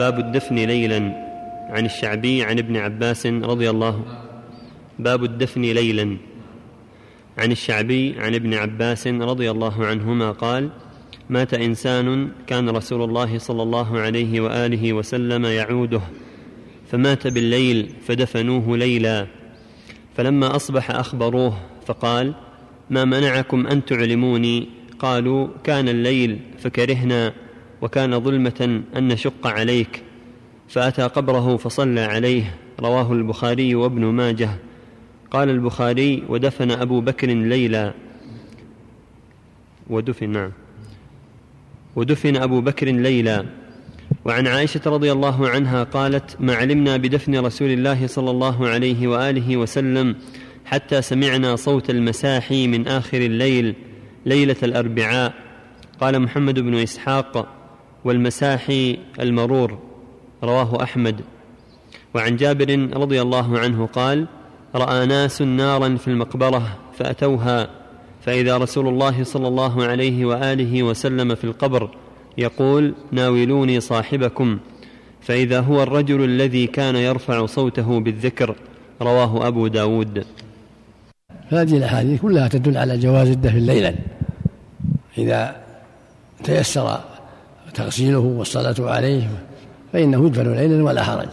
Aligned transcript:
باب 0.00 0.18
الدفن 0.18 0.54
ليلا 0.54 1.12
عن 1.70 1.84
الشعبي 1.84 2.42
عن 2.42 2.58
ابن 2.58 2.76
عباس 2.76 3.26
رضي 3.26 3.70
الله 3.70 4.04
باب 4.98 5.24
الدفن 5.24 5.62
ليلا 5.62 6.16
عن 7.38 7.52
الشعبي 7.52 8.14
عن 8.18 8.34
ابن 8.34 8.54
عباس 8.54 9.06
رضي 9.06 9.50
الله 9.50 9.86
عنهما 9.86 10.30
قال 10.30 10.70
مات 11.30 11.54
إنسان 11.54 12.30
كان 12.46 12.70
رسول 12.70 13.02
الله 13.02 13.38
صلى 13.38 13.62
الله 13.62 14.00
عليه 14.00 14.40
وآله 14.40 14.92
وسلم 14.92 15.44
يعوده 15.46 16.02
فمات 16.90 17.26
بالليل 17.26 17.92
فدفنوه 18.06 18.76
ليلا. 18.76 19.26
فلما 20.16 20.56
أصبح 20.56 20.90
أخبروه 20.90 21.58
فقال 21.86 22.34
ما 22.90 23.04
منعكم 23.04 23.66
أن 23.66 23.84
تعلموني؟ 23.84 24.68
قالوا 24.98 25.48
كان 25.64 25.88
الليل 25.88 26.38
فكرهنا. 26.58 27.32
وكان 27.82 28.20
ظلمة 28.20 28.82
أن 28.96 29.08
نشق 29.08 29.46
عليك 29.46 30.02
فأتى 30.68 31.02
قبره 31.02 31.56
فصلى 31.56 32.00
عليه 32.00 32.54
رواه 32.80 33.12
البخاري 33.12 33.74
وابن 33.74 34.04
ماجه. 34.04 34.50
قال 35.30 35.50
البخاري 35.50 36.22
ودفن 36.28 36.70
أبو 36.70 37.00
بكر 37.00 37.26
ليلا. 37.26 37.94
ودفن 39.90 40.28
نعم. 40.28 40.52
ودفن 41.96 42.36
أبو 42.36 42.60
بكر 42.60 42.86
ليلا. 42.86 43.46
وعن 44.24 44.46
عائشة 44.46 44.80
رضي 44.86 45.12
الله 45.12 45.48
عنها 45.48 45.82
قالت 45.82 46.36
ما 46.40 46.54
علمنا 46.54 46.96
بدفن 46.96 47.36
رسول 47.38 47.70
الله 47.70 48.06
صلى 48.06 48.30
الله 48.30 48.68
عليه 48.68 49.08
وآله 49.08 49.56
وسلم 49.56 50.16
حتى 50.64 51.02
سمعنا 51.02 51.56
صوت 51.56 51.90
المساحي 51.90 52.66
من 52.66 52.88
آخر 52.88 53.18
الليل 53.18 53.74
ليلة 54.26 54.56
الأربعاء. 54.62 55.34
قال 56.00 56.20
محمد 56.20 56.60
بن 56.60 56.74
إسحاق 56.74 57.59
والمساحي 58.04 58.98
المرور 59.20 59.78
رواه 60.44 60.82
أحمد. 60.82 61.20
وعن 62.14 62.36
جابر 62.36 62.88
رضي 62.92 63.22
الله 63.22 63.58
عنه 63.58 63.86
قال 63.86 64.26
رأى 64.74 65.06
ناس 65.06 65.42
نارا 65.42 65.96
في 65.96 66.08
المقبرة 66.08 66.78
فأتوها 66.98 67.70
فإذا 68.22 68.56
رسول 68.56 68.88
الله 68.88 69.24
صلى 69.24 69.48
الله 69.48 69.84
عليه 69.84 70.24
وآله 70.24 70.82
وسلم 70.82 71.34
في 71.34 71.44
القبر 71.44 71.90
يقول 72.38 72.94
ناولوني 73.12 73.80
صاحبكم. 73.80 74.58
فإذا 75.20 75.60
هو 75.60 75.82
الرجل 75.82 76.24
الذي 76.24 76.66
كان 76.66 76.96
يرفع 76.96 77.46
صوته 77.46 78.00
بالذكر 78.00 78.56
رواه 79.02 79.46
أبو 79.48 79.66
داود. 79.66 80.24
هذه 81.48 81.76
الأحاديث 81.76 82.20
كلها 82.20 82.48
تدل 82.48 82.76
على 82.76 82.98
جواز 82.98 83.28
الدفن 83.28 83.58
ليلا 83.58 83.94
إذا 85.18 85.56
تيسر 86.44 87.00
تغسيله 87.74 88.18
والصلاة 88.18 88.74
عليه 88.78 89.28
فإنه 89.92 90.26
يدفن 90.26 90.52
ليلا 90.52 90.84
ولا 90.84 91.02
حرج. 91.02 91.28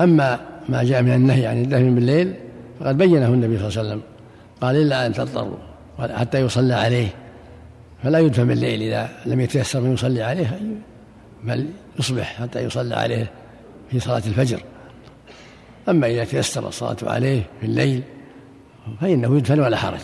أما 0.00 0.40
ما 0.68 0.82
جاء 0.82 1.02
من 1.02 1.14
النهي 1.14 1.46
عن 1.46 1.62
الدفن 1.62 1.94
بالليل 1.94 2.34
فقد 2.80 2.98
بينه 2.98 3.26
النبي 3.26 3.58
صلى 3.58 3.68
الله 3.68 3.78
عليه 3.78 3.88
وسلم 3.88 4.02
قال 4.60 4.76
إلا 4.76 5.06
أن 5.06 5.12
تضطروا 5.12 5.56
حتى 5.98 6.40
يصلى 6.40 6.74
عليه. 6.74 7.08
فلا 8.02 8.18
يدفن 8.18 8.48
بالليل 8.48 8.82
إذا 8.82 9.08
لم 9.26 9.40
يتيسر 9.40 9.80
من 9.80 9.94
يصلي 9.94 10.22
عليه 10.22 10.60
بل 11.44 11.66
يصبح 11.98 12.42
حتى 12.42 12.60
يصلى 12.60 12.94
عليه 12.94 13.30
في 13.90 14.00
صلاة 14.00 14.22
الفجر. 14.26 14.62
أما 15.88 16.06
إذا 16.06 16.24
تيسر 16.24 16.68
الصلاة 16.68 16.96
عليه 17.02 17.42
في 17.60 17.66
الليل 17.66 18.02
فإنه 19.00 19.36
يدفن 19.36 19.60
ولا 19.60 19.76
حرج. 19.76 20.00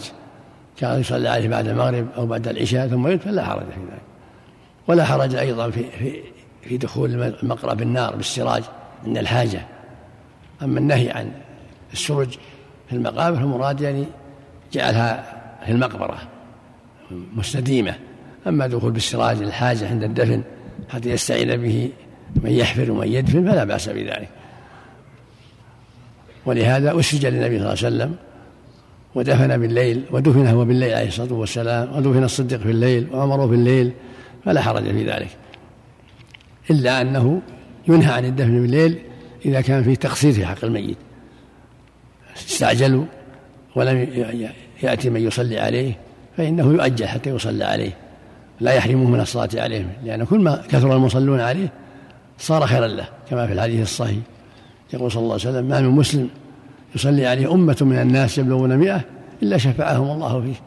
كان 0.76 1.00
يصلى 1.00 1.28
عليه 1.28 1.48
بعد 1.48 1.68
المغرب 1.68 2.06
أو 2.16 2.26
بعد 2.26 2.48
العشاء 2.48 2.88
ثم 2.88 3.08
يدفن 3.08 3.30
لا 3.30 3.44
حرج 3.44 3.62
في 3.62 3.80
ذلك. 3.80 4.07
ولا 4.88 5.04
حرج 5.04 5.34
أيضا 5.34 5.70
في 5.70 5.84
في 5.98 6.20
في 6.62 6.76
دخول 6.76 7.22
المقرى 7.42 7.76
بالنار 7.76 8.16
بالسراج 8.16 8.62
عند 9.06 9.18
الحاجة. 9.18 9.66
أما 10.62 10.78
النهي 10.78 11.10
عن 11.10 11.30
السرج 11.92 12.28
في 12.88 12.96
المقابر 12.96 13.36
فالمراد 13.36 13.80
يعني 13.80 14.04
جعلها 14.72 15.40
في 15.66 15.72
المقبرة 15.72 16.18
مستديمة. 17.10 17.94
أما 18.46 18.66
دخول 18.66 18.92
بالسراج 18.92 19.42
الحاجة 19.42 19.88
عند 19.88 20.04
الدفن 20.04 20.42
حتى 20.88 21.10
يستعين 21.10 21.56
به 21.56 21.90
من 22.36 22.50
يحفر 22.50 22.90
ومن 22.90 23.08
يدفن 23.08 23.50
فلا 23.50 23.64
بأس 23.64 23.88
بذلك. 23.88 24.28
ولهذا 26.46 27.00
أسرج 27.00 27.26
للنبي 27.26 27.58
صلى 27.58 27.72
الله 27.72 27.84
عليه 27.84 27.96
وسلم 27.96 28.16
ودفن 29.14 29.58
بالليل 29.58 30.04
ودفن 30.10 30.46
هو 30.46 30.64
بالليل 30.64 30.94
عليه 30.94 31.08
الصلاة 31.08 31.32
والسلام 31.32 31.96
ودفن 31.96 32.24
الصديق 32.24 32.60
في 32.60 32.70
الليل 32.70 33.06
وأمره 33.12 33.46
في 33.46 33.54
الليل 33.54 33.92
فلا 34.48 34.60
حرج 34.62 34.82
في 34.82 35.04
ذلك. 35.04 35.28
إلا 36.70 37.00
أنه 37.00 37.42
ينهى 37.88 38.12
عن 38.12 38.24
الدفن 38.24 38.62
بالليل 38.62 38.98
إذا 39.44 39.60
كان 39.60 39.82
فيه 39.82 39.94
تقصير 39.94 40.32
في 40.32 40.46
حق 40.46 40.64
الميت. 40.64 40.96
استعجلوا 42.36 43.04
ولم 43.76 44.08
يأتي 44.82 45.10
من 45.10 45.20
يصلي 45.20 45.60
عليه 45.60 45.98
فإنه 46.36 46.72
يؤجل 46.72 47.06
حتى 47.06 47.30
يصلى 47.30 47.64
عليه. 47.64 47.90
لا 48.60 48.72
يحرمه 48.72 49.10
من 49.10 49.20
الصلاة 49.20 49.48
عليه 49.54 49.98
لأن 50.04 50.24
كل 50.24 50.40
ما 50.40 50.62
كثر 50.68 50.96
المصلون 50.96 51.40
عليه 51.40 51.72
صار 52.38 52.66
خيرا 52.66 52.86
له 52.86 53.08
كما 53.30 53.46
في 53.46 53.52
الحديث 53.52 53.82
الصحيح. 53.82 54.18
يقول 54.94 55.12
صلى 55.12 55.22
الله 55.22 55.32
عليه 55.32 55.48
وسلم 55.48 55.64
ما 55.64 55.80
من 55.80 55.88
مسلم 55.88 56.28
يصلي 56.94 57.26
عليه 57.26 57.52
أمة 57.52 57.76
من 57.80 57.96
الناس 57.96 58.38
يبلغون 58.38 58.76
مئة 58.76 59.00
إلا 59.42 59.58
شفعهم 59.58 60.10
الله 60.10 60.40
فيه 60.40 60.60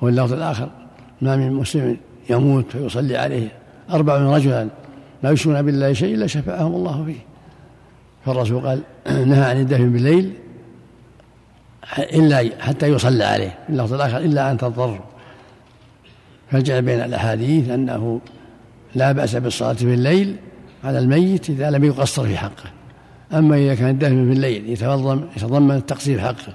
وفي 0.00 0.10
اللفظ 0.10 0.32
الآخر 0.32 0.70
ما 1.22 1.36
من 1.36 1.52
مسلم 1.52 1.96
يموت 2.30 2.70
فيصلي 2.70 3.16
عليه 3.16 3.48
أربعون 3.90 4.34
رجلا 4.34 4.68
لا 5.22 5.30
يشركون 5.30 5.62
بالله 5.62 5.92
شيء 5.92 6.14
إلا 6.14 6.26
شفعهم 6.26 6.74
الله 6.74 7.04
فيه. 7.04 7.18
فالرسول 8.26 8.66
قال 8.66 8.82
نهى 9.28 9.44
عن 9.50 9.60
الدفن 9.60 9.92
بالليل 9.92 10.32
إلا 11.98 12.50
حتى 12.60 12.86
يصلى 12.86 13.24
عليه 13.24 13.58
في 13.66 13.72
اللفظ 13.72 13.94
الآخر 13.94 14.18
إلا 14.18 14.50
أن 14.50 14.56
تضطر. 14.56 15.00
فجعل 16.50 16.82
بين 16.82 17.00
الأحاديث 17.00 17.70
أنه 17.70 18.20
لا 18.94 19.12
بأس 19.12 19.36
بالصلاة 19.36 19.72
في 19.72 19.94
الليل 19.94 20.36
على 20.84 20.98
الميت 20.98 21.50
إذا 21.50 21.70
لم 21.70 21.84
يقصر 21.84 22.26
في 22.26 22.36
حقه. 22.36 22.70
أما 23.32 23.56
إذا 23.56 23.74
كان 23.74 23.88
الدفن 23.88 24.26
في 24.26 24.32
الليل 24.32 24.70
يتضمن 25.36 25.76
التقصير 25.76 26.20
حقه 26.20 26.54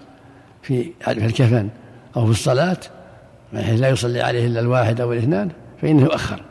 في 0.61 0.91
في 1.01 1.25
الكفن 1.25 1.69
أو 2.17 2.25
في 2.25 2.31
الصلاة 2.31 2.77
لا 3.53 3.89
يصلي 3.89 4.21
عليه 4.21 4.47
إلا 4.47 4.59
الواحد 4.59 5.01
أو 5.01 5.13
الاثنان 5.13 5.51
فإنه 5.81 6.01
يؤخر 6.01 6.41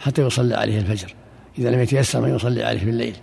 حتى 0.00 0.22
يصلي 0.22 0.54
عليه 0.54 0.78
الفجر. 0.78 1.14
إذا 1.58 1.70
لم 1.70 1.80
يتيسر 1.80 2.20
من 2.20 2.34
يصلي 2.34 2.64
عليه 2.64 2.78
في 2.78 2.90
الليل 2.90 3.16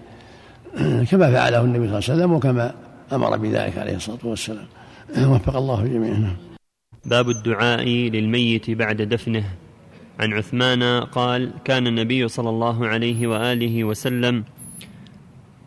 كما 1.11 1.31
فعله 1.31 1.61
النبي 1.61 1.87
صلى 1.87 1.97
الله 1.97 2.09
عليه 2.09 2.13
وسلم 2.13 2.31
وكما 2.31 2.75
أمر 3.11 3.37
بذلك 3.37 3.77
عليه 3.77 3.95
الصلاة 3.95 4.19
والسلام. 4.23 4.65
وفق 5.31 5.55
الله 5.55 5.85
جميعا. 5.85 6.35
باب 7.05 7.29
الدعاء 7.29 7.83
للميت 7.87 8.71
بعد 8.71 9.01
دفنه. 9.01 9.43
عن 10.19 10.33
عثمان 10.33 10.83
قال 11.03 11.51
كان 11.65 11.87
النبي 11.87 12.27
صلى 12.27 12.49
الله 12.49 12.87
عليه 12.87 13.27
وآله 13.27 13.83
وسلم 13.83 14.43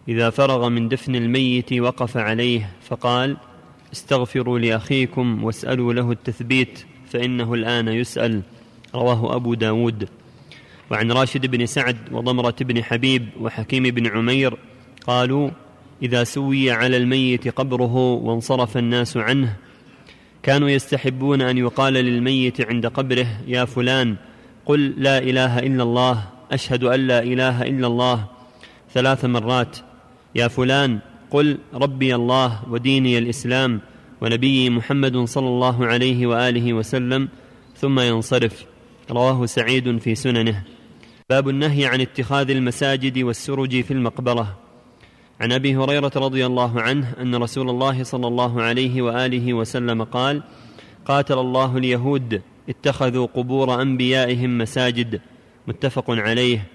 إذا 0.08 0.30
فرغ 0.30 0.68
من 0.68 0.88
دفن 0.88 1.14
الميت 1.14 1.72
وقف 1.72 2.16
عليه 2.16 2.70
فقال 2.88 3.36
استغفروا 3.92 4.58
لأخيكم 4.58 5.44
واسألوا 5.44 5.92
له 5.92 6.12
التثبيت. 6.12 6.84
فإنه 7.12 7.54
الآن 7.54 7.88
يسأل 7.88 8.42
رواه 8.94 9.36
أبو 9.36 9.54
داود. 9.54 10.08
وعن 10.90 11.12
راشد 11.12 11.46
بن 11.46 11.66
سعد 11.66 11.96
وضمرة 12.12 12.54
بن 12.60 12.84
حبيب 12.84 13.28
وحكيم 13.40 13.82
بن 13.82 14.06
عمير 14.06 14.56
قالوا 15.06 15.50
إذا 16.02 16.24
سوي 16.24 16.70
على 16.70 16.96
الميت 16.96 17.48
قبره 17.48 17.94
وانصرف 17.96 18.76
الناس 18.76 19.16
عنه 19.16 19.56
كانوا 20.42 20.68
يستحبون 20.68 21.42
أن 21.42 21.58
يقال 21.58 21.92
للميت 21.92 22.60
عند 22.60 22.86
قبره 22.86 23.26
يا 23.46 23.64
فلان 23.64 24.16
قل 24.66 24.94
لا 24.96 25.18
إله 25.18 25.58
إلا 25.58 25.82
الله 25.82 26.24
أشهد 26.52 26.84
أن 26.84 27.06
لا 27.06 27.22
إله 27.22 27.62
إلا 27.62 27.86
الله 27.86 28.24
ثلاث 28.94 29.24
مرات. 29.24 29.76
يا 30.34 30.48
فلان 30.48 30.98
قل 31.30 31.58
ربي 31.74 32.14
الله 32.14 32.62
وديني 32.70 33.18
الإسلام 33.18 33.80
ونبيي 34.22 34.70
محمد 34.70 35.16
صلى 35.24 35.48
الله 35.48 35.86
عليه 35.86 36.26
وآله 36.26 36.72
وسلم 36.72 37.28
ثم 37.76 38.00
ينصرف. 38.00 38.64
رواه 39.10 39.46
سعيد 39.46 39.98
في 39.98 40.14
سننه. 40.14 40.62
باب 41.30 41.48
النهي 41.48 41.86
عن 41.86 42.00
اتخاذ 42.00 42.50
المساجد 42.50 43.18
والسرج 43.18 43.80
في 43.80 43.90
المقبرة. 43.90 44.58
عن 45.40 45.52
أبي 45.52 45.76
هريرة 45.76 46.12
رضي 46.16 46.46
الله 46.46 46.80
عنه 46.80 47.14
أن 47.20 47.34
رسول 47.34 47.70
الله 47.70 48.02
صلى 48.02 48.26
الله 48.26 48.62
عليه 48.62 49.02
وآله 49.02 49.54
وسلم 49.54 50.02
قال 50.02 50.42
قاتل 51.06 51.38
الله 51.38 51.76
اليهود 51.76 52.42
اتخذوا 52.68 53.26
قبور 53.26 53.82
أنبيائهم 53.82 54.58
مساجد. 54.58 55.20
متفق 55.66 56.10
عليه. 56.10 56.68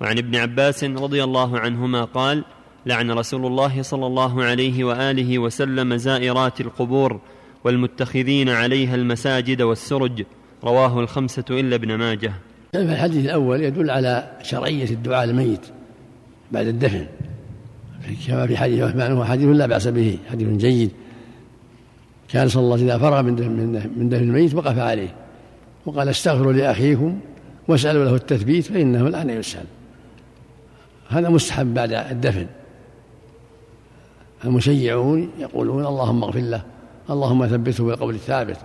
وعن 0.00 0.18
ابن 0.18 0.36
عباس 0.36 0.84
رضي 0.84 1.24
الله 1.24 1.58
عنهما 1.58 2.04
قال 2.04 2.44
لعن 2.86 3.10
رسول 3.10 3.46
الله 3.46 3.82
صلى 3.82 4.06
الله 4.06 4.44
عليه 4.44 4.84
وآله 4.84 5.38
وسلم 5.38 5.96
زائرات 5.96 6.60
القبور 6.60 7.20
والمتخذين 7.64 8.48
عليها 8.48 8.94
المساجد 8.94 9.62
والسرج 9.62 10.24
رواه 10.64 11.00
الخمسة 11.00 11.44
إلا 11.50 11.76
ابن 11.76 11.94
ماجه. 11.94 12.32
الحديث 12.74 13.24
الأول 13.24 13.62
يدل 13.62 13.90
على 13.90 14.30
شرعية 14.42 14.90
الدعاء 14.90 15.26
للميت 15.26 15.66
بعد 16.52 16.66
الدفن. 16.66 17.06
كما 18.26 18.46
في 18.46 18.56
حديث 18.56 18.82
عثمان 18.82 19.12
هو 19.12 19.24
حديث 19.24 19.48
لا 19.48 19.66
بأس 19.66 19.88
به 19.88 20.18
حديث 20.30 20.48
جيد. 20.48 20.90
كان 22.28 22.48
صلى 22.48 22.62
الله 22.62 22.72
عليه 22.72 22.84
وسلم 22.84 22.96
إذا 22.96 23.10
فرغ 23.10 23.22
من 23.22 23.36
دفن, 23.36 23.50
من 23.96 24.08
دفن 24.08 24.22
الميت 24.22 24.54
وقف 24.54 24.78
عليه. 24.78 25.14
وقال 25.86 26.08
استغفروا 26.08 26.52
لأخيكم 26.52 27.20
واسألوا 27.68 28.04
له 28.04 28.14
التثبيت 28.14 28.64
فإنه 28.64 29.06
الآن 29.06 29.30
يسأل. 29.30 29.64
هذا 31.08 31.28
مستحب 31.28 31.74
بعد 31.74 31.92
الدفن. 31.92 32.46
المشيعون 34.44 35.30
يقولون 35.38 35.86
اللهم 35.86 36.24
اغفر 36.24 36.40
له 36.40 36.62
اللهم 37.10 37.46
ثبته 37.46 37.84
بالقول 37.84 38.14
الثابت 38.14 38.56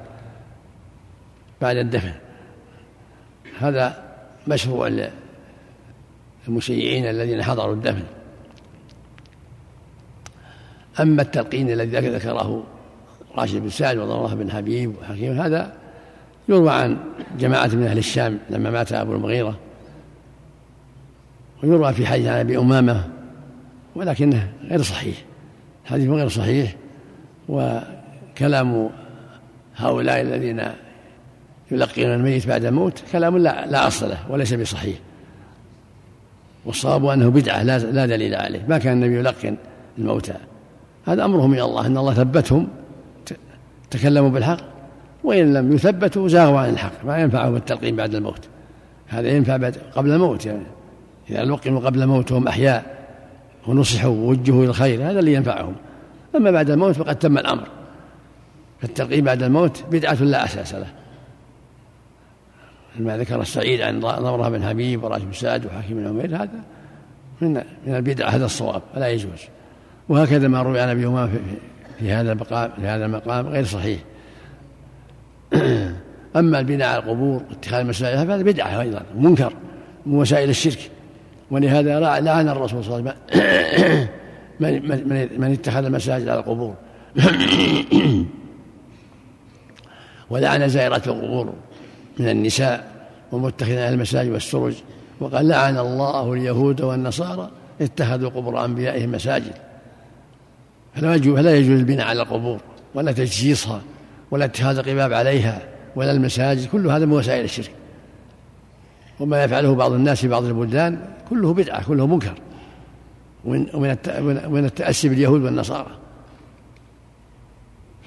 بعد 1.62 1.78
الدفن. 1.78 2.14
هذا 3.60 4.04
مشروع 4.48 5.10
للمشيعين 6.48 7.06
الذين 7.06 7.44
حضروا 7.44 7.74
الدفن. 7.74 8.04
أما 11.00 11.22
التلقين 11.22 11.70
الذي 11.70 12.10
ذكره 12.10 12.64
راشد 13.38 13.56
بن 13.56 13.70
سعد 13.70 13.98
وضر 13.98 14.36
بن 14.36 14.52
حبيب 14.52 14.96
وحكيم 15.02 15.42
هذا 15.42 15.74
يروى 16.50 16.72
عن 16.72 16.98
جماعة 17.40 17.68
من 17.68 17.84
أهل 17.84 17.98
الشام 17.98 18.40
لما 18.50 18.70
مات 18.70 18.94
أبو 18.94 19.14
المغيرة. 19.14 19.60
ويروى 21.64 21.94
في 21.94 22.08
حديث 22.08 22.28
عن 22.28 22.40
أبي 22.40 22.58
أمامة 22.58 23.10
ولكنه 23.96 24.54
غير 24.64 24.82
صحيح. 24.82 25.16
الحديث 25.86 26.10
غير 26.10 26.30
صحيح 26.30 26.76
وكلام 27.50 28.90
هؤلاء 29.76 30.22
الذين 30.22 30.64
يلقون 31.72 32.06
الميت 32.06 32.48
بعد 32.48 32.66
الموت 32.66 33.04
كلام 33.12 33.38
لا, 33.38 33.66
لا 33.68 33.88
أصل 33.88 34.10
له 34.10 34.18
وليس 34.30 34.54
بصحيح. 34.54 34.98
والصواب 36.66 37.06
أنه 37.06 37.30
بدعة 37.30 37.64
لا, 37.64 37.80
لا 37.80 38.06
دليل 38.06 38.36
عليه 38.36 38.66
ما 38.68 38.78
كان 38.78 38.94
النبي 38.94 39.20
يلقن 39.20 39.56
الموتى. 39.98 40.34
هذا 41.06 41.26
أمرهم 41.26 41.50
من 41.50 41.60
الله 41.60 41.86
أن 41.86 41.98
الله 41.98 42.14
ثبتهم 42.14 42.68
تكلموا 43.92 44.30
بالحق 44.30 44.60
وإن 45.24 45.54
لم 45.54 45.74
يثبتوا 45.74 46.28
زاغوا 46.28 46.60
عن 46.60 46.70
الحق 46.70 47.06
ما 47.06 47.18
ينفعهم 47.18 47.56
التلقين 47.56 47.96
بعد 47.96 48.16
الموت. 48.16 48.48
هذا 49.08 49.28
ينفع 49.28 49.58
بعد 49.58 49.78
قبل 49.96 50.12
الموت 50.12 50.46
يعني. 50.46 50.66
إذا 51.30 51.44
لقنوا 51.44 51.80
قبل 51.80 52.02
الموت 52.02 52.32
وهم 52.32 52.48
أحياء 52.48 52.95
ونصحوا 53.68 54.12
ووجهوا 54.12 54.60
إلى 54.64 54.70
الخير 54.70 55.12
هذا 55.12 55.20
اللي 55.20 55.34
ينفعهم. 55.34 55.76
أما 56.36 56.52
بعد 56.52 56.70
الموت 56.70 56.96
فقد 56.96 57.16
تم 57.16 57.38
الأمر. 57.38 57.68
فالتلقين 58.82 59.24
بعد 59.24 59.44
الموت 59.44 59.84
بدعة 59.92 60.24
لا 60.24 60.46
أساس 60.46 60.76
له. 60.76 60.88
ما 63.00 63.18
ذكر 63.18 63.42
السعيد 63.42 63.82
عن 63.82 64.00
ضمرة 64.00 64.50
بن 64.50 64.64
حبيب 64.64 65.04
وراشد 65.04 65.26
بن 65.26 65.34
سعد 65.34 65.66
وحكيم 65.66 65.98
بن 65.98 66.08
عمير 66.08 66.36
هذا 66.36 66.64
من 67.42 67.54
من 67.88 67.96
البدعة 67.96 68.30
هذا 68.30 68.46
الصواب 68.46 68.82
فلا 68.96 69.08
يجوز. 69.08 69.40
وهكذا 70.10 70.48
ما 70.48 70.62
روي 70.62 70.80
عن 70.80 70.90
أبي 70.90 71.08
أمامة 71.08 71.40
في 72.00 72.12
هذا 72.12 72.32
المقام 72.32 72.72
في 72.76 72.88
هذا 72.88 73.06
المقام 73.06 73.48
غير 73.48 73.66
صحيح. 73.66 74.00
أما 76.36 76.60
البناء 76.60 76.88
على 76.88 77.04
القبور 77.04 77.44
واتخاذ 77.50 77.80
المساجد 77.80 78.18
هذا 78.18 78.38
بدعة 78.38 78.82
أيضا 78.82 79.02
منكر 79.16 79.54
من 80.06 80.14
وسائل 80.14 80.50
الشرك. 80.50 80.92
ولهذا 81.52 82.00
لعن 82.00 82.50
الرسول 82.50 82.84
صلى 82.84 82.98
الله 82.98 83.12
عليه 83.12 83.18
وسلم. 83.80 84.08
من, 84.60 85.08
من, 85.10 85.30
من 85.38 85.52
اتخذ 85.52 85.86
المساجد 85.86 86.30
على 86.30 86.40
القبور. 86.40 86.74
ولعن 90.30 90.70
زائرات 90.70 91.08
القبور 91.08 91.54
من 92.20 92.30
النساء 92.30 92.92
ومتخذين 93.32 93.78
على 93.78 93.90
المساجد 93.90 94.32
والسرج. 94.32 94.74
وقال 95.20 95.48
لعن 95.48 95.78
الله 95.78 96.34
اليهود 96.34 96.82
والنصارى 96.82 97.50
اتخذوا 97.82 98.30
قبور 98.30 98.66
أنبيائهم 98.66 99.12
مساجد. 99.12 99.54
فلا 100.96 101.16
يجوز 101.16 101.40
فلا 101.40 101.56
يجوز 101.56 101.80
البناء 101.80 102.08
على 102.08 102.22
القبور 102.22 102.60
ولا 102.96 103.12
تجسيسها 103.12 103.82
ولا 104.32 104.46
اتخاذ 104.46 104.78
القباب 104.78 105.14
عليها 105.14 105.62
ولا 105.96 106.12
المساجد. 106.12 106.68
كل 106.68 106.88
هذا 106.88 107.06
من 107.06 107.14
وسائل 107.14 107.44
الشرك. 107.44 107.72
وما 109.20 109.44
يفعله 109.44 109.76
بعض 109.76 109.92
الناس 109.92 110.22
في 110.22 110.28
بعض 110.28 110.44
البلدان 110.44 111.00
كله 111.30 111.54
بدعة 111.54 111.86
كله 111.86 112.08
منكر. 112.08 112.34
ومن 113.46 113.68
ومن 114.48 114.66
التأسي 114.66 115.10
باليهود 115.10 115.44
والنصارى. 115.44 115.92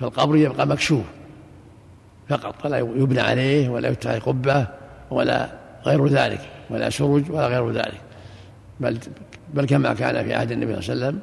فالقبر 0.00 0.36
يبقى 0.36 0.66
مكشوف 0.66 1.04
فقط 2.28 2.54
ولا 2.64 2.78
يبنى 2.78 3.20
عليه 3.20 3.68
ولا 3.68 3.88
يتخذ 3.88 4.20
قبة 4.20 4.66
ولا 5.10 5.48
غير 5.86 6.06
ذلك 6.06 6.40
ولا 6.70 6.90
سرج 6.90 7.30
ولا 7.30 7.46
غير 7.46 7.70
ذلك. 7.70 8.00
بل 8.80 8.98
بل 9.54 9.66
كما 9.66 9.94
كان 9.94 10.24
في 10.24 10.34
عهد 10.34 10.52
النبي 10.52 10.82
صلى 10.82 10.94
الله 10.94 11.06
عليه 11.06 11.16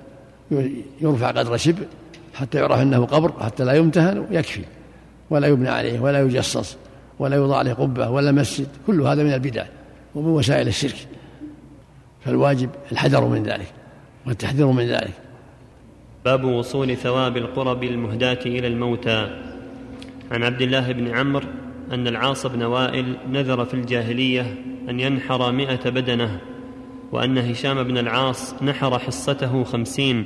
وسلم 0.51 0.83
يرفع 1.01 1.27
قدر 1.27 1.57
شبر 1.57 1.85
حتى 2.33 2.57
يعرف 2.57 2.81
أنه 2.81 3.05
قبر 3.05 3.43
حتى 3.43 3.63
لا 3.63 3.73
يمتهن 3.73 4.27
يكفي. 4.31 4.61
ولا 5.29 5.47
يبنى 5.47 5.69
عليه 5.69 5.99
ولا 5.99 6.21
يجصص 6.21 6.77
ولا 7.19 7.35
يوضع 7.35 7.57
عليه 7.57 7.73
قبة 7.73 8.09
ولا 8.09 8.31
مسجد 8.31 8.67
كل 8.87 9.01
هذا 9.01 9.23
من 9.23 9.33
البدع. 9.33 9.65
ومن 10.15 10.29
وسائل 10.29 10.67
الشرك. 10.67 11.07
فالواجب 12.25 12.69
الحذر 12.91 13.25
من 13.25 13.43
ذلك 13.43 13.73
والتحذير 14.27 14.67
من 14.67 14.87
ذلك. 14.87 15.13
باب 16.25 16.43
وصول 16.43 16.97
ثواب 16.97 17.37
القرب 17.37 17.83
المهداة 17.83 18.39
إلى 18.45 18.67
الموتى. 18.67 19.41
عن 20.31 20.43
عبد 20.43 20.61
الله 20.61 20.91
بن 20.91 21.07
عمرو 21.07 21.47
أن 21.91 22.07
العاص 22.07 22.47
بن 22.47 22.63
وائل 22.63 23.17
نذر 23.29 23.65
في 23.65 23.73
الجاهلية 23.73 24.55
أن 24.89 24.99
ينحر 24.99 25.51
مئة 25.51 25.89
بدنة 25.89 26.39
وأن 27.11 27.37
هشام 27.37 27.83
بن 27.83 27.97
العاص 27.97 28.63
نحر 28.63 28.99
حصته 28.99 29.63
خمسين 29.63 30.25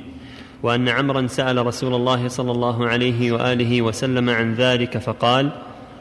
وأن 0.62 0.88
عمرا 0.88 1.26
سأل 1.26 1.66
رسول 1.66 1.94
الله 1.94 2.28
صلى 2.28 2.50
الله 2.50 2.86
عليه 2.86 3.32
وآله 3.32 3.82
وسلم 3.82 4.30
عن 4.30 4.54
ذلك 4.54 4.98
فقال 4.98 5.50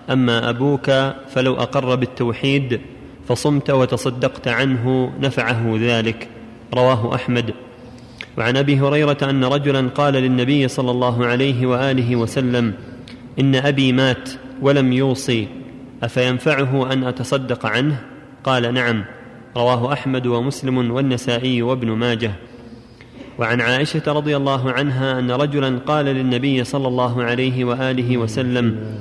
أما 0.09 0.49
أبوك 0.49 0.91
فلو 1.29 1.55
أقر 1.55 1.95
بالتوحيد 1.95 2.81
فصمت 3.29 3.69
وتصدقت 3.69 4.47
عنه 4.47 5.11
نفعه 5.21 5.77
ذلك. 5.81 6.27
رواه 6.73 7.15
أحمد. 7.15 7.53
وعن 8.37 8.57
أبي 8.57 8.79
هريرة 8.79 9.17
أن 9.23 9.43
رجلا 9.43 9.89
قال 9.89 10.13
للنبي 10.13 10.67
صلى 10.67 10.91
الله 10.91 11.25
عليه 11.25 11.65
وآله 11.65 12.15
وسلم 12.15 12.73
إن 13.39 13.55
أبي 13.55 13.91
مات 13.91 14.29
ولم 14.61 14.93
يوصي 14.93 15.47
أفينفعه 16.03 16.93
أن 16.93 17.03
أتصدق 17.03 17.65
عنه؟ 17.65 18.01
قال 18.43 18.73
نعم. 18.73 19.05
رواه 19.57 19.93
أحمد 19.93 20.27
ومسلم 20.27 20.91
والنسائي 20.91 21.61
وابن 21.61 21.91
ماجه. 21.91 22.31
وعن 23.39 23.61
عائشة 23.61 24.03
رضي 24.07 24.37
الله 24.37 24.71
عنها 24.71 25.19
أن 25.19 25.31
رجلا 25.31 25.79
قال 25.85 26.05
للنبي 26.05 26.63
صلى 26.63 26.87
الله 26.87 27.23
عليه 27.23 27.65
وآله 27.65 28.17
وسلم 28.17 28.97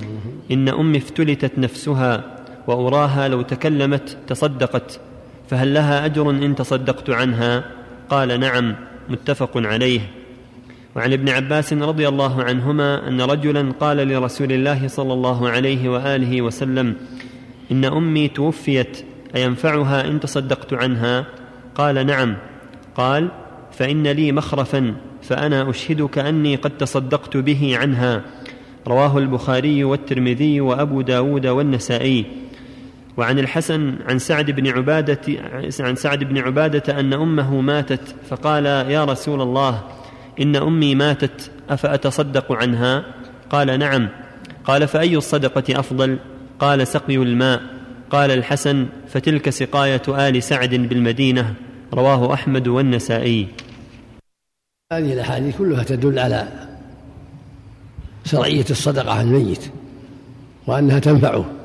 إن 0.51 0.69
أمي 0.69 0.99
افتلتت 0.99 1.59
نفسها 1.59 2.38
واراها 2.69 3.29
لو 3.29 3.43
تكلمت 3.43 4.17
تصدقت 4.27 5.01
فهل 5.49 5.75
لها 5.75 6.05
أجر 6.05 6.31
إن 6.31 6.55
تصدقت 6.55 7.11
عنها؟ 7.11 7.65
قال 8.11 8.41
نعم 8.41 8.75
متفق 9.09 9.51
عليه. 9.57 10.01
وعن 10.97 11.13
ابن 11.13 11.29
عباس 11.29 11.73
رضي 11.73 12.09
الله 12.09 12.43
عنهما 12.43 13.09
أن 13.09 13.21
رجلا 13.21 13.73
قال 13.81 13.97
لرسول 13.97 14.53
الله 14.53 14.89
صلى 14.89 15.13
الله 15.13 15.49
عليه 15.49 15.89
وآله 15.89 16.43
وسلم 16.43 16.95
إن 17.73 17.85
أمي 17.85 18.29
توفيت 18.29 19.05
أينفعها 19.37 20.09
إن 20.09 20.21
تصدقت 20.21 20.75
عنها؟ 20.75 21.27
قال 21.75 22.07
نعم. 22.07 22.37
قال 22.97 23.29
فإن 23.73 24.07
لي 24.07 24.33
مخرفا 24.33 24.95
فأنا 25.23 25.71
أشهدك 25.71 26.19
أني 26.19 26.57
قد 26.57 26.77
تصدقت 26.79 27.37
به 27.37 27.77
عنها. 27.79 28.23
رواه 28.87 29.19
البخاري 29.19 29.85
والترمذي 29.85 30.61
وأبو 30.61 31.01
داود 31.01 31.47
والنسائي. 31.47 32.48
وعن 33.19 33.39
الحسن 33.39 33.95
عن 34.09 34.19
سعد 34.19 34.51
بن 34.51 34.67
عبادة 34.67 35.21
عن 35.81 35.97
سعد 35.97 36.25
بن 36.25 36.39
عبادة 36.39 37.01
أن 37.01 37.13
أمه 37.13 37.61
ماتت 37.61 38.15
فقال 38.29 38.67
يا 38.67 39.05
رسول 39.05 39.43
الله 39.43 39.83
إن 40.41 40.57
أمي 40.57 40.95
ماتت 40.95 41.51
أفأتصدق 41.71 42.53
عنها؟ 42.53 43.05
قال 43.51 43.79
نعم. 43.79 44.09
قال 44.65 44.89
فأي 44.89 45.17
الصدقة 45.17 45.81
أفضل؟ 45.81 46.19
قال 46.59 46.87
سقي 46.87 47.17
الماء. 47.17 47.61
قال 48.11 48.31
الحسن 48.31 48.87
فتلك 49.09 49.51
سقاية 49.51 50.03
آل 50.09 50.43
سعد 50.43 50.75
بالمدينة. 50.75 51.55
رواه 51.95 52.35
أحمد 52.35 52.69
والنسائي. 52.69 53.49
هذه 54.93 55.13
الأحاديث 55.13 55.57
كلها 55.57 55.83
تدل 55.83 56.19
على 56.19 56.49
شرعية 58.25 58.67
الصدقة 58.71 59.13
عن 59.13 59.27
الميت 59.27 59.71
وأنها 60.67 60.99
تنفعه. 60.99 61.58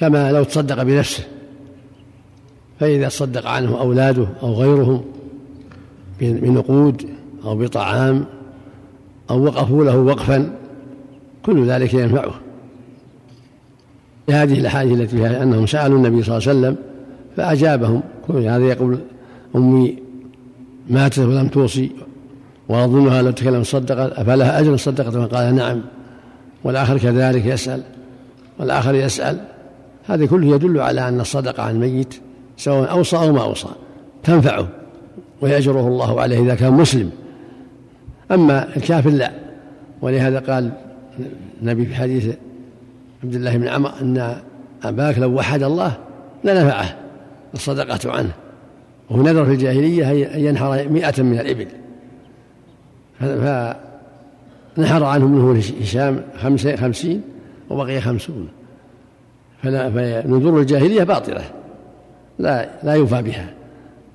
كما 0.00 0.32
لو 0.32 0.44
تصدق 0.44 0.82
بنفسه. 0.82 1.24
فإذا 2.80 3.08
صدق 3.08 3.46
عنه 3.46 3.80
أولاده 3.80 4.26
أو 4.42 4.52
غيرهم 4.54 5.04
بنقود 6.20 7.08
أو 7.44 7.56
بطعام 7.56 8.24
أو 9.30 9.44
وقفوا 9.44 9.84
له 9.84 9.96
وقفا 9.96 10.50
كل 11.42 11.66
ذلك 11.66 11.94
ينفعه. 11.94 12.34
هذه 14.30 14.58
الأحاديث 14.58 15.00
التي 15.00 15.16
فيها 15.16 15.42
أنهم 15.42 15.66
سألوا 15.66 15.98
النبي 15.98 16.22
صلى 16.22 16.36
الله 16.36 16.48
عليه 16.48 16.58
وسلم 16.58 16.76
فأجابهم. 17.36 18.02
هذا 18.28 18.68
يقول 18.68 18.98
أمي 19.56 19.98
ماتت 20.90 21.18
ولم 21.18 21.48
توصي 21.48 21.90
وأظنها 22.68 23.22
لو 23.22 23.30
تكلم 23.30 23.62
صدقت 23.64 24.12
أفلها 24.12 24.60
أجر 24.60 24.76
صدقت 24.76 25.16
فقال 25.16 25.54
نعم. 25.54 25.80
والآخر 26.64 26.98
كذلك 26.98 27.46
يسأل 27.46 27.82
والآخر 28.58 28.94
يسأل 28.94 29.38
هذا 30.08 30.26
كله 30.26 30.54
يدل 30.54 30.80
على 30.80 31.08
أن 31.08 31.20
الصدقة 31.20 31.62
عن 31.62 31.74
الميت 31.74 32.14
سواء 32.56 32.90
أوصى 32.90 33.16
أو 33.16 33.32
ما 33.32 33.42
أوصى 33.42 33.68
تنفعه 34.24 34.68
ويأجره 35.40 35.88
الله 35.88 36.20
عليه 36.20 36.40
إذا 36.40 36.54
كان 36.54 36.72
مسلم. 36.72 37.10
أما 38.30 38.76
الكافر 38.76 39.10
لا 39.10 39.32
ولهذا 40.02 40.38
قال 40.38 40.72
النبي 41.62 41.86
في 41.86 41.94
حديث 41.94 42.34
عبد 43.24 43.34
الله 43.34 43.56
بن 43.56 43.68
عمر 43.68 43.92
أن 44.00 44.36
أباك 44.82 45.18
لو 45.18 45.34
وحد 45.34 45.62
الله 45.62 45.96
لنفعه 46.44 46.96
الصدقة 47.54 48.12
عنه. 48.12 48.32
وهو 49.10 49.22
نذر 49.22 49.44
في 49.44 49.52
الجاهلية 49.52 50.34
أن 50.34 50.40
ينحر 50.40 50.88
مئة 50.88 51.22
من 51.22 51.38
الإبل. 51.38 51.66
فنحر 53.20 55.04
عنه 55.04 55.26
منه 55.26 55.62
هشام 55.82 56.20
خمسين 56.76 57.22
وبقي 57.70 58.00
خمسون. 58.00 58.48
فنذور 59.62 60.60
الجاهلية 60.60 61.02
باطلة. 61.02 61.44
لا 62.38 62.68
لا 62.82 62.92
يوفى 62.92 63.22
بها. 63.22 63.50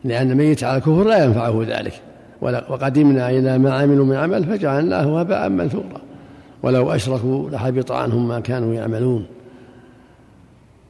لأن 0.04 0.32
الميت 0.32 0.64
على 0.64 0.78
الكفر 0.78 1.04
لا 1.04 1.24
ينفعه 1.24 1.64
ذلك. 1.68 1.94
وقدمنا 2.42 3.30
إلى 3.30 3.58
ما 3.58 3.74
عملوا 3.74 4.06
من 4.06 4.16
عمل 4.16 4.44
فجعلناه 4.44 5.20
هباء 5.20 5.50
منثورا. 5.50 6.02
ولو 6.64 6.92
أشركوا 6.92 7.50
لحبط 7.50 7.92
عنهم 7.92 8.28
ما 8.28 8.40
كانوا 8.40 8.74
يعملون. 8.74 9.26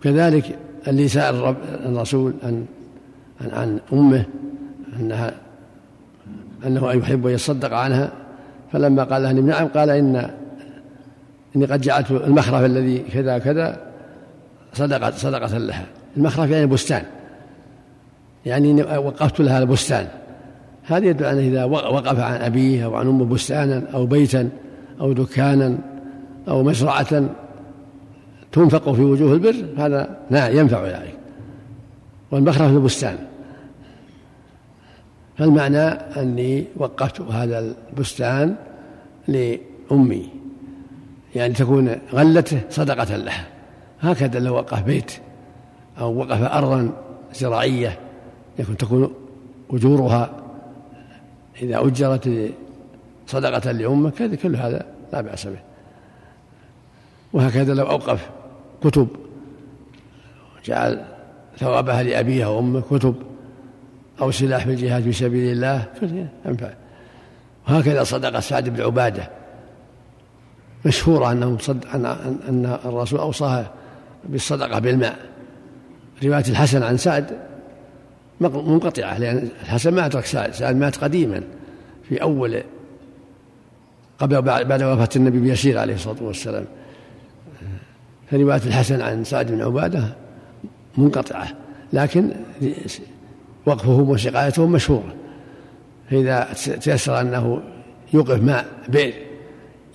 كذلك 0.04 0.56
اللي 0.88 1.08
سأل 1.08 1.56
الرسول 1.86 2.34
عن 2.44 2.66
عن, 3.42 3.50
عن 3.52 3.80
أمه 3.94 4.26
أنها 5.00 5.34
أنه 6.68 6.92
يحب 6.92 7.28
أن 7.28 7.34
يصدق 7.34 7.74
عنها. 7.74 8.12
فلما 8.72 9.04
قال 9.04 9.24
لها 9.24 9.34
نعم 9.34 9.68
قال 9.68 9.90
إن 9.90 10.30
إني 11.56 11.66
قد 11.66 11.82
جعلت 11.82 12.12
المخرف 12.12 12.66
الذي 12.66 13.00
كذا 13.00 13.38
كذا 13.38 13.93
صدقة 14.74 15.12
صدقة 15.12 15.58
لها. 15.58 15.86
المخرف 16.18 16.50
يعني 16.50 16.66
بستان. 16.66 17.04
يعني 18.46 18.84
وقفت 18.84 19.40
لها 19.40 19.60
البستان. 19.60 20.08
هذا 20.84 21.06
يدل 21.06 21.26
أنه 21.26 21.40
إذا 21.40 21.64
وقف 21.64 22.20
عن 22.20 22.42
أبيه 22.42 22.86
أو 22.86 22.96
عن 22.96 23.08
أمه 23.08 23.26
بستانا 23.26 23.84
أو 23.94 24.06
بيتا 24.06 24.50
أو 25.02 25.14
دكانا 25.14 25.78
أو 26.48 26.64
مزرعة 26.64 27.30
تنفق 28.52 28.92
في 28.92 29.02
وجوه 29.02 29.34
البر 29.34 29.56
هذا 29.78 30.18
لا 30.32 30.50
ينفع 30.50 30.86
ذلك. 30.86 31.18
والمخرف 32.32 32.68
في 32.68 32.74
البستان 32.74 33.18
فالمعنى 35.38 35.78
أني 36.18 36.66
وقفت 36.76 37.22
هذا 37.22 37.60
البستان 37.60 38.56
لأمي. 39.28 40.30
يعني 41.36 41.54
تكون 41.54 41.96
غلته 42.14 42.62
صدقة 42.70 43.18
لها. 43.18 43.53
هكذا 44.04 44.40
لو 44.40 44.56
وقف 44.56 44.82
بيت 44.82 45.12
أو 46.00 46.18
وقف 46.18 46.42
أرضا 46.42 46.92
زراعية 47.34 48.00
يكون 48.60 48.78
تكون 48.78 49.14
أجورها 49.72 50.32
إذا 51.62 51.80
أجرت 51.80 52.52
صدقة 53.28 53.72
لأمة 53.72 54.10
كذا 54.10 54.36
كل 54.36 54.56
هذا 54.56 54.86
لا 55.14 55.22
بأس 55.22 55.48
به. 55.48 55.60
وهكذا 57.34 57.74
لو 57.74 57.90
أوقف 57.90 58.30
كتب 58.84 59.08
جعل 60.66 61.06
ثوابها 61.58 62.04
لأبيها 62.04 62.48
وأمه 62.48 62.82
كتب 62.82 63.16
أو 64.22 64.32
سلاح 64.32 64.64
في 64.64 64.70
الجهاد 64.70 65.04
في 65.04 65.14
سبيل 65.14 65.52
الله 65.52 65.86
ينفع. 66.46 66.74
وهكذا 67.70 68.04
صدقة 68.04 68.40
سعد 68.40 68.70
بن 68.70 68.82
عبادة 68.82 69.30
مشهورة 70.86 71.32
أنه 71.32 71.58
صد 71.58 71.86
أن 72.50 72.78
الرسول 72.86 73.20
أوصاها 73.20 73.72
بالصدقة 74.30 74.80
بالماء. 74.80 75.20
رواية 76.24 76.44
الحسن 76.50 76.84
عن 76.84 76.98
سعد 76.98 77.38
منقطعة 78.40 79.18
لأن 79.18 79.50
الحسن 79.62 79.94
ما 79.94 80.06
أدرك 80.06 80.26
سعد 80.26 80.54
سعد 80.54 80.76
مات 80.76 80.98
قديما 80.98 81.42
في 82.10 82.22
أول 82.22 82.64
قبل 84.20 84.42
بعد 84.42 84.84
وفاة 84.84 85.10
النبي 85.16 85.40
بيسير 85.40 85.78
عليه 85.78 85.94
الصلاة 85.94 86.24
والسلام. 86.24 86.66
فرواية 88.32 88.62
الحسن 88.66 89.02
عن 89.02 89.24
سعد 89.24 89.52
بن 89.52 89.62
عبادة 89.62 90.16
منقطعة 90.98 91.48
لكن 91.94 92.32
وقفهم 93.66 94.10
وسقايتهم 94.10 94.72
مشهورة. 94.72 95.14
فإذا 96.10 96.48
تيسر 96.82 97.22
أنه 97.22 97.62
يوقف 98.14 98.44
ماء 98.44 98.66
بئر 98.90 99.14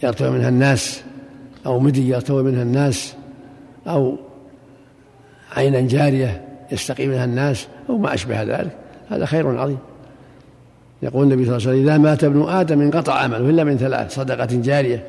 يرتوي 0.03 0.31
منها 0.31 0.49
الناس 0.49 1.03
أو 1.67 1.81
مدي 1.81 2.09
يرتوي 2.09 2.43
منها 2.43 2.63
الناس 2.63 3.15
أو 3.89 4.17
عينا 5.57 5.81
جارية 5.81 6.45
يستقي 6.73 7.07
منها 7.07 7.25
الناس 7.25 7.69
أو 7.89 7.99
ما 7.99 8.15
أشبه 8.15 8.43
ذلك. 8.43 8.77
هذا 9.11 9.27
خير 9.27 9.59
عظيم. 9.59 9.79
يقول 11.03 11.25
النبي 11.25 11.45
صلى 11.45 11.57
الله 11.57 11.69
عليه 11.69 11.79
وسلم 11.79 11.91
إذا 11.91 11.99
مات 11.99 12.25
ابن 12.25 12.49
آدم 12.49 12.81
انقطع 12.81 13.15
عمله 13.15 13.51
إلا 13.51 13.65
من 13.65 13.77
ثلاث 13.77 14.15
صدقة 14.15 14.49
جارية 14.51 15.05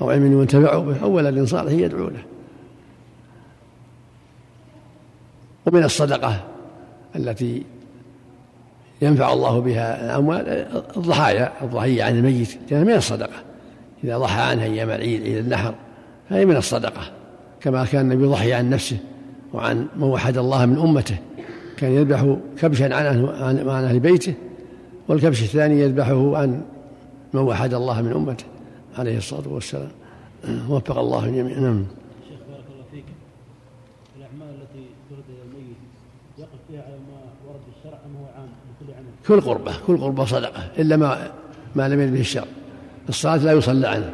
أو 0.00 0.10
علم 0.10 0.40
ينتفع 0.40 0.78
به 0.78 1.02
أو 1.02 1.12
ولد 1.12 1.44
صالح 1.44 1.72
يدعو 1.72 2.08
له. 2.08 2.22
ومن 5.66 5.84
الصدقة 5.84 6.44
التي 7.16 7.62
ينفع 9.02 9.32
الله 9.32 9.60
بها 9.60 10.04
الأموال 10.04 10.48
الضحايا 10.96 11.52
الضحية 11.62 12.04
عن 12.04 12.16
الميت 12.16 12.58
لأنها 12.70 12.84
من 12.84 12.94
الصدقة. 12.94 13.42
إذا 14.04 14.18
ضحى 14.18 14.42
عنها 14.42 14.64
أيام 14.64 14.90
العيد 14.90 15.22
عيد 15.22 15.36
النحر 15.36 15.74
فهي 16.30 16.44
من 16.44 16.56
الصدقة. 16.56 17.19
كما 17.60 17.84
كان 17.84 18.00
النبي 18.12 18.24
يضحي 18.24 18.52
عن 18.52 18.70
نفسه 18.70 18.98
وعن 19.52 19.86
من 19.96 20.02
وحد 20.02 20.38
الله 20.38 20.66
من 20.66 20.78
أمته. 20.78 21.16
كان 21.76 21.92
يذبح 21.92 22.36
كبشا 22.58 22.84
عن 22.84 23.06
أهل, 23.06 23.26
عن 23.68 23.84
أهل 23.84 24.00
بيته 24.00 24.34
والكبش 25.08 25.42
الثاني 25.42 25.80
يذبحه 25.80 26.36
عن 26.36 26.62
من 27.32 27.40
وحد 27.40 27.74
الله 27.74 28.02
من 28.02 28.12
أمته 28.12 28.44
عليه 28.98 29.18
الصلاة 29.18 29.48
والسلام. 29.48 29.90
وفق 30.68 30.98
الله 30.98 31.24
الجميع. 31.24 31.58
نعم. 31.58 31.84
شيخ 32.28 32.38
بارك 32.50 32.64
الله 32.72 32.84
فيك. 32.92 33.04
الأعمال 34.16 34.54
التي 34.54 34.86
ترد 35.10 35.24
إلى 35.28 35.42
الميت 35.48 35.76
يقف 36.38 36.60
فيها 36.68 36.82
على 36.82 36.94
ما 36.94 37.18
ورد 37.48 37.60
الشرع 37.78 37.98
أم 38.06 38.16
هو 38.16 38.26
عام 38.26 38.48
لكل 38.80 38.92
عمل؟ 38.92 39.40
كل 39.40 39.48
قربة 39.48 39.72
كل 39.86 39.96
قربة 39.96 40.24
صدقة 40.24 40.68
إلا 40.78 40.96
ما 40.96 41.30
ما 41.76 41.88
لم 41.88 42.00
يرد 42.00 42.12
به 42.12 42.20
الشرع. 42.20 42.46
الصلاة 43.08 43.36
لا 43.36 43.52
يصلى 43.52 43.88
عنه 43.88 44.12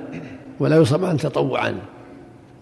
ولا 0.61 0.76
يصام 0.76 1.05
عنه 1.05 1.19
تطوعا. 1.19 1.75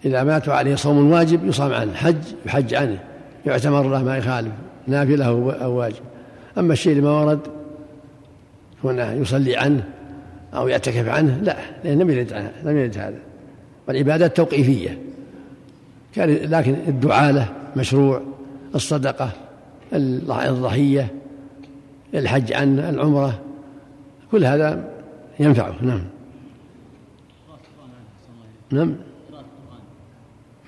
إذا 0.04 0.22
مات 0.22 0.48
عليه 0.48 0.74
صوم 0.74 1.10
واجب 1.10 1.46
يصام 1.46 1.72
عنه 1.72 1.94
حج 1.94 2.16
يحج 2.46 2.74
عنه 2.74 2.98
يعتمر 3.46 3.88
له 3.88 4.02
ما 4.02 4.16
يخالف 4.16 4.52
نافلة 4.86 5.24
أو 5.64 5.72
واجب. 5.72 6.02
أما 6.58 6.72
الشيء 6.72 6.92
اللي 6.92 7.02
ما 7.02 7.10
ورد 7.10 7.40
كونه 8.82 9.12
يصلي 9.12 9.56
عنه 9.56 9.84
أو 10.54 10.68
يعتكف 10.68 11.08
عنه 11.08 11.40
لا 11.42 11.56
لأنه 11.84 12.04
لم 12.04 12.10
يرد 12.10 12.50
لم 12.64 12.76
يرد 12.76 12.98
هذا. 12.98 13.18
والعبادات 13.88 14.36
توقيفية. 14.36 14.98
لكن 16.16 16.76
الدعاء 16.88 17.32
له 17.32 17.48
مشروع 17.76 18.22
الصدقة 18.74 19.30
الضحية 19.92 21.08
الحج 22.14 22.52
عنه 22.52 22.90
العمرة 22.90 23.40
كل 24.30 24.44
هذا 24.44 24.84
ينفعه. 25.40 25.74
نعم. 25.82 26.02
نعم. 28.70 28.94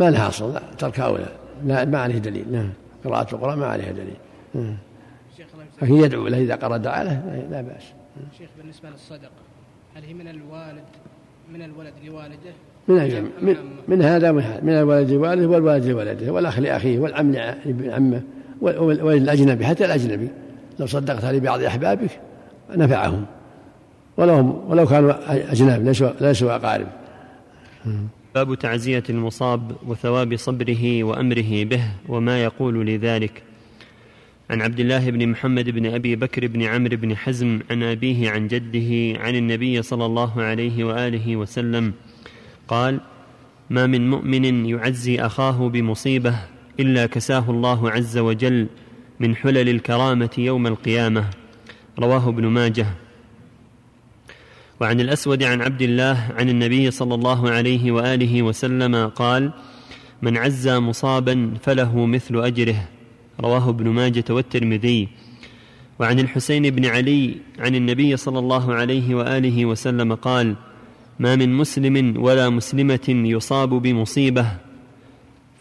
ما 0.01 0.11
لها 0.11 0.29
أصل 0.29 0.55
لا 0.55 0.63
تركها 0.79 1.05
أولى 1.05 1.27
لا. 1.65 1.85
ما 1.85 1.99
عليه 1.99 2.19
دليل. 2.19 2.53
نعم. 2.53 2.71
قراءة 3.05 3.35
القرآن 3.35 3.59
ما 3.59 3.67
عليها 3.67 3.93
دليل. 3.93 4.17
نعم. 4.55 4.77
لكن 5.83 5.95
يدعو 5.95 6.29
له 6.29 6.39
إذا 6.39 6.55
قرأ 6.55 6.77
دعاء 6.77 7.05
له 7.05 7.47
لا 7.51 7.61
بأس. 7.61 7.83
شيخ 8.39 8.49
بالنسبة 8.59 8.91
للصدقة 8.91 9.31
هل 9.97 10.03
هي 10.03 10.15
من 10.15 10.29
الوالد 10.29 10.85
من 11.53 11.63
الولد 11.63 11.93
لوالده؟ 12.05 12.53
من 12.89 12.99
الجمع 12.99 13.29
من, 13.43 13.57
من 13.89 14.03
هذا 14.03 14.31
ومن 14.31 14.43
هذا 14.43 14.61
من 14.63 14.73
الولد 14.73 15.11
لوالده 15.11 15.49
والولد 15.49 15.87
لولده 15.87 16.33
والأخ 16.33 16.59
لأخيه 16.59 16.99
والعم 16.99 17.33
لعمه 17.67 18.23
وللأجنبي 18.61 19.67
حتى 19.67 19.85
الأجنبي. 19.85 20.29
لو 20.79 20.87
صدقت 20.87 21.25
لبعض 21.25 21.63
أحبابك 21.63 22.11
نفعهم. 22.71 23.25
ولو 24.17 24.65
ولو 24.69 24.87
كانوا 24.87 25.13
أجناب 25.53 25.85
ليسوا 25.85 26.11
ليسوا 26.21 26.57
أقارب. 26.57 26.87
باب 28.37 28.55
تعزية 28.55 29.03
المصاب 29.11 29.77
وثواب 29.87 30.37
صبره 30.37 31.05
وأمره 31.05 31.65
به 31.65 31.85
وما 32.09 32.43
يقول 32.45 32.87
لذلك. 32.87 33.43
عن 34.51 34.63
عبد 34.63 34.81
الله 34.81 35.11
بن 35.11 35.29
محمد 35.29 35.71
بن 35.71 35.87
أبي 35.87 36.17
بكر 36.17 36.47
بن 36.47 36.63
عمرو 36.63 36.97
بن 36.97 37.17
حزم 37.17 37.61
عن 37.71 37.83
أبيه 37.83 38.31
عن 38.31 38.49
جده 38.49 39.21
عن 39.21 39.35
النبي 39.35 39.83
صلى 39.83 40.07
الله 40.07 40.43
عليه 40.43 40.85
وآله 40.85 41.37
وسلم 41.37 41.93
قال 42.69 43.01
ما 43.71 43.87
من 43.87 44.11
مؤمن 44.11 44.67
يعزي 44.67 45.21
أخاه 45.21 45.69
بمصيبة 45.69 46.35
إلا 46.81 47.07
كساه 47.07 47.51
الله 47.51 47.91
عز 47.91 48.19
وجل 48.19 48.67
من 49.21 49.37
حلل 49.37 49.69
الكرامة 49.69 50.35
يوم 50.39 50.67
القيامة. 50.67 51.25
رواه 51.99 52.29
ابن 52.29 52.47
ماجه. 52.47 52.87
وعن 54.81 55.01
الأسود 55.01 55.43
عن 55.43 55.63
عبد 55.63 55.83
الله 55.83 56.33
عن 56.37 56.49
النبي 56.49 56.91
صلى 56.91 57.15
الله 57.15 57.51
عليه 57.51 57.93
وآله 57.93 58.43
وسلم 58.43 59.07
قال 59.07 59.53
من 60.23 60.37
عزى 60.37 60.79
مصابا 60.79 61.55
فله 61.63 62.07
مثل 62.07 62.45
أجره. 62.45 62.89
رواه 63.41 63.69
ابن 63.69 63.89
ماجة 63.89 64.25
والترمذي. 64.31 65.09
وعن 65.99 66.19
الحسين 66.19 66.71
بن 66.71 66.87
علي 66.87 67.37
عن 67.59 67.75
النبي 67.75 68.17
صلى 68.17 68.39
الله 68.39 68.75
عليه 68.75 69.15
وآله 69.15 69.67
وسلم 69.67 70.15
قال 70.15 70.57
ما 71.19 71.37
من 71.37 71.53
مسلم 71.55 72.23
ولا 72.23 72.49
مسلمة 72.49 73.09
يصاب 73.09 73.69
بمصيبة. 73.69 74.47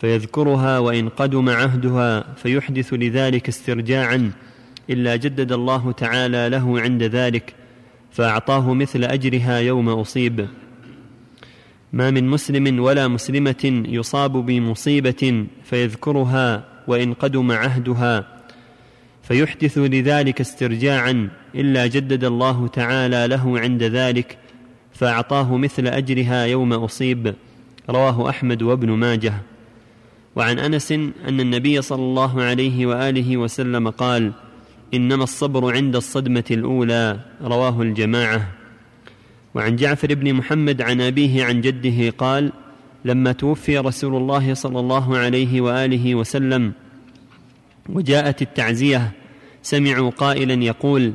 فيذكرها 0.01 0.79
وإن 0.79 1.09
قدم 1.09 1.49
عهدها 1.49 2.33
فيحدث 2.35 2.93
لذلك 2.93 3.47
استرجاعا 3.47 4.31
إلا 4.89 5.15
جدد 5.15 5.51
الله 5.51 5.91
تعالى 5.91 6.49
له 6.49 6.79
عند 6.79 7.03
ذلك 7.03 7.55
فأعطاه 8.15 8.73
مثل 8.73 9.03
أجرها 9.03 9.57
يوم 9.59 9.89
أصيب. 9.89 10.47
ما 11.93 12.11
من 12.11 12.27
مسلم 12.27 12.79
ولا 12.79 13.07
مسلمة 13.07 13.83
يصاب 13.87 14.31
بمصيبة 14.31 15.45
فيذكرها 15.63 16.63
وإن 16.87 17.13
قدم 17.13 17.51
عهدها 17.51 18.27
فيحدث 19.23 19.77
لذلك 19.77 20.41
استرجاعا 20.41 21.29
إلا 21.55 21.87
جدد 21.87 22.23
الله 22.23 22.67
تعالى 22.67 23.27
له 23.27 23.59
عند 23.59 23.83
ذلك 23.83 24.37
فأعطاه 24.93 25.57
مثل 25.57 25.87
أجرها 25.87 26.45
يوم 26.45 26.73
أصيب. 26.73 27.35
رواه 27.89 28.29
أحمد 28.29 28.61
وابن 28.63 28.91
ماجه. 28.91 29.33
وعن 30.35 30.59
أنس 30.59 30.91
أن 30.91 31.39
النبي 31.39 31.81
صلى 31.81 32.03
الله 32.03 32.41
عليه 32.41 32.85
وآله 32.85 33.37
وسلم 33.37 33.89
قال 33.89 34.31
إنما 34.95 35.23
الصبر 35.23 35.75
عند 35.75 35.95
الصدمة 35.95 36.43
الأولى 36.51 37.19
رواه 37.41 37.81
الجماعة. 37.81 38.47
وعن 39.55 39.75
جعفر 39.75 40.13
بن 40.13 40.33
محمد 40.33 40.81
عن 40.81 41.01
أبيه 41.01 41.43
عن 41.43 41.61
جده 41.61 42.09
قال 42.17 42.51
لما 43.05 43.31
توفي 43.31 43.77
رسول 43.77 44.15
الله 44.15 44.53
صلى 44.53 44.79
الله 44.79 45.17
عليه 45.17 45.61
وآله 45.61 46.15
وسلم 46.15 46.71
وجاءت 47.89 48.41
التعزية 48.41 49.11
سمعوا 49.63 50.09
قائلا 50.09 50.63
يقول 50.63 51.13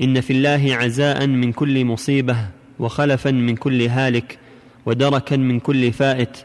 إن 0.00 0.20
في 0.20 0.32
الله 0.32 0.76
عزاء 0.76 1.26
من 1.26 1.52
كل 1.52 1.84
مصيبة 1.84 2.36
وخلفا 2.78 3.30
من 3.30 3.56
كل 3.56 3.82
هالك 3.82 4.38
ودركا 4.86 5.36
من 5.36 5.60
كل 5.60 5.92
فائت 5.92 6.36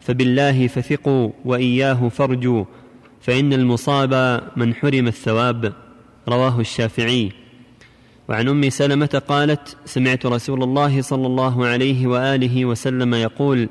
فبالله 0.00 0.66
فثقوا 0.66 1.30
وإياه 1.44 2.08
فارجوا 2.08 2.64
فإن 3.20 3.52
المصاب 3.52 4.42
من 4.56 4.74
حرم 4.74 5.06
الثواب 5.06 5.72
رواه 6.28 6.60
الشافعي. 6.60 7.32
وعن 8.28 8.48
أم 8.48 8.70
سلمة 8.70 9.22
قالت 9.28 9.76
سمعت 9.84 10.26
رسول 10.26 10.62
الله 10.62 11.02
صلى 11.02 11.26
الله 11.26 11.66
عليه 11.66 12.06
وآله 12.06 12.64
وسلم 12.64 13.14
يقول 13.14 13.68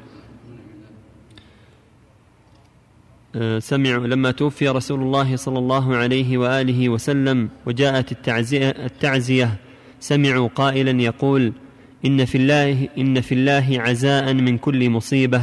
آه، 3.35 3.59
سمعوا 3.59 4.07
لما 4.07 4.31
توفي 4.31 4.67
رسول 4.69 5.01
الله 5.01 5.35
صلى 5.35 5.59
الله 5.59 5.95
عليه 5.95 6.37
وآله 6.37 6.89
وسلم 6.89 7.49
وجاءت 7.65 8.11
التعزية, 8.11 8.69
التعزية 8.69 9.57
سمعوا 9.99 10.47
قائلا 10.47 11.01
يقول 11.01 11.53
إن 12.05 12.25
في 12.25 12.37
الله 12.37 12.87
إن 12.97 13.21
في 13.21 13.31
الله 13.35 13.67
عزاء 13.71 14.33
من 14.33 14.57
كل 14.57 14.89
مصيبة 14.89 15.41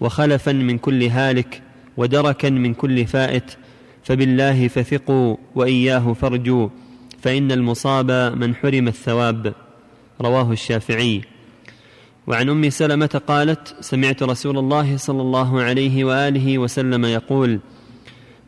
وخلفا 0.00 0.52
من 0.52 0.78
كل 0.78 1.02
هالك 1.02 1.62
ودركا 1.96 2.50
من 2.50 2.74
كل 2.74 3.06
فائت 3.06 3.56
فبالله 4.10 4.68
فثقوا 4.68 5.36
وإياه 5.54 6.12
فارجوا 6.12 6.68
فإن 7.22 7.52
المصاب 7.52 8.10
من 8.36 8.54
حرم 8.54 8.88
الثواب. 8.88 9.54
رواه 10.20 10.52
الشافعي. 10.52 11.20
وعن 12.26 12.48
أم 12.48 12.70
سلمة 12.70 13.20
قالت 13.26 13.76
سمعت 13.80 14.22
رسول 14.22 14.58
الله 14.58 14.96
صلى 14.96 15.22
الله 15.22 15.62
عليه 15.62 16.04
وآله 16.04 16.58
وسلم 16.58 17.04
يقول 17.04 17.60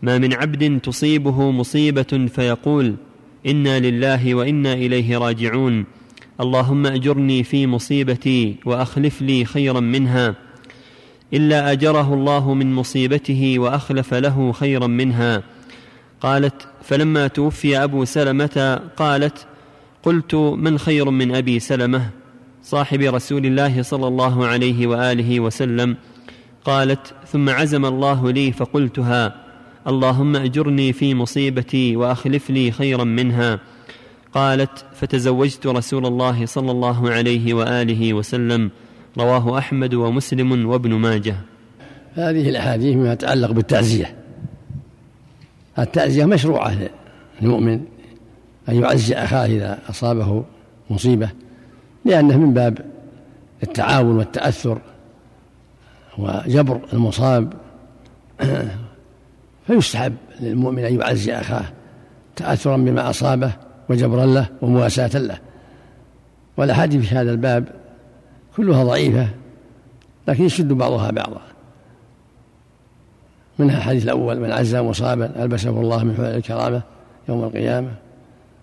ما 0.02 0.18
من 0.18 0.32
عبد 0.34 0.80
تصيبه 0.80 1.50
مصيبة 1.50 2.26
فيقول 2.34 2.94
إنا 3.46 3.80
لله 3.80 4.34
وإنا 4.34 4.72
إليه 4.72 5.18
راجعون 5.18 5.84
اللهم 6.40 6.86
أجرني 6.86 7.42
في 7.42 7.66
مصيبتي 7.66 8.56
وأخلف 8.64 9.22
لي 9.22 9.44
خيرا 9.44 9.80
منها 9.80 10.34
إلا 11.34 11.72
أجره 11.72 12.14
الله 12.14 12.54
من 12.54 12.74
مصيبته 12.74 13.58
وأخلف 13.58 14.14
له 14.14 14.52
خيرا 14.52 14.86
منها. 14.86 15.42
قالت 16.20 16.68
فلما 16.82 17.26
توفي 17.26 17.84
أبو 17.84 18.04
سلمة 18.04 18.80
قالت 18.96 19.46
قلت 20.02 20.34
من 20.34 20.78
خير 20.78 21.10
من 21.10 21.34
أبي 21.34 21.60
سلمة؟ 21.60 22.10
صاحب 22.62 23.00
رسول 23.00 23.46
الله 23.46 23.82
صلى 23.82 24.08
الله 24.08 24.46
عليه 24.46 24.86
وآله 24.86 25.40
وسلم. 25.40 25.96
قالت 26.64 27.14
ثم 27.32 27.50
عزم 27.50 27.86
الله 27.86 28.30
لي 28.30 28.52
فقلتها 28.52 29.34
اللهم 29.86 30.36
أجرني 30.36 30.92
في 30.92 31.14
مصيبتي 31.14 31.96
وأخلف 31.96 32.50
لي 32.50 32.70
خيرا 32.70 33.04
منها. 33.04 33.60
قالت 34.34 34.84
فتزوجت 34.94 35.66
رسول 35.66 36.06
الله 36.06 36.46
صلى 36.46 36.70
الله 36.70 37.10
عليه 37.10 37.54
وآله 37.54 38.14
وسلم. 38.14 38.70
رواه 39.18 39.58
أحمد 39.58 39.94
ومسلم 39.94 40.66
وابن 40.66 40.94
ماجه. 40.94 41.36
هذه 42.14 42.48
الأحاديث 42.48 42.96
مما 42.96 43.12
يتعلق 43.12 43.50
بالتعزية. 43.50 44.14
التعزية 45.78 46.24
مشروعة 46.24 46.76
للمؤمن 47.40 47.80
أن 48.68 48.82
يعزي 48.82 49.14
أخاه 49.14 49.46
إذا 49.46 49.78
أصابه 49.90 50.44
مصيبة 50.90 51.30
لأنه 52.04 52.36
من 52.36 52.54
باب 52.54 52.78
التعاون 53.62 54.16
والتأثر 54.16 54.78
وجبر 56.18 56.80
المصاب. 56.92 57.52
فيستحب 59.66 60.14
للمؤمن 60.40 60.84
أن 60.84 61.00
يعزي 61.00 61.32
أخاه 61.34 61.64
تأثرا 62.36 62.76
بما 62.76 63.10
أصابه 63.10 63.52
وجبرا 63.88 64.26
له 64.26 64.46
ومواساة 64.62 65.18
له. 65.18 65.38
والأحاديث 66.56 67.08
في 67.08 67.14
هذا 67.14 67.30
الباب 67.30 67.81
كلها 68.56 68.84
ضعيفة 68.84 69.28
لكن 70.28 70.44
يشد 70.44 70.72
بعضها 70.72 71.10
بعضا. 71.10 71.40
منها 73.58 73.78
الحديث 73.78 74.04
الأول 74.04 74.40
من 74.40 74.52
عز 74.52 74.74
مصابا 74.74 75.42
ألبسه 75.42 75.70
الله 75.70 76.04
من 76.04 76.16
حلل 76.16 76.36
الكرامة 76.36 76.82
يوم 77.28 77.44
القيامة. 77.44 77.90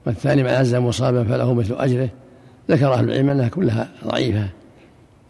والثاني 0.06 0.44
من 0.44 0.50
عز 0.50 0.76
مصابا 0.76 1.24
فله 1.24 1.54
مثل 1.54 1.74
أجره. 1.74 2.10
ذكر 2.70 2.94
أهل 2.94 3.04
العلم 3.04 3.30
أنها 3.30 3.48
كلها 3.48 3.90
ضعيفة. 4.06 4.50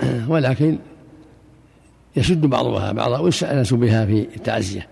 ولكن 0.28 0.78
يشد 2.16 2.42
بعضها 2.42 2.92
بعضا 2.92 3.20
ويستأنس 3.20 3.74
بها 3.74 4.06
في 4.06 4.28
التعزية. 4.36 4.88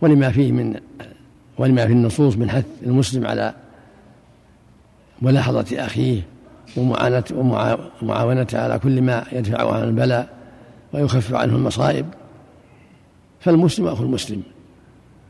ولما 0.00 0.30
فيه 0.30 0.52
من 0.52 0.80
ولما 1.58 1.86
في 1.86 1.92
النصوص 1.92 2.36
من 2.36 2.50
حث 2.50 2.64
المسلم 2.82 3.26
على 3.26 3.54
ملاحظة 5.22 5.84
أخيه 5.84 6.22
ومعاونته 6.76 8.60
على 8.60 8.78
كل 8.78 9.02
ما 9.02 9.24
يدفعه 9.32 9.74
عن 9.74 9.82
البلاء 9.82 10.28
ويخفف 10.92 11.34
عنه 11.34 11.56
المصائب. 11.56 12.06
فالمسلم 13.40 13.86
أخو 13.86 14.04
المسلم 14.04 14.42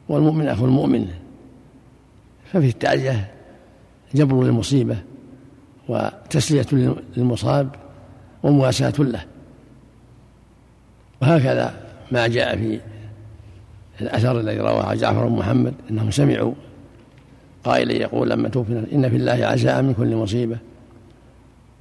والمؤمن 0.08 0.48
أخو 0.48 0.64
المؤمن. 0.64 1.08
ففي 2.52 2.68
التعزية 2.68 3.30
جبر 4.14 4.42
للمصيبة 4.44 4.96
وتسلية 5.88 6.66
للمصاب 7.16 7.68
ومواساة 8.42 8.92
له. 8.98 9.24
وهكذا 11.22 11.74
ما 12.12 12.26
جاء 12.26 12.56
في 12.56 12.80
الأثر 14.00 14.40
الذي 14.40 14.58
رواه 14.58 14.94
جعفر 14.94 15.26
بن 15.26 15.36
محمد 15.36 15.74
أنهم 15.90 16.10
سمعوا 16.10 16.52
قائلا 17.64 17.92
يقول 17.92 18.30
لما 18.30 18.48
توفنا 18.48 18.84
إن 18.92 19.10
في 19.10 19.16
الله 19.16 19.46
عزاء 19.46 19.82
من 19.82 19.94
كل 19.94 20.16
مصيبة. 20.16 20.58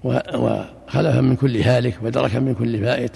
وخلفا 0.04 1.22
من 1.22 1.36
كل 1.36 1.58
هالك 1.58 1.98
ودركا 2.04 2.40
من 2.40 2.54
كل 2.54 2.80
فائت 2.80 3.12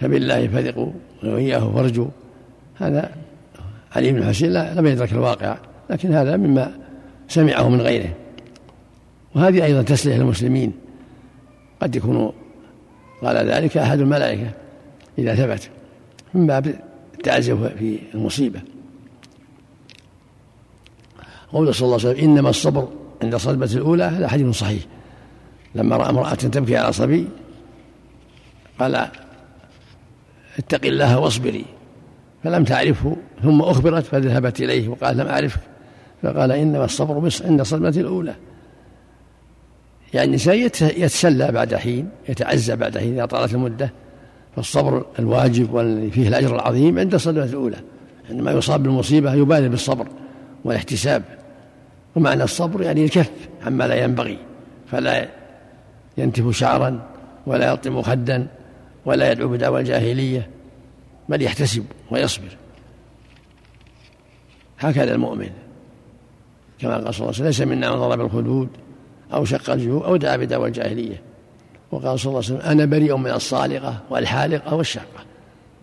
فبالله 0.00 0.48
فثقوا 0.48 0.92
وإياه 1.22 1.72
فارجوا 1.72 2.08
هذا 2.74 3.10
علي 3.96 4.12
بن 4.12 4.18
الحسين 4.18 4.52
لم 4.52 4.86
يدرك 4.86 5.12
الواقع 5.12 5.58
لكن 5.90 6.12
هذا 6.14 6.36
مما 6.36 6.72
سمعه 7.28 7.68
من 7.68 7.80
غيره. 7.80 8.14
وهذه 9.34 9.64
أيضا 9.64 9.82
تسلية 9.82 10.16
للمسلمين. 10.16 10.72
قد 11.80 11.96
يكون 11.96 12.32
قال 13.22 13.36
ذلك 13.36 13.76
أحد 13.76 14.00
الملائكة 14.00 14.50
إذا 15.18 15.34
ثبت 15.34 15.70
من 16.34 16.46
باب 16.46 16.74
التعزية 17.14 17.54
في 17.54 17.98
المصيبة. 18.14 18.60
قوله 21.52 21.72
صلى 21.72 21.86
الله 21.86 21.98
عليه 21.98 22.08
وسلم 22.08 22.30
إنما 22.30 22.50
الصبر 22.50 22.88
عند 23.22 23.34
الصدمة 23.34 23.70
الأولى 23.74 24.04
هذا 24.04 24.28
حديث 24.28 24.56
صحيح. 24.56 24.82
لما 25.74 25.96
رأى 25.96 26.10
امرأة 26.10 26.34
تبكي 26.34 26.76
على 26.76 26.92
صبي 26.92 27.28
قال 28.78 29.08
اتق 30.58 30.84
الله 30.84 31.18
واصبري 31.18 31.64
فلم 32.44 32.64
تعرفه 32.64 33.16
ثم 33.42 33.62
أخبرت 33.62 34.04
فذهبت 34.04 34.60
إليه 34.60 34.88
وقال 34.88 35.16
لم 35.16 35.26
أعرفك 35.26 35.60
فقال 36.22 36.52
إنما 36.52 36.84
الصبر 36.84 37.30
عند 37.44 37.60
الصدمة 37.60 37.88
الأولى. 37.88 38.34
يعني 40.14 40.26
الإنسان 40.28 40.58
يتسلى 40.96 41.52
بعد 41.52 41.74
حين 41.74 42.08
يتعزى 42.28 42.76
بعد 42.76 42.98
حين 42.98 43.14
إذا 43.14 43.26
طالت 43.26 43.54
المدة 43.54 43.92
فالصبر 44.56 45.06
الواجب 45.18 45.72
والذي 45.72 46.10
فيه 46.10 46.28
الأجر 46.28 46.54
العظيم 46.54 46.98
عند 46.98 47.14
الصدمة 47.14 47.44
الأولى. 47.44 47.76
عندما 48.30 48.50
يصاب 48.52 48.82
بالمصيبة 48.82 49.34
يبالي 49.34 49.68
بالصبر 49.68 50.08
والاحتساب. 50.64 51.22
ومعنى 52.16 52.44
الصبر 52.44 52.82
يعني 52.82 53.04
الكف 53.04 53.30
عما 53.66 53.88
لا 53.88 54.04
ينبغي 54.04 54.38
فلا 54.90 55.28
ينتف 56.18 56.50
شعرا 56.50 57.08
ولا 57.46 57.70
يلطم 57.70 58.02
خدا 58.02 58.46
ولا 59.04 59.32
يدعو 59.32 59.48
بدعوى 59.48 59.80
الجاهلية 59.80 60.48
بل 61.28 61.42
يحتسب 61.42 61.84
ويصبر. 62.10 62.56
هكذا 64.78 65.14
المؤمن. 65.14 65.50
كما 66.78 66.94
قال 66.94 67.14
صلى 67.14 67.20
الله 67.20 67.20
عليه 67.20 67.28
وسلم 67.28 67.46
ليس 67.46 67.60
منا 67.60 67.90
من 67.90 67.96
ضرب 67.96 68.20
الخدود 68.20 68.68
أو 69.32 69.44
شق 69.44 69.70
الجيوب 69.70 70.02
أو 70.02 70.16
دعا 70.16 70.36
بدعوى 70.36 70.68
الجاهلية. 70.68 71.22
وقال 71.92 72.20
صلى 72.20 72.30
الله 72.30 72.44
عليه 72.44 72.54
وسلم 72.56 72.70
أنا 72.70 72.84
بريء 72.84 73.16
من 73.16 73.30
الصالقة 73.30 74.00
والحالقة 74.10 74.74
والشاقة. 74.74 75.24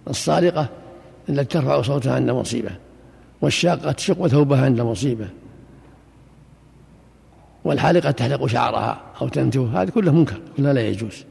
الصالقة 0.09 0.67
التي 1.29 1.45
ترفع 1.45 1.81
صوتها 1.81 2.15
عند 2.15 2.31
مصيبة 2.31 2.71
والشاقة 3.41 3.91
تشق 3.91 4.27
ثوبها 4.27 4.65
عند 4.65 4.81
مصيبة. 4.81 5.27
والحالقة 7.65 8.11
تحلق 8.11 8.45
شعرها 8.45 9.01
أو 9.21 9.27
تنتف 9.27 9.75
هذا 9.75 9.89
كله 9.89 10.11
منكر 10.11 10.39
كله 10.57 10.71
لا 10.71 10.87
يجوز. 10.87 11.25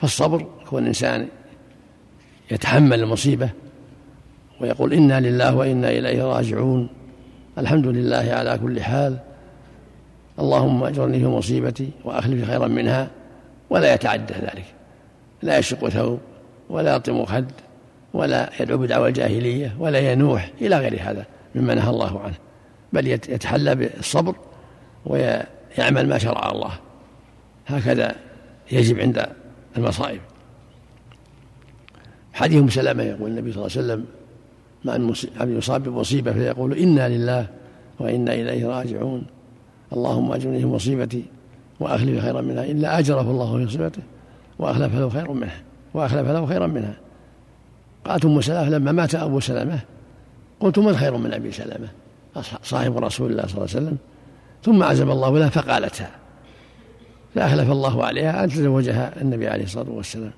فالصبر 0.00 0.46
هو 0.66 0.78
الإنسان 0.78 1.28
يتحمل 2.50 3.00
المصيبة 3.00 3.50
ويقول 4.60 4.92
إنا 4.92 5.20
لله 5.20 5.56
وإنا 5.56 5.90
إليه 5.90 6.22
راجعون 6.22 6.88
الحمد 7.58 7.86
لله 7.86 8.32
على 8.32 8.58
كل 8.58 8.80
حال 8.82 9.18
اللهم 10.38 10.84
أجرني 10.84 11.18
في 11.18 11.26
مصيبتي 11.26 11.90
واخلف 12.04 12.50
خيرا 12.50 12.66
منها 12.66 13.10
ولا 13.70 13.94
يتعدى 13.94 14.34
ذلك. 14.34 14.64
لا 15.42 15.58
يشق 15.58 15.88
ثوب 15.88 16.18
ولا 16.70 16.96
يطم 16.96 17.24
خد 17.24 17.46
ولا 18.14 18.50
يدعو 18.60 18.78
بدعوى 18.78 19.08
الجاهلية 19.08 19.76
ولا 19.78 20.12
ينوح 20.12 20.50
إلى 20.60 20.76
غير 20.76 20.98
هذا 21.02 21.24
مما 21.54 21.74
نهى 21.74 21.90
الله 21.90 22.20
عنه. 22.20 22.47
بل 22.92 23.06
يتحلى 23.06 23.74
بالصبر 23.74 24.34
ويعمل 25.06 26.08
ما 26.08 26.18
شرع 26.18 26.50
الله. 26.50 26.72
هكذا 27.66 28.14
يجب 28.72 29.00
عند 29.00 29.26
المصائب. 29.76 30.20
حديث 32.32 32.78
أم 32.78 33.00
يقول 33.00 33.30
النبي 33.30 33.52
صلى 33.52 33.66
الله 33.66 33.76
عليه 33.76 33.86
وسلم 33.86 34.04
مع 34.84 35.14
عبد 35.40 35.50
يصاب 35.50 35.82
بمصيبة 35.82 36.32
فيقول 36.32 36.74
إنا 36.74 37.08
لله 37.08 37.46
وإنا 37.98 38.34
إليه 38.34 38.66
راجعون. 38.66 39.26
اللهم 39.92 40.32
أجرني 40.32 40.60
في 40.60 40.66
مصيبتي 40.66 41.24
وأخلف 41.80 42.24
خيرا 42.24 42.40
منها. 42.40 42.64
الا 42.64 42.98
أجره 42.98 43.20
الله 43.20 43.56
في 43.56 43.64
مصيبته 43.64 44.02
وأخلف 44.58 44.94
له 44.94 45.08
خيرا 45.08 45.32
منها 45.32 45.62
وأخلف 45.94 46.28
له 46.28 46.46
خيرا 46.46 46.66
منها. 46.66 46.96
قالت 48.04 48.24
أم 48.24 48.40
سلمة 48.40 48.68
لما 48.68 48.92
مات 48.92 49.14
أبو 49.14 49.40
سلمة 49.40 49.80
قلت 50.60 50.78
من 50.78 50.96
خير 50.96 51.16
من 51.16 51.32
أبي 51.32 51.52
سلمة؟ 51.52 51.88
صاحب 52.62 52.98
رسول 52.98 53.30
الله 53.30 53.42
صلى 53.42 53.54
الله 53.54 53.68
عليه 53.74 53.86
وسلم. 53.86 53.96
ثم 54.64 54.82
عزم 54.82 55.10
الله 55.10 55.38
لها 55.38 55.48
فقالتها. 55.48 56.10
فأخلف 57.34 57.70
الله 57.70 58.04
عليها 58.04 58.44
أن 58.44 58.48
تزوجها 58.48 59.22
النبي 59.22 59.48
عليه 59.48 59.64
الصلاة 59.64 59.90
والسلام. 59.90 60.32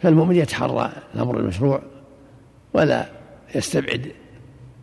فالمؤمن 0.00 0.36
يتحرى 0.36 0.92
الأمر 1.14 1.38
المشروع 1.38 1.82
ولا 2.74 3.06
يستبعد 3.54 4.06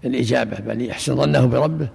الإجابة 0.06 0.58
بل 0.60 0.82
يحسن 0.82 1.16
ظنه 1.16 1.46
بربه 1.46 1.88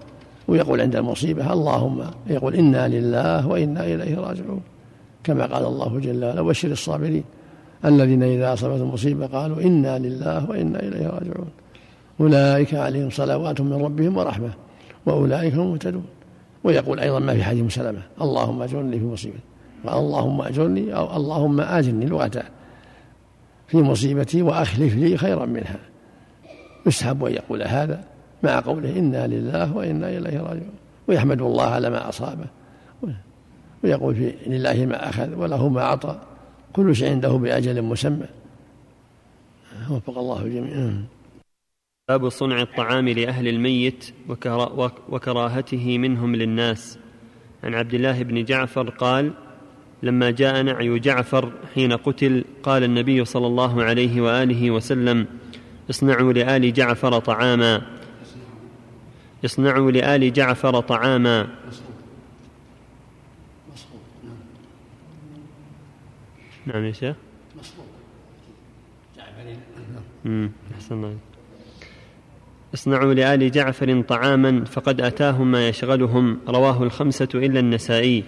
ويقول 0.48 0.80
عند 0.80 0.96
المصيبة 0.96 1.52
اللهم 1.52 2.10
يقول 2.26 2.54
إنا 2.54 2.88
لله 2.88 3.48
وإنا 3.48 3.84
إليه 3.84 4.18
راجعون. 4.18 4.60
كما 5.24 5.46
قال 5.46 5.64
الله 5.64 6.00
جل 6.00 6.24
وعلا 6.24 6.42
بشر 6.42 6.70
الصابرين 6.70 7.24
الذين 7.84 8.22
إذا 8.22 8.52
أصابتهم 8.52 8.94
مصيبة 8.94 9.26
قالوا 9.26 9.60
إنا 9.62 9.98
لله 9.98 10.50
وإنا 10.50 10.80
إليه 10.80 11.06
راجعون. 11.06 11.48
أولئك 12.22 12.74
عليهم 12.74 13.10
صلوات 13.10 13.60
من 13.60 13.72
ربهم 13.72 14.16
ورحمة 14.16 14.50
وأولئك 15.06 15.54
هم 15.54 15.60
المهتدون. 15.60 16.06
ويقول 16.64 17.00
أيضا 17.00 17.18
ما 17.18 17.34
في 17.34 17.44
حديث 17.44 17.74
سلمة 17.74 18.02
اللهم 18.20 18.62
أجرني 18.62 18.98
في 18.98 19.04
مصيبتي 19.04 19.40
اللهم 19.88 20.42
أجرني 20.42 20.96
أو 20.96 21.16
اللهم 21.16 21.60
آجرني 21.60 22.06
لغتان 22.06 22.44
في 23.66 23.76
مصيبتي 23.76 24.42
وأخلف 24.42 24.94
لي 24.94 25.16
خيرا 25.16 25.46
منها. 25.46 25.78
يسحب 26.86 27.24
أن 27.24 27.32
يقول 27.32 27.62
هذا 27.62 28.04
مع 28.42 28.60
قوله 28.60 28.98
إنا 28.98 29.26
لله 29.26 29.76
وإنا 29.76 30.08
إليه 30.08 30.40
راجعون. 30.40 30.74
ويحمد 31.08 31.42
الله 31.42 31.64
على 31.64 31.90
ما 31.90 32.08
أصابه. 32.08 32.46
ويقول 33.84 34.14
في 34.14 34.34
لله 34.46 34.86
ما 34.86 35.08
أخذ 35.08 35.34
وله 35.34 35.68
ما 35.68 35.82
أعطى. 35.82 36.18
كل 36.72 36.96
شيء 36.96 37.10
عنده 37.10 37.32
بأجل 37.32 37.82
مسمى. 37.82 38.26
وفق 39.90 40.18
الله 40.18 40.42
الجميع 40.42 40.92
باب 42.08 42.28
صنع 42.28 42.62
الطعام 42.62 43.08
لأهل 43.08 43.48
الميت 43.48 44.14
وكراهته 45.08 45.98
منهم 45.98 46.36
للناس. 46.36 46.98
عن 47.64 47.74
عبد 47.74 47.94
الله 47.94 48.22
بن 48.22 48.44
جعفر 48.44 48.90
قال 48.90 49.32
لما 50.02 50.30
جاء 50.30 50.62
نعي 50.62 50.98
جعفر 50.98 51.52
حين 51.74 51.92
قتل 51.92 52.44
قال 52.62 52.84
النبي 52.84 53.24
صلى 53.24 53.46
الله 53.46 53.82
عليه 53.82 54.20
وآله 54.20 54.70
وسلم 54.70 55.26
اصنعوا 55.90 56.32
لآل 56.32 56.72
جعفر 56.72 57.18
طعاما. 57.18 57.82
اصنعوا 59.44 59.90
لآل 59.90 60.32
جعفر 60.32 60.80
طعاما. 60.80 61.48
نعم 66.66 66.84
يا 66.84 66.92
شيخ. 66.92 67.16
أحسن 70.74 70.94
الله 70.94 71.16
اصنعوا 72.74 73.14
لآل 73.14 73.50
جعفر 73.50 74.00
طعاما 74.00 74.64
فقد 74.64 75.00
أتاهم 75.00 75.50
ما 75.50 75.68
يشغلهم. 75.68 76.38
رواه 76.48 76.82
الخمسة 76.82 77.28
إلا 77.34 77.60
النسائي. 77.60 78.24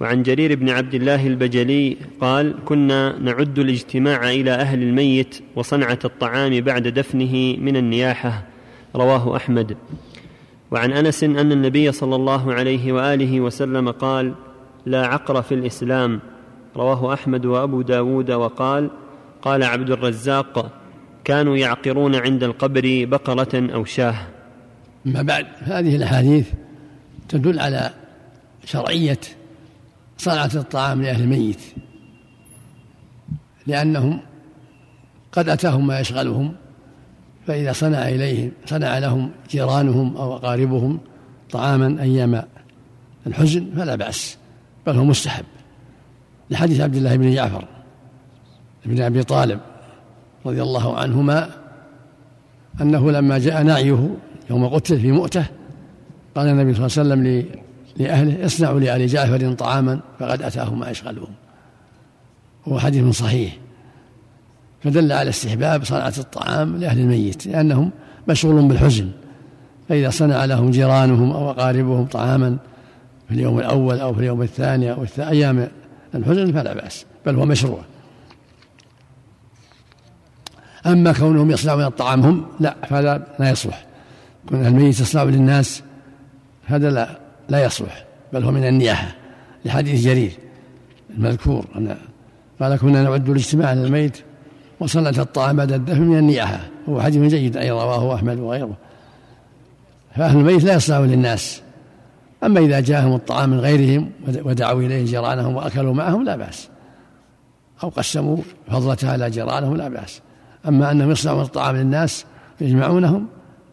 وعن 0.00 0.22
جرير 0.22 0.54
بن 0.54 0.68
عبد 0.70 0.94
الله 0.94 1.26
البجلي 1.26 1.96
قال 2.20 2.54
كنا 2.64 3.18
نعد 3.18 3.58
الاجتماع 3.58 4.30
إلى 4.30 4.50
أهل 4.50 4.82
الميت 4.82 5.38
وصنعة 5.56 5.98
الطعام 6.04 6.60
بعد 6.60 6.88
دفنه 6.88 7.56
من 7.58 7.76
النياحة. 7.76 8.46
رواه 8.96 9.36
أحمد. 9.36 9.76
وعن 10.70 10.92
أنس 10.92 11.24
أن 11.24 11.52
النبي 11.52 11.92
صلى 11.92 12.16
الله 12.16 12.54
عليه 12.54 12.92
وآله 12.92 13.40
وسلم 13.40 13.90
قال 13.90 14.34
لا 14.86 15.06
عقر 15.06 15.42
في 15.42 15.54
الإسلام. 15.54 16.20
رواه 16.76 17.14
أحمد 17.14 17.46
وأبو 17.46 17.82
داود 17.82 18.30
وقال 18.30 18.90
قال 19.42 19.62
عبد 19.62 19.90
الرزاق 19.90 20.70
كانوا 21.26 21.56
يعقرون 21.56 22.14
عند 22.14 22.42
القبر 22.42 23.04
بقرة 23.04 23.74
أو 23.74 23.84
شاه. 23.84 24.14
أما 25.06 25.22
بعد 25.22 25.46
هذه 25.60 25.96
الأحاديث 25.96 26.48
تدل 27.28 27.60
على 27.60 27.90
شرعية 28.64 29.18
صنعة 30.18 30.50
الطعام 30.54 31.02
لأهل 31.02 31.22
الميت 31.22 31.60
لأنهم 33.66 34.20
قد 35.32 35.48
أتاهم 35.48 35.86
ما 35.86 36.00
يشغلهم 36.00 36.54
فإذا 37.46 37.72
صنع 37.72 38.08
إليهم 38.08 38.52
صنع 38.66 38.98
لهم 38.98 39.30
جيرانهم 39.50 40.16
أو 40.16 40.36
أقاربهم 40.36 40.98
طعاما 41.50 42.02
أيام 42.02 42.42
الحزن 43.26 43.70
فلا 43.76 43.94
بأس 43.94 44.38
بل 44.86 44.96
هو 44.96 45.04
مستحب. 45.04 45.44
لحديث 46.50 46.80
عبد 46.80 46.96
الله 46.96 47.16
بن 47.16 47.34
جعفر 47.34 47.64
بن 48.84 49.02
أبي 49.02 49.22
طالب 49.22 49.60
رضي 50.46 50.62
الله 50.62 50.98
عنهما 50.98 51.50
أنه 52.80 53.10
لما 53.10 53.38
جاء 53.38 53.62
نعيه 53.62 54.16
يوم 54.50 54.68
قتل 54.68 55.00
في 55.00 55.12
مؤتة 55.12 55.46
قال 56.36 56.48
النبي 56.48 56.74
صلى 56.74 56.86
الله 56.86 56.98
عليه 56.98 57.32
وسلم 57.32 57.46
لأهله 57.96 58.46
اصنعوا 58.46 58.80
لآل 58.80 59.06
جعفر 59.06 59.52
طعاما 59.52 60.00
فقد 60.18 60.42
أتاهم 60.42 60.78
ما 60.78 60.90
يشغلهم 60.90 61.28
هو 62.68 62.78
حديث 62.78 63.16
صحيح. 63.16 63.56
فدل 64.84 65.12
على 65.12 65.30
استحباب 65.30 65.84
صنعة 65.84 66.14
الطعام 66.18 66.76
لأهل 66.76 67.00
الميت 67.00 67.46
لأنهم 67.46 67.90
مشغول 68.28 68.68
بالحزن. 68.68 69.08
فإذا 69.88 70.10
صنع 70.10 70.44
لهم 70.44 70.70
جيرانهم 70.70 71.30
أو 71.30 71.50
أقاربهم 71.50 72.04
طعاما 72.04 72.56
في 73.28 73.34
اليوم 73.34 73.58
الأول 73.58 74.00
أو 74.00 74.14
في 74.14 74.20
اليوم 74.20 74.42
الثاني 74.42 74.92
أو 74.92 75.06
أيام 75.18 75.68
الحزن 76.14 76.52
فلا 76.52 76.74
بأس 76.74 77.04
بل 77.26 77.34
هو 77.34 77.44
مشروع. 77.44 77.80
أما 80.86 81.12
كونهم 81.12 81.50
يصنعون 81.50 81.84
الطعام 81.84 82.20
هم 82.20 82.46
لا 82.60 82.76
فهذا 82.88 83.26
لا 83.38 83.50
يصلح. 83.50 83.86
كون 84.48 84.66
الميت 84.66 85.00
يصنع 85.00 85.22
للناس 85.22 85.82
هذا 86.66 86.90
لا 86.90 87.08
لا 87.48 87.64
يصلح 87.64 88.04
بل 88.32 88.44
هو 88.44 88.50
من 88.50 88.64
النياحة. 88.64 89.14
لحديث 89.64 90.04
جرير 90.04 90.32
المذكور 91.16 91.64
أن 91.76 91.96
قال 92.60 92.76
كنا 92.76 93.02
نعد 93.02 93.28
الاجتماع 93.28 93.68
على 93.68 93.82
الميت 93.84 94.18
وصنعة 94.80 95.14
الطعام 95.18 95.56
بعد 95.56 95.72
الدفن 95.72 96.02
من 96.02 96.18
النياحة. 96.18 96.60
هو 96.88 97.00
حديث 97.00 97.34
جيد 97.34 97.56
أيضا 97.56 97.84
رواه 97.84 98.14
أحمد 98.14 98.38
وغيره. 98.38 98.76
فأهل 100.16 100.38
الميت 100.38 100.64
لا 100.64 100.74
يصنعون 100.74 101.08
للناس. 101.08 101.62
أما 102.44 102.60
إذا 102.60 102.80
جاءهم 102.80 103.14
الطعام 103.14 103.50
من 103.50 103.60
غيرهم 103.60 104.10
ودعوا 104.28 104.82
إليه 104.82 105.04
جيرانهم 105.04 105.56
وأكلوا 105.56 105.94
معهم 105.94 106.24
لا 106.24 106.36
بأس. 106.36 106.68
أو 107.82 107.88
قسموا 107.88 108.36
فضلتها 108.70 109.12
على 109.12 109.30
جيرانهم 109.30 109.76
لا 109.76 109.88
بأس. 109.88 110.20
أما 110.68 110.90
أنهم 110.90 111.10
يصنعون 111.10 111.42
الطعام 111.42 111.76
للناس 111.76 112.24
ويجمعونهم 112.60 113.26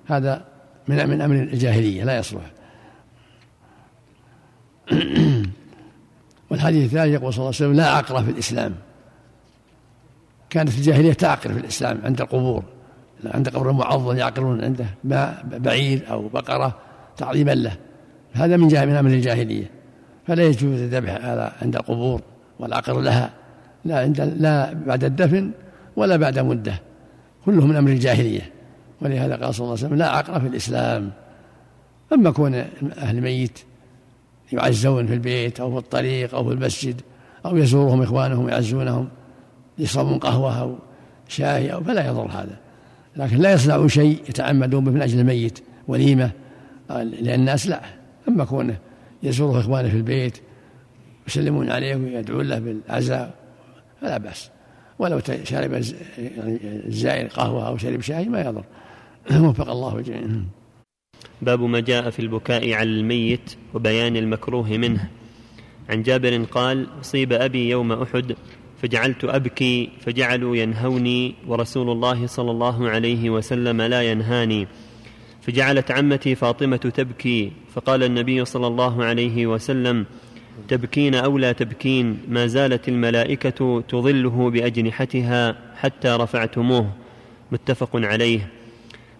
هذا 0.07 0.45
من 0.87 1.09
من 1.09 1.21
أمر 1.21 1.35
الجاهلية 1.35 2.03
لا 2.03 2.17
يصلح. 2.17 2.51
والحديث 6.49 6.85
الثاني 6.85 7.11
يقول 7.11 7.33
صلى 7.33 7.39
الله 7.39 7.55
عليه 7.55 7.65
وسلم 7.65 7.73
لا 7.73 7.89
عقر 7.89 8.23
في 8.23 8.31
الإسلام. 8.31 8.75
كانت 10.49 10.69
الجاهلية 10.69 11.13
تعقر 11.13 11.53
في 11.53 11.59
الإسلام 11.59 11.99
عند 12.03 12.21
القبور. 12.21 12.63
عند 13.25 13.49
قبر 13.49 13.69
المعظم 13.69 14.17
يعقرون 14.17 14.63
عنده 14.63 14.85
بعير 15.43 16.01
أو 16.11 16.27
بقرة 16.27 16.77
تعظيما 17.17 17.51
له. 17.51 17.77
هذا 18.33 18.57
من 18.57 18.65
من 18.65 18.95
أمر 18.95 19.09
الجاهلية. 19.09 19.71
فلا 20.27 20.43
يجوز 20.43 20.79
الذبح 20.79 21.11
هذا 21.11 21.53
عند 21.61 21.75
القبور 21.75 22.21
والعقر 22.59 22.99
لها. 22.99 23.29
لا 23.85 23.99
عند 23.99 24.21
لا 24.21 24.73
بعد 24.73 25.03
الدفن 25.03 25.51
ولا 25.95 26.15
بعد 26.15 26.39
مدة. 26.39 26.81
كله 27.45 27.67
من 27.67 27.75
أمر 27.75 27.91
الجاهلية. 27.91 28.51
ولهذا 29.01 29.35
قال 29.35 29.55
صلى 29.55 29.65
الله 29.65 29.77
عليه 29.77 29.87
وسلم 29.87 29.97
لا 29.97 30.09
عقر 30.09 30.39
في 30.39 30.47
الإسلام. 30.47 31.11
أما 32.13 32.31
كون 32.31 32.55
أهل 32.97 33.17
الميت 33.17 33.59
يعزون 34.51 35.07
في 35.07 35.13
البيت 35.13 35.59
أو 35.59 35.71
في 35.71 35.77
الطريق 35.77 36.35
أو 36.35 36.43
في 36.43 36.53
المسجد 36.53 37.01
أو 37.45 37.57
يزورهم 37.57 38.01
إخوانهم 38.01 38.45
ويعزونهم 38.45 39.09
يشربون 39.77 40.17
قهوة 40.19 40.61
أو 40.61 40.75
شاي 41.27 41.73
أو 41.73 41.83
فلا 41.83 42.07
يضر 42.07 42.31
هذا. 42.31 42.57
لكن 43.15 43.37
لا 43.37 43.53
يصنعوا 43.53 43.87
شيء 43.87 44.21
يتعمدون 44.29 44.85
من 44.85 45.01
أجل 45.01 45.19
الميت 45.19 45.59
وليمة. 45.87 46.31
لأن 46.89 47.39
الناس 47.39 47.67
لا. 47.67 47.81
أما 48.27 48.45
كونه 48.45 48.77
يزوره 49.23 49.59
إخوانه 49.59 49.89
في 49.89 49.97
البيت 49.97 50.37
يسلمون 51.27 51.71
عليه 51.71 51.95
ويدعون 51.95 52.45
له 52.47 52.59
بالعزاء 52.59 53.33
فلا 54.01 54.17
بأس. 54.17 54.49
ولو 55.03 55.21
شرب 55.43 55.73
الزائر 56.87 57.27
قهوة 57.27 57.67
أو 57.67 57.77
شرب 57.77 58.01
شاي 58.01 58.25
ما 58.25 58.41
يضر. 58.41 58.63
وفق 59.49 59.69
الله 59.69 59.97
الجميع 59.97 60.21
باب 61.41 61.61
ما 61.61 61.79
جاء 61.79 62.09
في 62.09 62.19
البكاء 62.19 62.73
على 62.73 62.89
الميت 62.89 63.55
وبيان 63.73 64.17
المكروه 64.17 64.77
منه. 64.77 65.09
عن 65.89 66.03
جابر 66.03 66.43
قال 66.43 66.87
أصيب 67.01 67.33
أبي 67.33 67.69
يوم 67.69 67.91
أحد 67.91 68.35
فجعلت 68.81 69.23
أبكي 69.23 69.89
فجعلوا 69.99 70.55
ينهوني 70.55 71.35
ورسول 71.47 71.89
الله 71.89 72.27
صلى 72.27 72.51
الله 72.51 72.89
عليه 72.89 73.29
وسلم 73.29 73.81
لا 73.81 74.11
ينهاني. 74.11 74.67
فجعلت 75.41 75.91
عمتي 75.91 76.35
فاطمة 76.35 76.77
تبكي 76.77 77.51
فقال 77.73 78.03
النبي 78.03 78.45
صلى 78.45 78.67
الله 78.67 79.03
عليه 79.03 79.47
وسلم 79.47 80.05
تبكين 80.67 81.15
أو 81.15 81.37
لا 81.37 81.51
تبكين 81.51 82.19
ما 82.27 82.47
زالت 82.47 82.89
الملائكة 82.89 83.81
تظله 83.81 84.49
بأجنحتها 84.49 85.55
حتى 85.75 86.07
رفعتموه. 86.07 86.89
متفق 87.51 87.89
عليه. 87.93 88.49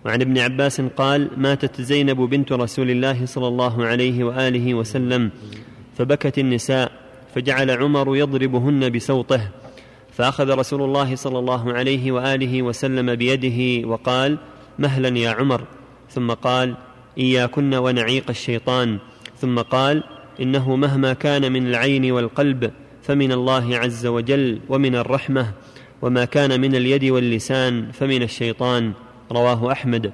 وعن 0.06 0.22
ابن 0.22 0.38
عباس 0.38 0.82
قال 0.82 1.30
ماتت 1.38 1.82
زينب 1.82 2.17
بنت 2.22 2.52
رسول 2.52 2.89
الله 2.89 3.26
صلى 3.26 3.48
الله 3.48 3.86
عليه 3.86 4.24
وآله 4.24 4.74
وسلم 4.74 5.32
فبكت 5.98 6.39
النساء 6.39 6.91
فجعل 7.36 7.72
عمر 7.72 8.17
يضربهن 8.17 8.89
بسوطه 8.89 9.41
فأخذ 10.12 10.58
رسول 10.58 10.82
الله 10.82 11.15
صلى 11.15 11.39
الله 11.39 11.74
عليه 11.74 12.12
وآله 12.12 12.62
وسلم 12.62 13.15
بيده 13.15 13.88
وقال 13.88 14.38
مهلا 14.80 15.17
يا 15.17 15.30
عمر. 15.30 15.62
ثم 16.10 16.32
قال 16.32 16.76
إياكن 17.17 17.74
ونعيق 17.74 18.30
الشيطان. 18.30 19.00
ثم 19.41 19.60
قال 19.60 20.04
إنه 20.41 20.76
مهما 20.76 21.13
كان 21.13 21.52
من 21.52 21.67
العين 21.67 22.12
والقلب 22.12 22.72
فمن 23.04 23.32
الله 23.32 23.78
عز 23.78 24.06
وجل 24.06 24.60
ومن 24.69 24.96
الرحمة 24.96 25.52
وما 26.02 26.26
كان 26.26 26.62
من 26.62 26.76
اليد 26.76 27.06
واللسان 27.06 27.91
فمن 27.91 28.24
الشيطان 28.24 28.93
رواه 29.32 29.72
أحمد. 29.72 30.13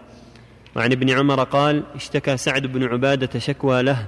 وعن 0.76 0.92
ابن 0.92 1.10
عمر 1.10 1.44
قال 1.44 1.84
اشتكى 1.96 2.38
سعد 2.38 2.68
بن 2.68 2.84
عبادة 2.84 3.40
شكوى 3.40 3.82
له 3.82 4.08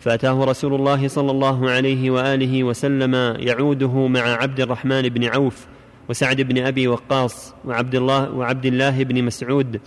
فأتاه 0.00 0.44
رسول 0.44 0.74
الله 0.74 1.08
صلى 1.08 1.30
الله 1.30 1.70
عليه 1.70 2.10
وآله 2.10 2.64
وسلم 2.64 3.14
يعوده 3.38 4.06
مع 4.06 4.20
عبد 4.20 4.60
الرحمن 4.60 5.02
بن 5.02 5.24
عوف 5.24 5.66
وسعد 6.08 6.40
بن 6.40 6.66
أبي 6.66 6.88
وقاص 6.88 7.54
وعبد 7.64 7.94
الله 7.94 8.30
وعبد 8.30 8.66
الله 8.66 9.04
بن 9.04 9.24
مسعود 9.24 9.80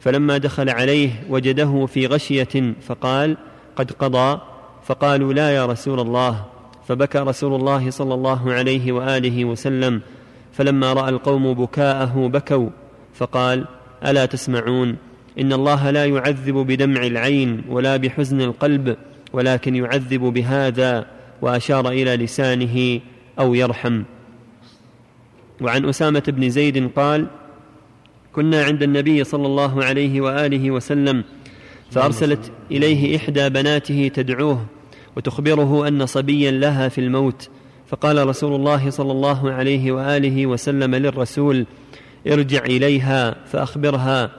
فلما 0.00 0.38
دخل 0.38 0.70
عليه 0.70 1.10
وجده 1.30 1.86
في 1.86 2.06
غشية 2.06 2.74
فقال 2.86 3.36
قد 3.76 3.92
قضى 3.92 4.40
فقالوا 4.84 5.32
لا 5.32 5.50
يا 5.50 5.66
رسول 5.66 6.00
الله 6.00 6.44
فبكى 6.88 7.18
رسول 7.18 7.54
الله 7.54 7.90
صلى 7.90 8.14
الله 8.14 8.52
عليه 8.52 8.92
وآله 8.92 9.44
وسلم 9.44 10.00
فلما 10.52 10.92
رأى 10.92 11.08
القوم 11.08 11.54
بكاءه 11.54 12.28
بكوا 12.28 12.70
فقال 13.14 13.64
ألا 14.06 14.26
تسمعون؟ 14.26 14.96
إن 15.38 15.52
الله 15.52 15.90
لا 15.90 16.04
يعذب 16.04 16.54
بدمع 16.54 17.06
العين 17.06 17.62
ولا 17.68 17.96
بحزن 17.96 18.40
القلب 18.40 18.96
ولكن 19.32 19.76
يعذب 19.76 20.20
بهذا 20.20 21.06
وأشار 21.42 21.88
إلى 21.88 22.16
لسانه 22.16 23.00
أو 23.38 23.54
يرحم. 23.54 24.02
وعن 25.60 25.84
أسامة 25.84 26.22
بن 26.28 26.50
زيد 26.50 26.90
قال 26.96 27.26
كنا 28.32 28.64
عند 28.64 28.82
النبي 28.82 29.24
صلى 29.24 29.46
الله 29.46 29.84
عليه 29.84 30.20
وآله 30.20 30.70
وسلم 30.70 31.24
فأرسلت 31.90 32.52
إليه 32.70 33.16
إحدى 33.16 33.48
بناته 33.48 34.10
تدعوه 34.14 34.66
وتخبره 35.16 35.88
أن 35.88 36.06
صبيا 36.06 36.50
لها 36.50 36.88
في 36.88 37.00
الموت. 37.00 37.48
فقال 37.86 38.28
رسول 38.28 38.54
الله 38.54 38.90
صلى 38.90 39.12
الله 39.12 39.52
عليه 39.52 39.92
وآله 39.92 40.46
وسلم 40.46 40.94
للرسول 40.94 41.66
ارجع 42.26 42.64
إليها 42.64 43.36
فأخبرها 43.46 44.30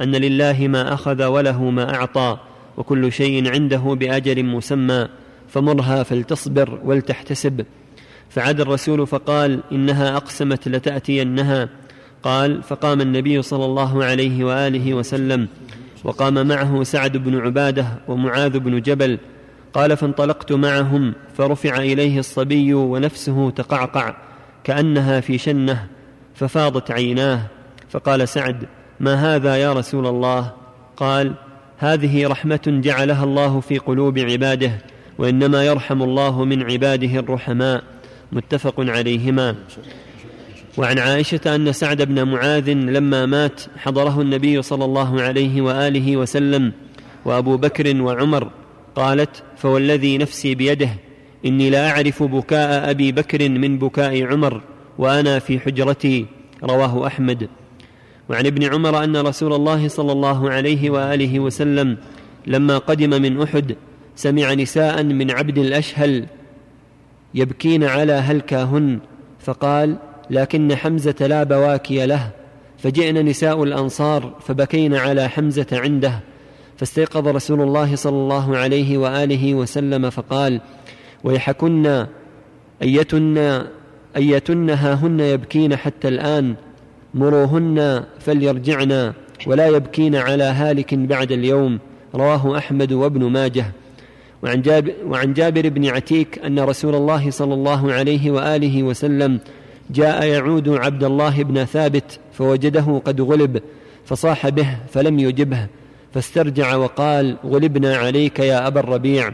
أن 0.00 0.12
لله 0.12 0.68
ما 0.68 0.94
أخذ 0.94 1.24
وله 1.24 1.70
ما 1.70 1.94
أعطى 1.94 2.38
وكل 2.76 3.12
شيء 3.12 3.50
عنده 3.50 3.78
بأجل 3.78 4.44
مسمى 4.44 5.08
فمرها 5.48 6.02
فلتصبر 6.02 6.78
ولتحتسب. 6.84 7.64
فعاد 8.30 8.60
الرسول 8.60 9.06
فقال 9.06 9.60
إنها 9.72 10.16
أقسمت 10.16 10.68
لتأتينها. 10.68 11.68
قال 12.22 12.62
فقام 12.62 13.00
النبي 13.00 13.42
صلى 13.42 13.64
الله 13.64 14.04
عليه 14.04 14.44
وآله 14.44 14.94
وسلم 14.94 15.48
وقام 16.04 16.46
معه 16.46 16.82
سعد 16.82 17.16
بن 17.16 17.38
عبادة 17.38 17.86
ومعاذ 18.08 18.58
بن 18.58 18.80
جبل 18.80 19.18
قال 19.74 19.96
فانطلقت 19.96 20.52
معهم 20.52 21.14
فرفع 21.36 21.76
إليه 21.76 22.18
الصبي 22.18 22.74
ونفسه 22.74 23.50
تقعقع 23.50 24.16
كأنها 24.64 25.20
في 25.20 25.38
شنة 25.38 25.86
ففاضت 26.34 26.90
عيناه 26.90 27.40
فقال 27.90 28.28
سعد 28.28 28.66
ما 29.00 29.14
هذا 29.14 29.56
يا 29.56 29.72
رسول 29.72 30.06
الله؟ 30.06 30.52
قال 30.96 31.34
هذه 31.78 32.26
رحمة 32.26 32.60
جعلها 32.66 33.24
الله 33.24 33.60
في 33.60 33.78
قلوب 33.78 34.18
عباده 34.18 34.72
وإنما 35.18 35.64
يرحم 35.64 36.02
الله 36.02 36.44
من 36.44 36.62
عباده 36.72 37.18
الرحماء. 37.20 37.82
متفق 38.32 38.74
عليهما. 38.78 39.54
وعن 40.76 40.98
عائشة 40.98 41.54
أن 41.54 41.72
سعد 41.72 42.02
بن 42.02 42.22
معاذ 42.22 42.70
لما 42.70 43.26
مات 43.26 43.60
حضره 43.76 44.20
النبي 44.20 44.62
صلى 44.62 44.84
الله 44.84 45.22
عليه 45.22 45.62
وآله 45.62 46.16
وسلم 46.16 46.72
وأبو 47.24 47.56
بكر 47.56 48.02
وعمر 48.02 48.50
قالت 48.96 49.42
فوالذي 49.56 50.18
نفسي 50.18 50.54
بيده 50.54 50.88
إني 51.46 51.70
لا 51.70 51.90
أعرف 51.90 52.22
بكاء 52.22 52.90
أبي 52.90 53.12
بكر 53.12 53.48
من 53.48 53.78
بكاء 53.78 54.22
عمر 54.22 54.60
وأنا 54.98 55.38
في 55.38 55.60
حجرتي. 55.60 56.26
رواه 56.62 57.06
أحمد. 57.06 57.48
وعن 58.28 58.46
ابن 58.46 58.64
عمر 58.74 59.04
أن 59.04 59.16
رسول 59.16 59.52
الله 59.52 59.88
صلى 59.88 60.12
الله 60.12 60.50
عليه 60.50 60.90
وآله 60.90 61.40
وسلم 61.40 61.96
لما 62.46 62.78
قدم 62.78 63.22
من 63.22 63.42
أحد 63.42 63.76
سمع 64.16 64.54
نساء 64.54 65.02
من 65.02 65.30
عبد 65.30 65.58
الأشهل 65.58 66.26
يبكين 67.34 67.84
على 67.84 68.12
هلكاهن 68.12 68.98
فقال 69.40 69.96
لكن 70.30 70.76
حمزة 70.76 71.14
لا 71.20 71.42
بواكي 71.42 72.06
له 72.06 72.30
فجئن 72.78 73.26
نساء 73.26 73.62
الأنصار 73.62 74.34
فبكين 74.46 74.94
على 74.94 75.28
حمزة 75.28 75.66
عنده. 75.72 76.20
فاستيقظ 76.84 77.28
رسول 77.28 77.60
الله 77.60 77.96
صلى 77.96 78.16
الله 78.16 78.56
عليه 78.56 78.98
وآله 78.98 79.54
وسلم 79.54 80.10
فقال 80.10 80.60
ويحكن 81.24 82.06
ايتن 82.82 83.62
أيتن 84.16 84.70
هاهن 84.70 85.20
يبكين 85.20 85.76
حتى 85.76 86.08
الآن 86.08 86.54
مروهن 87.14 88.04
فليرجعن 88.20 89.12
ولا 89.46 89.66
يبكين 89.66 90.16
على 90.16 90.44
هالك 90.44 90.94
بعد 90.94 91.32
اليوم. 91.32 91.78
رواه 92.14 92.58
أحمد 92.58 92.92
وابن 92.92 93.24
ماجه. 93.24 93.66
وعن 94.42 94.62
جابر, 94.62 94.92
وعن 95.06 95.32
جابر 95.32 95.68
بن 95.68 95.86
عتيك 95.86 96.38
أن 96.38 96.60
رسول 96.60 96.94
الله 96.94 97.30
صلى 97.30 97.54
الله 97.54 97.92
عليه 97.92 98.30
وآله 98.30 98.82
وسلم 98.82 99.40
جاء 99.90 100.26
يعود 100.26 100.68
عبد 100.68 101.04
الله 101.04 101.42
بن 101.42 101.64
ثابت 101.64 102.20
فوجده 102.32 103.02
قد 103.04 103.20
غلب 103.20 103.62
فصاح 104.04 104.48
به 104.48 104.76
فلم 104.92 105.18
يجبه. 105.18 105.66
فاسترجع 106.14 106.76
وقال 106.76 107.36
غلبنا 107.46 107.96
عليك 107.96 108.38
يا 108.38 108.66
أبا 108.66 108.80
الربيع. 108.80 109.32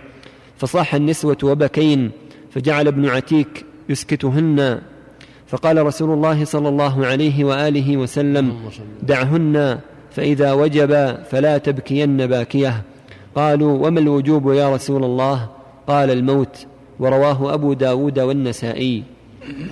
فصاح 0.59 0.95
النسوة 0.95 1.37
وبكين 1.43 2.11
فجعل 2.51 2.87
ابن 2.87 3.09
عتيك 3.09 3.65
يسكتهن. 3.89 4.81
فقال 5.47 5.87
رسول 5.87 6.11
الله 6.11 6.45
صلى 6.45 6.69
الله 6.69 7.07
عليه 7.07 7.45
وآله 7.45 7.97
وسلم 7.97 8.57
دعهن 9.03 9.79
فإذا 10.11 10.53
وجب 10.53 11.17
فلا 11.31 11.59
تبكين 11.59 12.27
باكية. 12.27 12.83
قالوا 13.35 13.87
وما 13.87 14.01
الوجوب 14.01 14.53
يا 14.53 14.75
رسول 14.75 15.05
الله؟ 15.05 15.49
قال 15.87 16.11
الموت 16.11 16.67
ورواه 16.99 17.55
أبو 17.55 17.73
داود 17.73 18.19
والنسائي. 18.19 19.03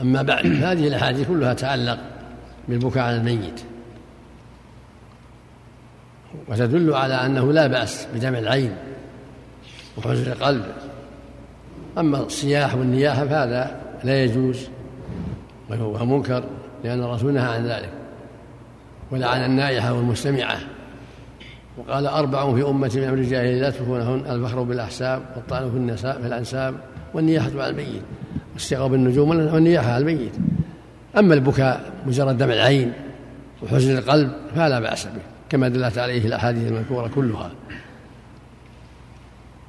أما 0.03 0.23
بعد 0.23 0.47
هذه 0.47 0.89
الأحاديث 0.89 1.29
كلها 1.29 1.55
تعلق 1.55 1.99
بالبكاء 2.69 3.03
على 3.03 3.17
الميت. 3.17 3.61
وتدل 6.49 6.95
على 6.95 7.15
أنه 7.15 7.53
لا 7.53 7.67
بأس 7.67 8.07
بدمع 8.15 8.39
العين 8.39 8.73
وحزن 9.97 10.33
القلب. 10.33 10.65
أما 11.99 12.21
الصياح 12.21 12.75
والنياحة 12.75 13.27
فهذا 13.27 13.81
لا 14.05 14.25
يجوز 14.25 14.69
وهو 15.71 16.07
منكر 16.07 16.45
لأن 16.85 17.03
الرسول 17.03 17.33
نهى 17.33 17.55
عن 17.55 17.67
ذلك 17.67 17.91
ولعن 19.11 19.45
النائحة 19.45 19.93
والمستمعة. 19.93 20.59
وقال 21.79 22.07
أربع 22.07 22.55
في 22.55 22.63
أمتي 22.63 23.01
من 23.01 23.09
أمر 23.09 23.19
الجاهلية 23.19 23.61
لا 23.61 23.71
تكونهن 23.71 24.23
الفخر 24.31 24.63
بالأحساب 24.63 25.23
والطعن 25.37 25.71
في 25.71 25.77
النساء 25.77 26.21
في 26.21 26.27
الأنساب 26.27 26.75
والنياحة 27.15 27.51
على 27.55 27.69
الميت. 27.69 28.03
واستغاء 28.55 28.89
بالنجوم 28.89 29.29
والنياحة 29.29 29.93
على 29.93 30.03
الميت. 30.03 30.33
أما 31.19 31.35
البكاء 31.35 31.93
مجرد 32.07 32.39
دمع 32.39 32.53
العين 32.53 32.93
وحزن 33.63 33.99
القلب 33.99 34.33
فلا 34.55 34.81
بأس 34.81 35.07
به. 35.07 35.38
كما 35.51 35.69
دلت 35.69 35.99
عليه 35.99 36.27
الأحاديث 36.27 36.69
المذكورة 36.69 37.11
كلها. 37.15 37.51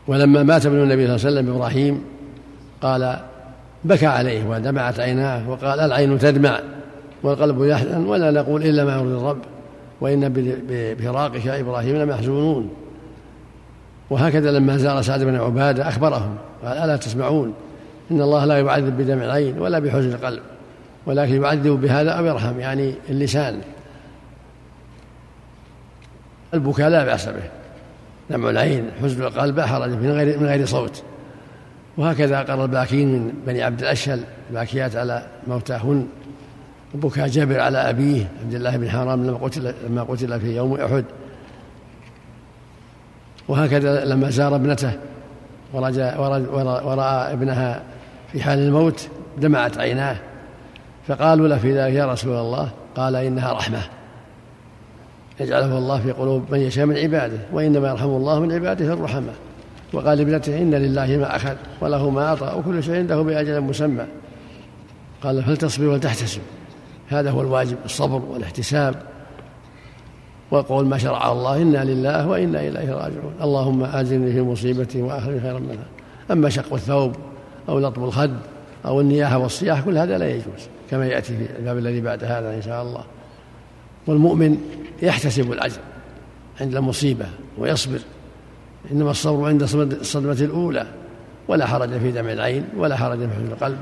ولما 0.08 0.44
مات 0.44 0.66
ابن 0.66 0.76
النبي 0.76 1.08
صلى 1.08 1.16
الله 1.16 1.26
عليه 1.26 1.40
وسلم 1.40 1.56
إبراهيم 1.56 2.02
قال 2.82 3.20
بكى 3.84 4.06
عليه 4.06 4.50
ودمعت 4.50 5.00
عيناه 5.00 5.50
وقال 5.50 5.80
العين 5.80 6.20
تدمع 6.20 6.60
والقلب 7.24 7.64
يحزن 7.64 8.06
ولا 8.06 8.32
نقول 8.32 8.64
إلا 8.64 8.86
ما 8.86 8.94
يرضي 8.94 9.18
الرب 9.18 9.42
وإن 10.02 10.34
بفراقك 10.70 11.48
إبراهيم 11.48 11.96
لمحزونون 11.96 12.70
وهكذا 14.10 14.52
لما 14.52 14.78
زار 14.78 15.02
سعد 15.02 15.24
بن 15.24 15.36
عبادة 15.36 15.88
أخبرهم 15.90 16.36
قال 16.64 16.78
ألا 16.78 16.96
تسمعون؟ 16.98 17.54
إن 18.12 18.22
الله 18.22 18.46
لا 18.46 18.58
يعذب 18.58 18.98
بدمع 18.98 19.26
العين 19.26 19.60
ولا 19.60 19.80
بحزن 19.80 20.12
القلب 20.12 20.42
ولكن 21.06 21.44
يعذب 21.44 21.82
بهذا 21.82 22.12
أو 22.12 22.26
يرحم 22.26 22.60
يعني 22.60 22.94
اللسان. 23.10 23.62
البكاء 26.54 26.90
لا 26.90 27.04
بأس 27.04 27.30
به. 27.30 27.50
دمع 28.30 28.50
العين 28.50 28.92
حزن 29.02 29.24
القلب 29.24 29.60
حرج 29.60 29.90
من 29.90 30.12
غير 30.12 30.40
من 30.40 30.46
غير 30.46 30.66
صوت. 30.66 31.04
وهكذا 31.98 32.40
قرر 32.40 32.64
الباكين 32.64 33.08
من 33.08 33.34
بني 33.48 33.64
عبد 33.64 33.80
الأشهل 33.80 34.24
باكيات 34.52 34.96
على 34.96 35.28
موتاهن. 35.48 36.08
وبكى 36.96 37.26
جابر 37.26 37.60
على 37.60 37.78
أبيه 37.78 38.28
عبد 38.44 38.54
الله 38.54 38.78
بن 38.78 38.90
حرام 38.90 39.26
لما 39.26 39.38
قتل 39.38 39.74
لما 39.88 40.04
قتل 40.04 40.40
في 40.40 40.56
يوم 40.56 40.74
أحد. 40.74 41.06
وهكذا 43.48 44.06
لما 44.06 44.30
زار 44.30 44.56
ابنته 44.56 44.92
ورأى 45.74 47.34
ابنها 47.34 47.84
في 48.32 48.42
حال 48.42 48.60
الموت 48.60 49.08
دمعت 49.38 49.78
عيناه. 49.78 50.18
فقالوا 51.08 51.48
له 51.48 51.58
في 51.58 51.78
ذلك 51.78 51.94
يا 51.94 52.06
رسول 52.06 52.36
الله 52.36 52.70
قال 52.96 53.16
إنها 53.16 53.54
رحمة. 53.54 53.82
يجعله 55.40 55.78
الله 55.78 56.00
في 56.00 56.12
قلوب 56.12 56.44
من 56.52 56.60
يشاء 56.60 56.86
من 56.86 56.98
عباده 56.98 57.38
وإنما 57.54 57.90
يرحم 57.90 58.10
الله 58.10 58.40
من 58.40 58.52
عباده 58.52 58.94
الرحمة. 58.94 59.32
وقال 59.94 60.18
لابنته 60.18 60.58
إن 60.58 60.76
لله 60.76 61.18
ما 61.18 61.36
أخذ 61.36 61.56
وله 61.82 62.10
ما 62.10 62.26
أعطى 62.28 62.54
وكل 62.58 62.84
شيء 62.84 62.96
عنده 62.96 63.22
بأجل 63.22 63.62
مسمى. 63.62 64.06
قال 65.24 65.44
فلتصبر 65.44 65.86
ولتحتسب. 65.86 66.42
هذا 67.10 67.32
هو 67.32 67.42
الواجب 67.42 67.78
الصبر 67.86 68.22
والاحتساب. 68.30 68.96
وقول 70.52 70.86
ما 70.86 70.98
شرع 70.98 71.32
الله 71.32 71.62
إنا 71.62 71.84
لله 71.84 72.28
وإنا 72.28 72.60
إليه 72.60 72.94
راجعون. 72.94 73.34
اللهم 73.42 73.84
آجرني 73.84 74.32
في 74.32 74.42
مصيبتي 74.42 75.02
وأخرج 75.02 75.42
خيرا 75.42 75.60
منها. 75.60 75.86
أما 76.32 76.50
شق 76.50 76.74
الثوب 76.74 77.16
أو 77.70 77.80
لطم 77.80 78.04
الخد 78.04 78.34
أو 78.86 79.02
النياحة 79.02 79.38
والصياح 79.38 79.82
كل 79.82 79.98
هذا 79.98 80.18
لا 80.18 80.30
يجوز 80.30 80.70
كما 80.92 81.08
يأتي 81.08 81.38
في 81.38 81.46
الباب 81.60 81.78
الذي 81.78 82.02
بعد 82.02 82.24
هذا 82.24 82.56
إن 82.56 82.62
شاء 82.62 82.84
الله. 82.84 83.04
والمؤمن 84.10 84.58
يحتسب 85.02 85.52
الأجر 85.52 85.80
عند 86.62 86.76
المصيبة 86.76 87.26
ويصبر. 87.58 88.00
إنما 88.92 89.12
الصبر 89.12 89.48
عند 89.48 89.62
الصدمة 90.02 90.38
الأولى 90.42 90.88
ولا 91.48 91.66
حرج 91.66 91.90
في 91.90 92.12
دمع 92.12 92.32
العين 92.32 92.64
ولا 92.78 92.96
حرج 92.96 93.20
في 93.20 93.52
القلب. 93.52 93.78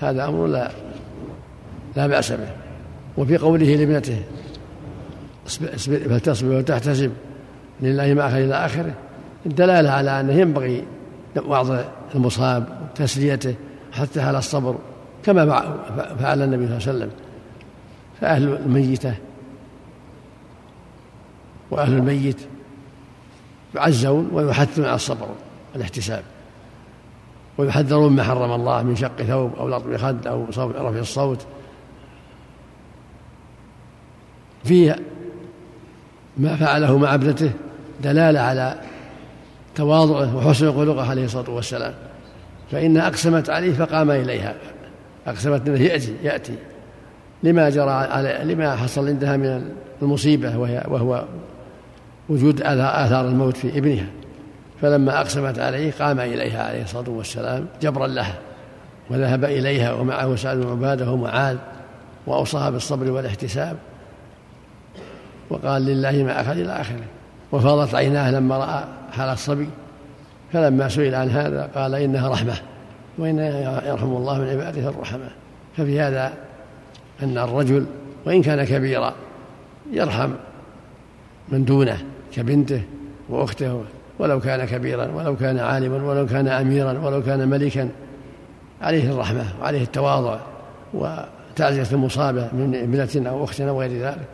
هذا 0.00 0.28
أمر 0.28 0.46
لا 0.46 0.70
لا 1.96 2.06
بأس 2.06 2.32
به. 2.32 2.48
وفي 3.16 3.36
قوله 3.36 3.76
لابنته 3.76 4.22
فلتصبر 5.76 6.58
وتحتسب 6.58 7.12
لله 7.82 8.14
ما 8.14 8.26
أخذ 8.26 8.34
إلى 8.34 8.54
آخره. 8.54 8.94
الدلالة 9.46 9.90
على 9.90 10.20
أنه 10.20 10.32
ينبغي 10.32 10.84
وعظ 11.46 11.76
المصاب 12.14 12.64
وتسليته 12.90 13.54
حتى 13.92 14.20
على 14.20 14.38
الصبر 14.38 14.76
كما 15.24 15.44
فعل 16.18 16.42
النبي 16.42 16.66
صلى 16.66 16.76
الله 16.76 16.88
عليه 16.88 16.98
وسلم. 16.98 17.10
فأهل 18.20 18.58
الميتة 18.66 19.14
وأهل 21.70 21.92
الميت 21.92 22.40
يعزون 23.74 24.28
ويحثون 24.32 24.84
على 24.84 24.94
الصبر 24.94 25.28
والاحتساب 25.74 26.22
ويحذرون 27.58 28.12
ما 28.12 28.22
حرم 28.22 28.52
الله 28.52 28.82
من 28.82 28.96
شق 28.96 29.22
ثوب 29.22 29.54
أو 29.58 29.68
لطم 29.68 29.96
خد 29.96 30.26
أو 30.26 30.46
رفع 30.60 30.98
الصوت. 30.98 31.46
فيه 34.64 34.98
ما 36.36 36.56
فعله 36.56 36.98
مع 36.98 37.14
ابنته 37.14 37.50
دلالة 38.02 38.40
على 38.40 38.80
تواضعه 39.74 40.36
وحسن 40.36 40.72
خلقه 40.72 41.10
عليه 41.10 41.24
الصلاة 41.24 41.50
والسلام. 41.50 41.94
فإنها 42.70 43.06
أقسمت 43.06 43.50
عليه 43.50 43.72
فقام 43.72 44.10
إليها. 44.10 44.54
أقسمت 45.26 45.68
أنه 45.68 45.80
يأتي 45.80 46.16
يأتي. 46.22 46.54
لما 47.42 47.70
جرى 47.70 47.90
على 47.90 48.40
لما 48.44 48.76
حصل 48.76 49.08
عندها 49.08 49.36
من 49.36 49.74
المصيبة 50.02 50.58
وهي 50.58 50.84
وهو 50.88 51.24
وجود 52.28 52.62
آثار 52.62 53.28
الموت 53.28 53.56
في 53.56 53.78
ابنها. 53.78 54.06
فلما 54.80 55.20
أقسمت 55.20 55.58
عليه 55.58 55.92
قام 55.92 56.20
إليها 56.20 56.68
عليه 56.68 56.82
الصلاة 56.82 57.10
والسلام 57.10 57.66
جبرا 57.82 58.06
لها 58.06 58.38
وذهب 59.10 59.44
إليها 59.44 59.92
ومعه 59.92 60.36
سعد 60.36 60.56
بن 60.56 60.70
عبادة 60.70 61.10
ومعاذ 61.10 61.56
وأوصاها 62.26 62.70
بالصبر 62.70 63.10
والاحتساب 63.10 63.76
وقال 65.50 65.86
لله 65.86 66.12
ما 66.12 66.40
أخذ 66.40 66.58
إلى 66.58 66.72
آخره. 66.72 67.04
وفاضت 67.52 67.94
عيناه 67.94 68.30
لما 68.30 68.58
رأى 68.58 68.84
حال 69.12 69.28
الصبي. 69.28 69.68
فلما 70.52 70.88
سئل 70.88 71.14
عن 71.14 71.30
هذا 71.30 71.70
قال 71.74 71.94
إنها 71.94 72.28
رحمة 72.28 72.54
وإنها 73.18 73.88
يرحم 73.88 74.16
الله 74.16 74.38
من 74.38 74.48
عباده 74.48 74.88
الرحمة. 74.88 75.30
ففي 75.76 76.00
هذا 76.00 76.32
أن 77.22 77.38
الرجل 77.38 77.86
وإن 78.24 78.42
كان 78.42 78.64
كبيرا 78.64 79.14
يرحم 79.92 80.30
من 81.48 81.64
دونه. 81.64 82.13
كبنته 82.34 82.82
وأخته 83.28 83.82
ولو 84.18 84.40
كان 84.40 84.64
كبيرا 84.64 85.10
ولو 85.14 85.36
كان 85.36 85.58
عالما 85.58 86.10
ولو 86.10 86.26
كان 86.26 86.48
أميرا 86.48 86.98
ولو 86.98 87.22
كان 87.22 87.48
ملكا 87.48 87.88
عليه 88.82 89.10
الرحمة 89.10 89.44
وعليه 89.60 89.82
التواضع 89.82 90.38
وتعزية 90.94 91.86
المصابة 91.92 92.48
من 92.52 92.74
ابنة 92.74 93.30
أو 93.30 93.44
أخت 93.44 93.60
أو 93.60 93.80
غير 93.80 93.90
ذلك. 93.90 94.28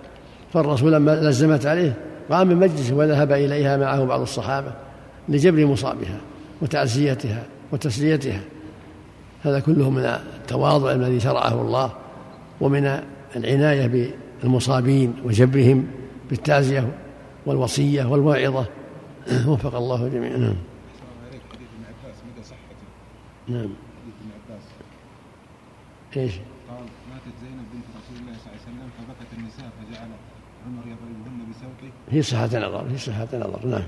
فالرسول 0.52 0.92
لما 0.92 1.10
لزمت 1.10 1.66
عليه 1.66 1.92
قام 2.30 2.46
من 2.46 2.56
مجلسه 2.56 2.94
وذهب 2.94 3.32
إليها 3.32 3.76
معه 3.76 4.04
بعض 4.04 4.20
الصحابة 4.20 4.72
لجبر 5.28 5.66
مصابها 5.66 6.20
وتعزيتها 6.62 7.42
وتسليتها. 7.72 8.40
هذا 9.42 9.60
كله 9.60 9.90
من 9.90 10.04
التواضع 10.40 10.92
الذي 10.92 11.20
شرعه 11.20 11.60
الله 11.62 11.92
ومن 12.60 13.00
العناية 13.36 14.10
بالمصابين 14.42 15.14
وجبرهم 15.24 15.86
بالتعزية 16.30 16.88
والوصية 17.50 18.04
والواعظة 18.04 18.66
وفق 19.46 19.74
الله 19.74 20.08
جميعا. 20.08 20.36
نعم. 20.36 20.56
نعم. 23.48 23.68
إيش؟ 26.16 26.32
قال 26.68 26.84
ماتت 27.10 27.34
زينب 27.42 27.66
بنت 27.72 27.84
رسول 27.98 28.16
الله 28.20 28.38
صلى 28.38 28.52
الله 28.52 28.52
عليه 28.52 28.62
وسلم 28.62 28.90
فبكت 28.98 29.38
النساء 29.38 29.70
فجعل 29.78 30.08
عمر 30.66 30.82
يضربهن 30.82 31.50
بسوقه 31.50 31.92
هي 32.10 32.22
صحة 32.22 32.46
نظر 32.46 32.92
هي 32.92 32.98
صحة 32.98 33.28
نظر 33.34 33.66
نعم. 33.66 33.82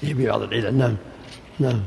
في 0.00 0.26
بعض 0.26 0.42
العلل. 0.42 0.78
نعم. 0.78 0.96
نعم. 1.60 1.80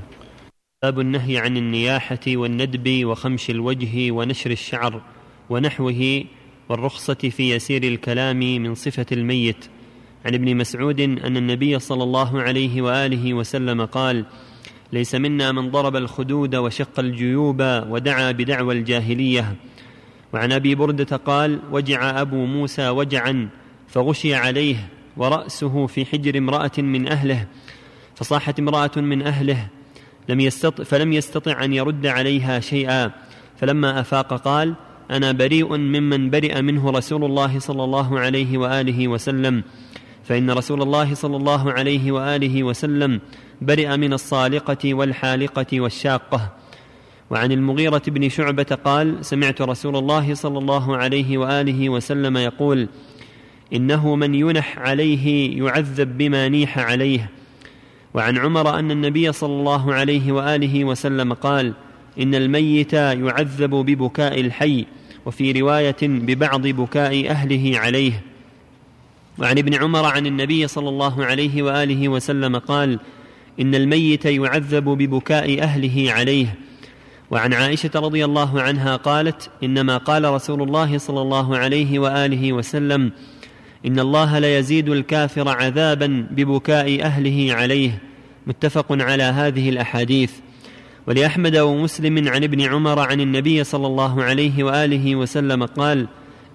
باب 0.84 1.00
النهي 1.00 1.38
عن 1.38 1.58
النياحة 1.58 2.20
والندب 2.28 3.06
وخمش 3.06 3.50
الوجه 3.50 4.12
ونشر 4.12 4.52
الشعر 4.52 5.02
ونحوه 5.50 6.24
والرخصة 6.70 7.14
في 7.14 7.56
يسير 7.56 7.84
الكلام 7.84 8.40
من 8.40 8.76
صفة 8.76 9.06
الميت. 9.12 9.66
عن 10.26 10.34
ابن 10.34 10.58
مسعود 10.58 11.00
أن 11.02 11.38
النبي 11.38 11.80
صلى 11.80 12.04
الله 12.04 12.42
عليه 12.42 12.82
وآله 12.82 13.34
وسلم 13.34 13.86
قال 13.86 14.26
ليس 14.94 15.16
منا 15.16 15.52
من 15.52 15.72
ضرب 15.72 15.96
الخدود 15.96 16.56
وشق 16.56 17.00
الجيوب 17.00 17.62
ودعا 17.62 18.32
بدعوى 18.32 18.74
الجاهلية. 18.76 19.56
وعن 20.34 20.52
أبي 20.52 20.76
بردة 20.76 21.18
قال 21.18 21.60
وجع 21.72 22.22
أبو 22.22 22.46
موسى 22.46 22.90
وجعا 22.90 23.50
فغشي 23.88 24.36
عليه 24.36 24.90
ورأسه 25.18 25.88
في 25.88 26.06
حجر 26.06 26.38
امرأة 26.38 26.72
من 26.78 27.08
أهله 27.08 27.48
فصاحت 28.16 28.60
امرأة 28.60 28.92
من 28.98 29.22
أهله 29.22 29.68
لم 30.30 30.40
يستطع 30.40 30.84
فلم 30.84 31.14
يستطع 31.14 31.64
أن 31.64 31.74
يرد 31.74 32.08
عليها 32.08 32.60
شيئا. 32.60 33.12
فلما 33.58 34.00
أفاق 34.00 34.34
قال 34.34 34.76
أنا 35.12 35.32
بريء 35.32 35.78
ممن 35.78 36.30
برئ 36.30 36.62
منه 36.62 36.90
رسول 36.90 37.26
الله 37.26 37.60
صلى 37.60 37.84
الله 37.84 38.20
عليه 38.20 38.58
وآله 38.58 39.08
وسلم. 39.08 39.64
فإن 40.32 40.52
رسول 40.52 40.82
الله 40.82 41.14
صلى 41.14 41.38
الله 41.38 41.72
عليه 41.72 42.12
وآله 42.12 42.64
وسلم 42.64 43.20
برئ 43.62 43.98
من 43.98 44.14
الصالقة 44.14 44.94
والحالقة 44.94 45.82
والشاقة. 45.82 46.54
وعن 47.30 47.52
المغيرة 47.52 48.02
بن 48.08 48.30
شعبة 48.30 48.64
قال 48.64 49.26
سمعت 49.26 49.62
رسول 49.62 49.96
الله 49.96 50.34
صلى 50.34 50.60
الله 50.60 50.98
عليه 50.98 51.38
وآله 51.38 51.90
وسلم 51.90 52.38
يقول 52.38 52.88
إنه 53.74 54.16
من 54.16 54.36
ينح 54.36 54.80
عليه 54.80 55.58
يعذب 55.64 56.18
بما 56.18 56.50
نيح 56.50 56.80
عليه. 56.80 57.30
وعن 58.14 58.38
عمر 58.38 58.80
أن 58.80 58.92
النبي 58.92 59.32
صلى 59.32 59.54
الله 59.54 59.94
عليه 59.94 60.32
وآله 60.32 60.86
وسلم 60.86 61.34
قال 61.34 61.74
إن 62.20 62.36
الميت 62.36 62.94
يعذب 62.94 63.70
ببكاء 63.70 64.42
الحي 64.42 64.86
وفي 65.26 65.52
رواية 65.52 66.02
ببعض 66.02 66.68
بكاء 66.68 67.30
أهله 67.30 67.80
عليه. 67.80 68.31
وعن 69.42 69.58
ابن 69.58 69.74
عمر 69.74 70.06
عن 70.06 70.26
النبي 70.26 70.68
صلى 70.68 70.90
الله 70.90 71.26
عليه 71.26 71.64
وآله 71.64 72.10
وسلم 72.10 72.58
قال 72.58 73.00
إن 73.60 73.76
الميت 73.76 74.26
يعذب 74.26 74.84
ببكاء 74.84 75.62
أهله 75.62 76.12
عليه. 76.12 76.56
وعن 77.32 77.54
عائشة 77.54 77.92
رضي 77.96 78.26
الله 78.26 78.62
عنها 78.62 78.96
قالت 78.96 79.50
إنما 79.64 79.98
قال 79.98 80.26
رسول 80.26 80.62
الله 80.62 80.98
صلى 80.98 81.22
الله 81.22 81.58
عليه 81.58 82.00
وآله 82.00 82.54
وسلم 82.54 83.12
إن 83.86 84.00
الله 84.00 84.40
ليزيد 84.40 84.90
الكافر 84.90 85.50
عذابا 85.50 86.28
ببكاء 86.32 87.04
أهله 87.04 87.54
عليه. 87.54 88.02
متفق 88.48 88.86
على 88.92 89.24
هذه 89.24 89.70
الأحاديث. 89.70 90.32
ولأحمد 91.08 91.58
ومسلم 91.58 92.30
عن 92.30 92.44
ابن 92.44 92.62
عمر 92.62 93.00
عن 93.00 93.22
النبي 93.22 93.64
صلى 93.64 93.88
الله 93.88 94.24
عليه 94.24 94.64
وآله 94.64 95.16
وسلم 95.16 95.66
قال 95.66 96.08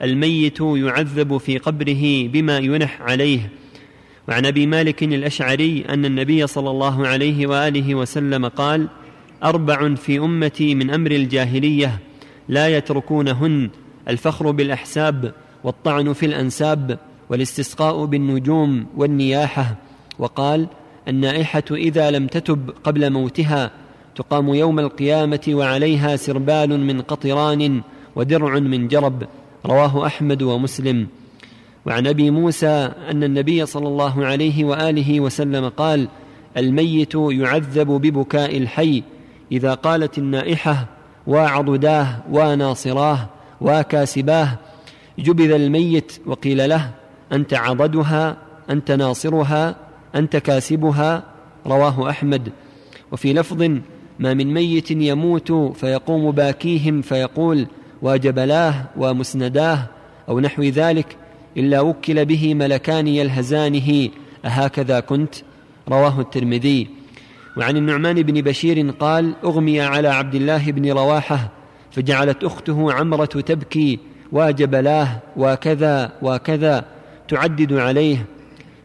الميت 0.03 0.61
يعذب 0.61 1.37
في 1.37 1.59
قبره 1.59 2.29
بما 2.29 2.59
ينح 2.59 3.03
عليه. 3.03 3.51
وعن 4.29 4.47
أبي 4.47 4.67
مالك 4.67 5.03
الأشعري 5.03 5.85
أن 5.89 6.05
النبي 6.05 6.47
صلى 6.47 6.71
الله 6.71 7.07
عليه 7.07 7.47
وآله 7.47 7.95
وسلم 7.95 8.47
قال 8.47 8.89
أربع 9.45 9.95
في 9.95 10.19
أمتي 10.19 10.75
من 10.75 10.91
أمر 10.91 11.11
الجاهلية 11.11 11.99
لا 12.49 12.77
يتركونهن 12.77 13.71
الفخر 14.09 14.51
بالأحساب 14.51 15.33
والطعن 15.65 16.13
في 16.13 16.27
الأنساب 16.27 16.99
والاستسقاء 17.31 18.05
بالنجوم 18.05 18.87
والنياحة. 18.97 19.77
وقال 20.19 20.67
النائحة 21.09 21.65
إذا 21.71 22.11
لم 22.11 22.27
تتب 22.27 22.71
قبل 22.85 23.11
موتها 23.11 23.71
تقام 24.17 24.55
يوم 24.55 24.79
القيامة 24.79 25.41
وعليها 25.49 26.17
سربال 26.17 26.81
من 26.81 27.01
قطران 27.01 27.83
ودرع 28.17 28.59
من 28.59 28.89
جرب. 28.89 29.27
رواه 29.67 30.07
أحمد 30.07 30.43
ومسلم. 30.43 31.07
وعن 31.87 32.07
أبي 32.07 32.31
موسى 32.31 32.91
أن 33.11 33.25
النبي 33.25 33.67
صلى 33.67 33.89
الله 33.89 34.27
عليه 34.27 34.65
وآله 34.65 35.21
وسلم 35.21 35.69
قال 35.69 36.09
الميت 36.57 37.15
يعذب 37.15 37.87
ببكاء 37.87 38.57
الحي 38.57 39.03
إذا 39.53 39.75
قالت 39.75 40.19
النائحة 40.19 40.87
وعضداه 41.27 42.07
وناصراه 42.31 43.29
وكاسباه 43.61 44.49
جبذ 45.19 45.51
الميت 45.51 46.13
وقيل 46.27 46.69
له 46.69 46.91
أنت 47.33 47.55
عضدها 47.55 48.37
أنت 48.71 48.91
ناصرها 48.91 49.77
أنت 50.15 50.37
كاسبها 50.37 51.23
رواه 51.67 52.11
أحمد. 52.11 52.53
وفي 53.13 53.33
لفظ 53.33 53.63
ما 54.19 54.35
من 54.35 54.55
ميت 54.55 54.91
يموت 54.91 55.53
فيقوم 55.53 56.31
باكيهم 56.31 57.03
فيقول 57.03 57.67
وجبلاه 58.03 58.85
ومسنداه 58.97 59.87
أو 60.29 60.41
نحو 60.41 60.63
ذلك 60.63 61.17
إلا 61.57 61.81
وكل 61.81 62.25
به 62.25 62.55
ملكان 62.55 63.09
يلهزانه. 63.09 64.09
أهكذا 64.45 65.01
كنت؟ 65.01 65.35
رواه 65.89 66.21
الترمذي. 66.21 66.89
وعن 67.57 67.77
النعمان 67.77 68.23
بن 68.23 68.41
بشير 68.41 68.91
قال 68.91 69.35
أغمي 69.45 69.81
على 69.81 70.09
عبد 70.09 70.35
الله 70.35 70.71
بن 70.71 70.93
رواحة 70.93 71.49
فجعلت 71.91 72.45
أخته 72.45 72.93
عمرة 72.93 73.25
تبكي 73.25 73.99
واجبلاه 74.33 75.19
وكذا 75.37 76.13
وكذا 76.23 76.85
تعدد 77.29 77.73
عليه. 77.73 78.27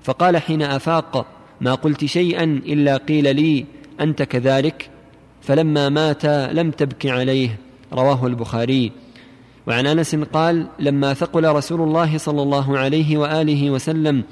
فقال 0.04 0.38
حين 0.38 0.62
أفاق 0.62 1.26
ما 1.62 1.76
قلت 1.76 2.06
شيئا 2.06 2.44
إلا 2.44 2.98
قيل 2.98 3.36
لي 3.36 3.66
أنت 4.02 4.24
كذلك؟ 4.24 4.90
فلما 5.42 5.90
مات 5.90 6.26
لم 6.26 6.72
تبك 6.72 7.06
عليه. 7.06 7.58
رواه 7.94 8.28
البخاري. 8.28 8.92
وعن 9.68 9.88
أنس 9.88 10.16
قال 10.16 10.68
لما 10.80 11.14
ثقل 11.14 11.46
رسول 11.46 11.82
الله 11.82 12.18
صلى 12.18 12.42
الله 12.42 12.78
عليه 12.78 13.18
وآله 13.18 13.72
وسلم 13.72 14.24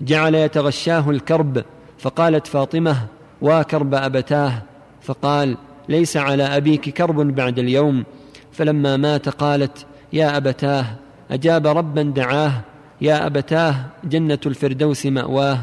جعل 0.00 0.34
يتغشاه 0.34 1.10
الكرب 1.10 1.64
فقالت 1.98 2.46
فاطمة 2.46 2.96
واكرب 3.40 3.94
أبتاه 3.94 4.62
فقال 5.02 5.56
ليس 5.88 6.16
على 6.16 6.42
أبيك 6.42 6.88
كرب 6.88 7.34
بعد 7.34 7.58
اليوم 7.58 8.04
فلما 8.52 8.96
مات 8.96 9.28
قالت 9.28 9.86
يا 10.12 10.36
أبتاه 10.36 10.84
أجاب 11.30 11.66
ربا 11.66 12.02
دعاه 12.02 12.52
يا 13.00 13.26
أبتاه 13.26 13.74
جنة 14.04 14.38
الفردوس 14.46 15.06
مأواه 15.06 15.58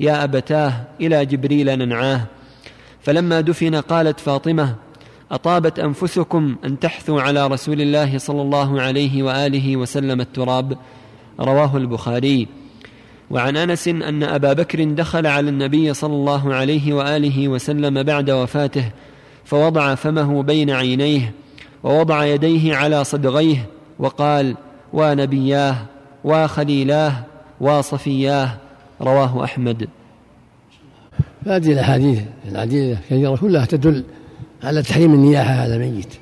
يا 0.00 0.24
أبتاه 0.24 0.72
إلى 1.00 1.26
جبريل 1.26 1.78
ننعاه 1.78 2.20
فلما 3.02 3.40
دفن 3.40 3.74
قالت 3.74 4.20
فاطمة 4.20 4.74
أطابت 5.34 5.78
أنفسكم 5.78 6.56
أن 6.64 6.78
تحثوا 6.78 7.22
على 7.22 7.46
رسول 7.46 7.80
الله 7.80 8.18
صلى 8.18 8.42
الله 8.42 8.80
عليه 8.80 9.22
وآله 9.22 9.76
وسلم 9.76 10.20
التراب 10.20 10.76
رواه 11.40 11.76
البخاري. 11.76 12.48
وعن 13.30 13.56
أنس 13.56 13.88
أن 13.88 14.22
أبا 14.22 14.52
بكر 14.52 14.84
دخل 14.84 15.26
على 15.26 15.50
النبي 15.50 15.94
صلى 15.94 16.12
الله 16.12 16.54
عليه 16.54 16.94
وآله 16.94 17.48
وسلم 17.48 18.02
بعد 18.02 18.30
وفاته 18.30 18.90
فوضع 19.44 19.94
فمه 19.94 20.42
بين 20.42 20.70
عينيه 20.70 21.32
ووضع 21.82 22.24
يديه 22.24 22.76
على 22.76 23.04
صدغيه 23.04 23.66
وقال 23.98 24.56
ونبياه 24.92 25.76
وخليلاه 26.24 27.12
وصفياه 27.60 28.56
رواه 29.00 29.44
أحمد. 29.44 29.88
هذه 31.46 31.72
الأحاديث 31.72 32.22
العديدة 32.48 32.94
كثيرة 32.94 33.36
كلها 33.36 33.66
تدل 33.66 34.04
على 34.64 34.82
تحريم 34.82 35.14
النياحة 35.14 35.54
على 35.54 35.76
الميت 35.76 36.14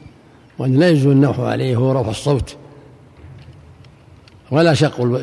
وأن 0.58 0.78
لا 0.78 0.88
يجوز 0.88 1.06
النوح 1.06 1.40
عليه 1.40 1.76
هو 1.76 1.92
رفع 1.92 2.10
الصوت. 2.10 2.56
ولا 4.50 4.74
شق 4.74 5.22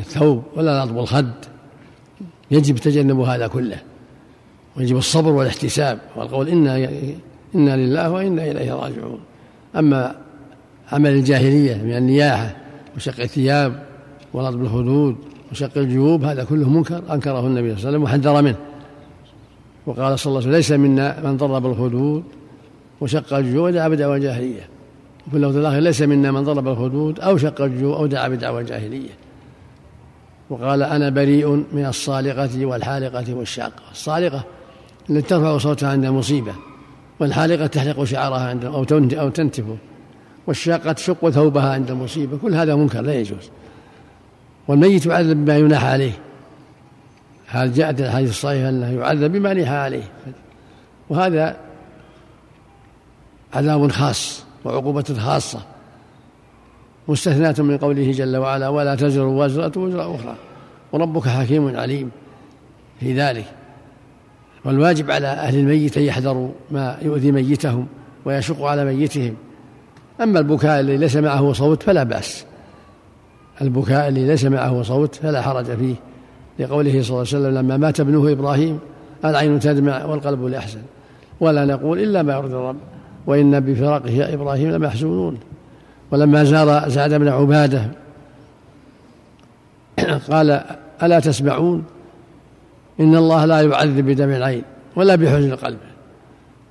الثوب 0.00 0.42
ولا 0.56 0.84
لطم 0.84 0.98
الخد. 0.98 1.32
يجب 2.50 2.76
تجنب 2.76 3.20
هذا 3.20 3.46
كله. 3.46 3.78
ويجب 4.76 4.96
الصبر 4.96 5.32
والاحتساب. 5.32 5.98
والقول 6.16 6.48
إنا 6.48 6.88
إنا 7.54 7.76
لله 7.76 8.10
وإنا 8.10 8.50
إليه 8.50 8.72
راجعون. 8.72 9.20
أما 9.76 10.16
عمل 10.92 11.10
الجاهلية 11.10 11.74
من 11.74 11.96
النياحة 11.96 12.56
وشق 12.96 13.20
الثياب 13.20 13.82
ولطم 14.32 14.60
الخدود 14.60 15.16
وشق 15.52 15.78
الجيوب 15.78 16.24
هذا 16.24 16.44
كله 16.44 16.68
منكر. 16.68 17.02
أنكره 17.12 17.46
النبي 17.46 17.76
صلى 17.76 17.78
الله 17.78 17.88
عليه 17.88 17.88
وسلم 17.88 18.02
وحذر 18.02 18.42
منه. 18.42 18.56
وقال 19.86 20.18
صلى 20.18 20.30
الله 20.30 20.40
عليه 20.40 20.48
وسلم 20.48 20.52
ليس 20.52 20.72
منا 20.72 21.20
من 21.20 21.36
ضرب 21.36 21.66
الخدود 21.66 22.24
وشق 23.00 23.34
الجيوب 23.34 23.64
ودعا 23.64 23.88
بدعوى 23.88 24.16
الجاهلية. 24.16 24.68
وفي 25.26 25.36
اللفظ 25.36 25.56
الآخر 25.56 25.78
ليس 25.78 26.02
منا 26.02 26.30
من 26.30 26.44
ضرب 26.44 26.68
الخدود 26.68 27.20
أو 27.20 27.36
شق 27.36 27.60
الجيوب 27.60 27.94
أو 27.94 28.06
دعا 28.06 28.28
بدعوى 28.28 28.60
الجاهلية. 28.60 29.10
وقال 30.50 30.82
أنا 30.82 31.08
بريء 31.10 31.64
من 31.72 31.86
الصالقة 31.86 32.66
والحالقة 32.66 33.34
والشاقة. 33.34 33.82
الصالقة 33.92 34.44
التي 35.10 35.28
ترفع 35.28 35.58
صوتها 35.58 35.90
عند 35.90 36.04
المصيبه 36.04 36.54
والحالقة 37.20 37.66
تحلق 37.66 38.04
شعرها 38.04 38.48
عند 38.48 38.64
أو 38.64 38.84
أو 38.92 39.28
تنتفه 39.28 39.76
والشاقة 40.46 40.92
تشق 40.92 41.30
ثوبها 41.30 41.72
عند 41.72 41.90
المصيبه 41.90 42.36
كل 42.36 42.54
هذا 42.54 42.74
منكر 42.74 43.00
لا 43.00 43.14
يجوز. 43.14 43.50
والميت 44.68 45.06
يعذب 45.06 45.44
بما 45.44 45.58
يناح 45.58 45.84
عليه. 45.84 46.12
هل 47.46 47.72
جاءت 47.72 48.00
الحديث 48.00 48.30
الصحيح 48.30 48.68
أنه 48.68 48.90
يعذب 48.90 49.32
بما 49.32 49.54
نيح 49.54 49.70
عليه؟ 49.70 50.02
وهذا 51.08 51.56
عذاب 53.54 53.90
خاص 53.90 54.44
وعقوبة 54.64 55.14
خاصة 55.18 55.58
مستثناة 57.08 57.54
من 57.58 57.78
قوله 57.78 58.12
جل 58.12 58.36
وعلا 58.36 58.68
ولا 58.68 58.94
تزر 58.94 59.24
وازرة 59.24 59.72
وزر 59.76 60.14
أخرى 60.14 60.36
وربك 60.92 61.28
حكيم 61.28 61.76
عليم 61.76 62.10
في 63.00 63.20
ذلك. 63.20 63.44
والواجب 64.64 65.10
على 65.10 65.26
أهل 65.26 65.58
الميت 65.58 65.96
أن 65.96 66.02
يحذروا 66.02 66.50
ما 66.70 66.98
يؤذي 67.02 67.32
ميتهم 67.32 67.86
ويشق 68.24 68.62
على 68.62 68.84
ميتهم. 68.84 69.34
أما 70.20 70.38
البكاء 70.38 70.80
الذي 70.80 70.96
ليس 70.96 71.16
معه 71.16 71.52
صوت 71.52 71.82
فلا 71.82 72.02
بأس. 72.02 72.44
البكاء 73.62 74.08
الذي 74.08 74.26
ليس 74.26 74.44
معه 74.44 74.82
صوت 74.82 75.14
فلا 75.14 75.42
حرج 75.42 75.64
فيه. 75.64 75.94
لقوله 76.58 76.90
صلى 76.90 77.00
الله 77.00 77.18
عليه 77.18 77.20
وسلم 77.20 77.54
لما 77.54 77.76
مات 77.76 78.00
ابنه 78.00 78.32
إبراهيم 78.32 78.78
العين 79.24 79.60
تدمع 79.60 80.04
والقلب 80.04 80.44
ليحزن 80.44 80.82
ولا 81.40 81.64
نقول 81.64 81.98
إلا 81.98 82.22
ما 82.22 82.32
يرضي 82.32 82.54
الرب. 82.54 82.76
وإنا 83.26 83.58
بفراقه 83.58 84.10
يا 84.10 84.34
إبراهيم 84.34 84.70
لمحزونون 84.70 85.38
ولما 86.10 86.44
زار 86.44 86.88
سعد 86.88 87.14
بن 87.14 87.28
عبادة. 87.28 87.90
قال 90.30 90.64
ألا 91.02 91.20
تسمعون؟ 91.20 91.84
إن 93.00 93.16
الله 93.16 93.44
لا 93.44 93.60
يعذب 93.60 94.06
بدم 94.06 94.30
العين 94.30 94.62
ولا 94.96 95.14
بحزن 95.14 95.52
القلب 95.52 95.78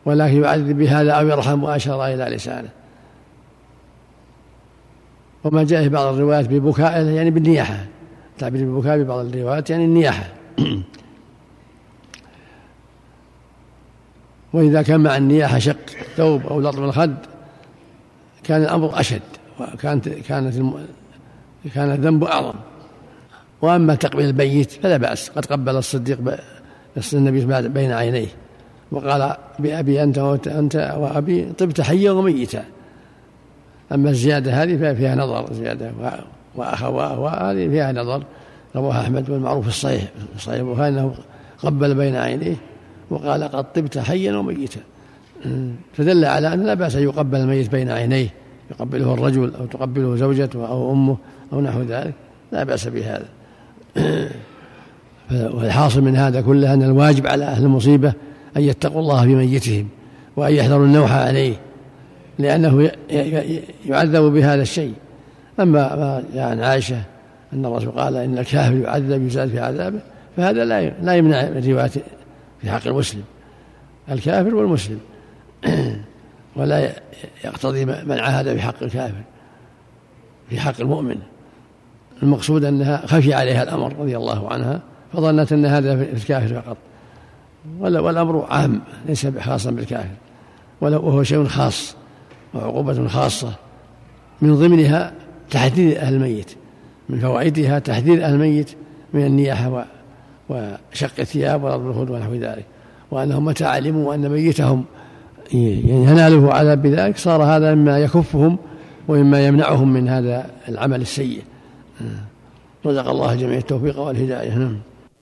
ولكن 0.05 0.43
يعذب 0.43 0.77
بهذا 0.77 1.11
أو 1.11 1.27
يرحم 1.27 1.63
وأشار 1.63 2.05
إلى 2.05 2.35
لسانه. 2.35 2.69
وما 5.43 5.63
جاء 5.63 5.83
في 5.83 5.89
بعض 5.89 6.13
الروايات 6.13 6.49
ببكاء 6.49 7.05
يعني 7.05 7.31
بالنياحة. 7.31 7.85
تعبير 8.37 8.65
بالبكاء 8.65 8.97
في 8.97 9.03
بعض 9.03 9.25
الروايات 9.25 9.69
يعني 9.69 9.85
النياحة. 9.85 10.23
وإذا 14.55 14.81
كان 14.81 14.99
مع 14.99 15.17
النياحة 15.17 15.59
شق 15.59 15.89
ثوب 16.17 16.47
أو 16.47 16.61
لطم 16.61 16.83
الخد 16.83 17.15
كان 18.43 18.63
الأمر 18.63 18.99
أشد 18.99 19.21
وكانت 19.59 20.09
كانت 20.09 20.55
الم... 20.55 20.85
كان 21.75 21.91
الذنب 21.91 22.23
أعظم. 22.23 22.53
وأما 23.61 23.95
تقبيل 23.95 24.25
البيت 24.25 24.71
فلا 24.71 24.97
بأس 24.97 25.29
قد 25.29 25.45
قبل 25.45 25.75
الصديق 25.75 26.19
ب... 26.19 26.35
النبي 27.13 27.45
بين 27.67 27.91
عينيه 27.91 28.27
وقال 28.91 29.35
بأبي 29.59 30.03
أنت 30.03 30.17
وأنت 30.17 30.95
وأبي 30.97 31.51
طبت 31.57 31.81
حيا 31.81 32.11
وميتا. 32.11 32.63
أما 33.91 34.09
الزيادة 34.09 34.63
هذه 34.63 34.93
فيها 34.93 35.15
نظر 35.15 35.53
زيادة 35.53 35.91
وأخواه 36.55 37.19
وهذه 37.19 37.69
فيها 37.69 37.91
نظر 37.91 38.23
رواه 38.75 39.01
أحمد 39.01 39.29
والمعروف 39.29 39.63
في 39.63 39.69
الصحيح 39.69 40.01
في 40.01 40.35
الصحيح 40.35 40.79
أنه 40.79 41.15
قبل 41.63 41.95
بين 41.95 42.15
عينيه. 42.15 42.55
وقال 43.09 43.43
قد 43.43 43.73
طبت 43.73 43.97
حيا 43.97 44.37
وميتا 44.37 44.79
فدل 45.93 46.25
على 46.25 46.53
أن 46.53 46.63
لا 46.63 46.73
بأس 46.73 46.95
أن 46.95 47.03
يقبل 47.03 47.37
الميت 47.37 47.71
بين 47.71 47.89
عينيه 47.89 48.29
يقبله 48.71 49.13
الرجل 49.13 49.53
أو 49.59 49.65
تقبله 49.65 50.15
زوجته 50.15 50.67
أو 50.67 50.91
أمه 50.91 51.17
أو 51.53 51.61
نحو 51.61 51.81
ذلك 51.81 52.13
لا 52.51 52.63
بأس 52.63 52.87
بهذا. 52.87 53.25
والحاصل 55.31 56.01
من 56.01 56.15
هذا 56.15 56.41
كله 56.41 56.73
أن 56.73 56.83
الواجب 56.83 57.27
على 57.27 57.45
أهل 57.45 57.63
المصيبة 57.63 58.13
أن 58.57 58.61
يتقوا 58.61 59.01
الله 59.01 59.21
في 59.21 59.35
ميتهم 59.35 59.87
وأن 60.35 60.53
يحذروا 60.53 60.85
النوح 60.85 61.11
عليه 61.11 61.55
لأنه 62.39 62.91
يعذب 63.85 64.21
بهذا 64.21 64.61
الشيء. 64.61 64.93
أما 65.59 65.95
ما 65.95 66.23
جاء 66.33 66.49
عن 66.49 66.59
عائشة 66.59 67.01
أن 67.53 67.65
الرسول 67.65 67.91
قال 67.91 68.15
إن 68.15 68.37
الكافر 68.37 68.75
يعذب 68.75 69.27
يزاد 69.27 69.49
في 69.49 69.59
عذابه 69.59 69.99
فهذا 70.37 70.65
لا 70.65 70.89
لا 70.89 71.15
يمنع 71.15 71.41
الرواية 71.41 71.91
في 72.65 72.71
حق 72.71 72.87
المسلم 72.87 73.23
الكافر 74.11 74.55
والمسلم. 74.55 74.99
ولا 76.55 76.91
يقتضي 77.43 77.85
منع 77.85 78.27
هذا 78.27 78.53
في 78.53 78.61
حق 78.61 78.83
الكافر 78.83 79.21
في 80.49 80.59
حق 80.59 80.73
المؤمن. 80.79 81.17
المقصود 82.23 82.63
أنها 82.63 83.07
خفي 83.07 83.33
عليها 83.33 83.63
الأمر 83.63 83.95
رضي 83.99 84.17
الله 84.17 84.53
عنها 84.53 84.81
فظنت 85.13 85.53
أن 85.53 85.65
هذا 85.65 85.97
في 85.97 86.13
الكافر 86.13 86.61
فقط. 86.61 86.77
والأمر 87.79 88.45
عام 88.49 88.81
ليس 89.05 89.27
خاصا 89.27 89.71
بالكافر. 89.71 90.15
وهو 90.81 91.23
شيء 91.23 91.45
خاص 91.45 91.95
وعقوبة 92.53 93.07
خاصة. 93.07 93.53
من 94.41 94.55
ضمنها 94.55 95.13
تحذير 95.51 95.99
أهل 95.99 96.13
الميت 96.13 96.55
من 97.09 97.19
فوائدها 97.19 97.79
تحذير 97.79 98.25
أهل 98.25 98.33
الميت 98.33 98.69
من 99.13 99.25
النياحة 99.25 99.85
وشق 100.49 101.19
الثياب 101.19 101.63
وضرب 101.63 101.89
الخد 101.89 102.09
ونحو 102.09 102.33
ذلك. 102.33 102.65
وأنهم 103.11 103.45
متى 103.45 103.65
علموا 103.65 104.15
أن 104.15 104.29
ميتهم 104.29 104.85
يناله 105.53 106.53
عذاب 106.53 106.81
بذلك 106.81 107.17
صار 107.17 107.43
هذا 107.43 107.75
مما 107.75 107.99
يكفهم 107.99 108.57
ومما 109.07 109.47
يمنعهم 109.47 109.93
من 109.93 110.09
هذا 110.09 110.49
العمل 110.69 111.01
السيء. 111.01 111.41
رزق 112.85 113.09
الله 113.09 113.35
جميع 113.35 113.57
التوفيق 113.57 113.99
والهداية. 113.99 114.57
نعم. 114.57 114.77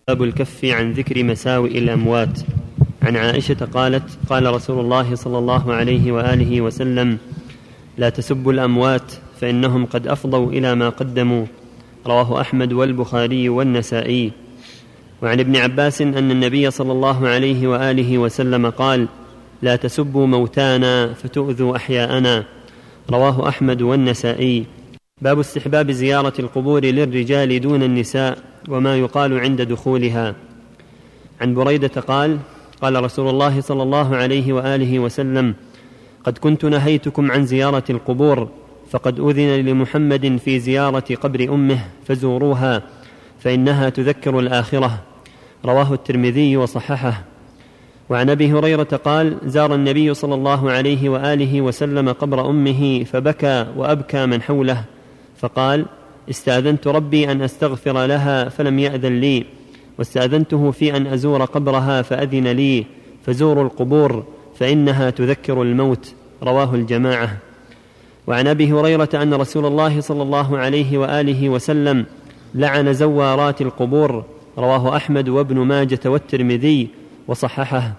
باب 0.08 0.24
الكف 0.24 0.66
عن 0.66 0.92
ذكر 0.92 1.24
مساوئ 1.24 1.78
الأموات. 1.78 2.40
عن 3.04 3.16
عائشة 3.16 3.68
قالت 3.74 4.04
قال 4.30 4.54
رسول 4.54 4.80
الله 4.80 5.16
صلى 5.16 5.38
الله 5.38 5.74
عليه 5.74 6.12
وآله 6.12 6.62
وسلم 6.62 7.18
لا 7.98 8.10
تسبوا 8.10 8.54
الأموات 8.54 9.12
فإنهم 9.42 9.86
قد 9.86 10.08
أفضوا 10.08 10.52
إلى 10.52 10.76
ما 10.76 10.90
قدموا. 10.90 11.46
رواه 12.08 12.42
أحمد 12.42 12.74
والبخاري 12.74 13.50
والنسائي. 13.50 14.32
وعن 15.24 15.40
ابن 15.40 15.56
عباس 15.56 16.02
أن 16.02 16.32
النبي 16.32 16.72
صلى 16.72 16.92
الله 16.92 17.28
عليه 17.28 17.68
وآله 17.68 18.18
وسلم 18.18 18.70
قال 18.70 19.08
لا 19.62 19.76
تسبوا 19.76 20.28
موتانا 20.28 21.14
فتؤذوا 21.14 21.76
أحياءنا. 21.76 22.44
رواه 23.12 23.50
أحمد 23.50 23.82
والنسائي. 23.82 24.66
باب 25.22 25.40
استحباب 25.40 25.92
زيارة 25.92 26.34
القبور 26.40 26.86
للرجال 26.86 27.62
دون 27.62 27.84
النساء 27.84 28.38
وما 28.70 28.98
يقال 28.98 29.40
عند 29.40 29.62
دخولها. 29.62 30.36
عن 31.42 31.54
بريدة 31.54 32.02
قال 32.02 32.38
قال 32.82 33.04
رسول 33.04 33.30
الله 33.30 33.62
صلى 33.62 33.84
الله 33.84 34.16
عليه 34.16 34.54
وآله 34.54 35.00
وسلم 35.00 35.56
قد 36.24 36.38
كنت 36.38 36.66
نهيتكم 36.66 37.32
عن 37.32 37.46
زيارة 37.46 37.84
القبور 37.90 38.50
فقد 38.92 39.20
أذن 39.20 39.66
لمحمد 39.66 40.38
في 40.46 40.60
زيارة 40.60 41.16
قبر 41.16 41.54
أمه 41.54 41.80
فزوروها 42.06 42.82
فإنها 43.40 43.90
تذكر 43.90 44.40
الآخرة. 44.40 45.13
رواه 45.66 45.94
الترمذي 45.94 46.58
وصححه. 46.58 47.24
وعن 48.10 48.30
أبي 48.30 48.52
هريرة 48.54 48.84
قال 48.84 49.38
زار 49.46 49.76
النبي 49.76 50.14
صلى 50.14 50.36
الله 50.36 50.72
عليه 50.72 51.10
وآله 51.10 51.62
وسلم 51.62 52.10
قبر 52.10 52.50
أمه 52.50 53.04
فبكى 53.04 53.68
وأبكى 53.78 54.26
من 54.26 54.42
حوله 54.42 54.84
فقال 55.38 55.86
استأذنت 56.30 56.88
ربي 56.88 57.32
أن 57.32 57.42
أستغفر 57.42 58.06
لها 58.06 58.50
فلم 58.50 58.80
يأذن 58.80 59.20
لي 59.20 59.46
واستأذنته 60.00 60.72
في 60.72 60.98
أن 60.98 61.08
أزور 61.08 61.46
قبرها 61.46 62.02
فأذن 62.02 62.48
لي 62.48 62.86
فزوروا 63.26 63.64
القبور 63.64 64.24
فإنها 64.60 65.10
تذكر 65.10 65.62
الموت. 65.62 66.14
رواه 66.44 66.76
الجماعة. 66.76 67.38
وعن 68.28 68.48
أبي 68.48 68.74
هريرة 68.74 69.10
أن 69.14 69.34
رسول 69.34 69.66
الله 69.66 70.02
صلى 70.02 70.24
الله 70.24 70.58
عليه 70.58 70.98
وآله 70.98 71.50
وسلم 71.50 72.06
لعن 72.56 72.94
زوارات 72.94 73.62
القبور 73.62 74.26
رواه 74.58 74.96
أحمد 74.96 75.30
وابن 75.30 75.60
ماجة 75.60 76.00
والترمذي 76.06 76.88
وصححه. 77.28 77.94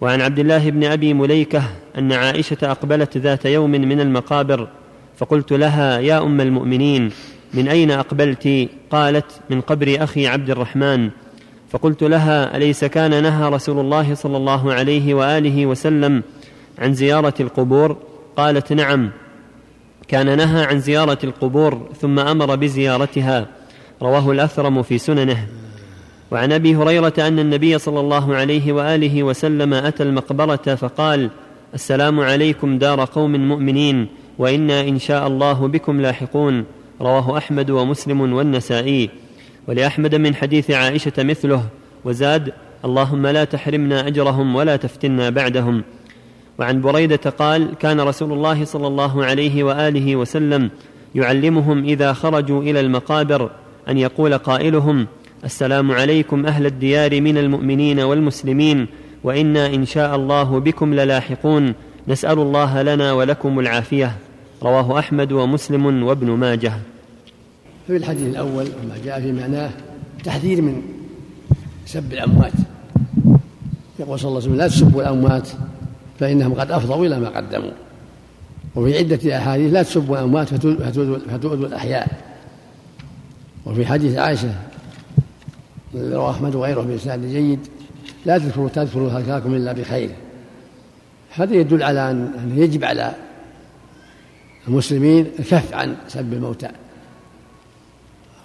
وعن 0.00 0.20
عبد 0.20 0.38
الله 0.38 0.70
بن 0.70 0.84
أبي 0.84 1.14
مليكة 1.14 1.62
أن 1.98 2.12
عائشة 2.12 2.56
أقبلت 2.62 3.16
ذات 3.16 3.44
يوم 3.44 3.70
من 3.70 4.00
المقابر 4.00 4.68
فقلت 5.16 5.52
لها 5.52 5.98
يا 5.98 6.18
أم 6.22 6.40
المؤمنين 6.40 7.10
من 7.54 7.68
أين 7.68 7.90
أقبلت؟ 7.90 8.68
قالت 8.90 9.40
من 9.50 9.60
قبر 9.60 9.96
أخي 10.00 10.26
عبد 10.26 10.50
الرحمن 10.50 11.10
فقلت 11.70 12.02
لها 12.02 12.56
أليس 12.56 12.84
كان 12.84 13.22
نهى 13.22 13.48
رسول 13.48 13.80
الله 13.80 14.14
صلى 14.14 14.36
الله 14.36 14.72
عليه 14.72 15.14
وآله 15.14 15.66
وسلم 15.66 16.22
عن 16.78 16.94
زيارة 16.94 17.34
القبور؟ 17.40 17.96
قالت 18.36 18.72
نعم 18.72 19.10
كان 20.08 20.36
نهى 20.36 20.64
عن 20.64 20.80
زيارة 20.80 21.18
القبور 21.24 21.88
ثم 22.00 22.18
أمر 22.18 22.54
بزيارتها 22.56 23.46
رواه 24.02 24.30
الأثرم 24.30 24.82
في 24.82 24.98
سننه. 24.98 25.46
وعن 26.34 26.52
أبي 26.52 26.76
هريرة 26.76 27.12
أن 27.18 27.38
النبي 27.38 27.78
صلى 27.78 28.00
الله 28.00 28.34
عليه 28.34 28.72
وآله 28.72 29.22
وسلم 29.22 29.74
أتى 29.74 30.02
المقبرة 30.02 30.74
فقال 30.74 31.30
السلام 31.74 32.20
عليكم 32.20 32.78
دار 32.78 33.04
قوم 33.04 33.48
مؤمنين 33.48 34.06
وإنا 34.38 34.80
إن 34.80 34.98
شاء 34.98 35.26
الله 35.26 35.68
بكم 35.68 36.00
لاحقون. 36.00 36.64
رواه 37.00 37.38
أحمد 37.38 37.70
ومسلم 37.70 38.20
والنسائي. 38.20 39.10
ولأحمد 39.68 40.14
من 40.14 40.34
حديث 40.34 40.70
عائشة 40.70 41.12
مثله 41.18 41.62
وزاد 42.04 42.52
اللهم 42.84 43.26
لا 43.26 43.44
تحرمنا 43.44 44.06
أجرهم 44.06 44.56
ولا 44.56 44.76
تفتنا 44.76 45.30
بعدهم. 45.30 45.84
وعن 46.58 46.80
بريدة 46.80 47.30
قال 47.38 47.74
كان 47.74 48.00
رسول 48.00 48.32
الله 48.32 48.64
صلى 48.64 48.86
الله 48.86 49.24
عليه 49.24 49.64
وآله 49.64 50.16
وسلم 50.16 50.70
يعلمهم 51.14 51.84
إذا 51.84 52.12
خرجوا 52.12 52.62
إلى 52.62 52.80
المقابر 52.80 53.50
أن 53.88 53.98
يقول 53.98 54.38
قائلهم 54.38 55.06
السلام 55.44 55.92
عليكم 55.92 56.46
أهل 56.46 56.66
الديار 56.66 57.20
من 57.20 57.38
المؤمنين 57.38 58.00
والمسلمين 58.00 58.86
وإنا 59.24 59.66
إن 59.66 59.84
شاء 59.86 60.16
الله 60.16 60.60
بكم 60.60 60.94
للاحقون. 60.94 61.74
نسأل 62.08 62.38
الله 62.38 62.82
لنا 62.82 63.12
ولكم 63.12 63.60
العافية. 63.60 64.16
رواه 64.62 64.98
أحمد 64.98 65.32
ومسلم 65.32 66.02
وابن 66.02 66.30
ماجه. 66.30 66.72
في 67.86 67.96
الحديث 67.96 68.28
الأول 68.28 68.64
وما 68.64 68.96
جاء 69.04 69.20
في 69.20 69.32
معناه 69.32 69.70
تحذير 70.24 70.62
من 70.62 70.82
سب 71.86 72.12
الأموات. 72.12 72.52
يقول 73.98 74.18
صلى 74.18 74.28
الله 74.28 74.40
عليه 74.40 74.48
وسلم 74.48 74.56
لا 74.56 74.68
تسبوا 74.68 75.02
الأموات 75.02 75.48
فإنهم 76.20 76.54
قد 76.54 76.70
أفضوا 76.70 77.06
إلى 77.06 77.20
ما 77.20 77.28
قدموا. 77.28 77.70
وفي 78.74 78.98
عدة 78.98 79.36
أحاديث 79.38 79.72
لا 79.72 79.82
تسبوا 79.82 80.18
الأموات 80.18 80.54
فتؤذوا 80.54 81.66
الأحياء. 81.66 82.08
وفي 83.66 83.86
حديث 83.86 84.18
عائشة 84.18 84.54
رواه 85.96 86.30
أحمد 86.30 86.54
وغيره 86.54 86.80
بإسناد 86.80 87.26
جيد 87.26 87.60
لا 88.26 88.38
تذكروا 88.38 88.68
تذكروا 88.68 89.08
ذكركم 89.08 89.54
إلا 89.54 89.72
بخير. 89.72 90.10
هذا 91.34 91.54
يدل 91.54 91.82
على 91.82 92.10
أن 92.10 92.52
يجب 92.56 92.84
على 92.84 93.14
المسلمين 94.68 95.26
الكف 95.38 95.74
عن 95.74 95.96
سب 96.08 96.32
الموتى. 96.32 96.68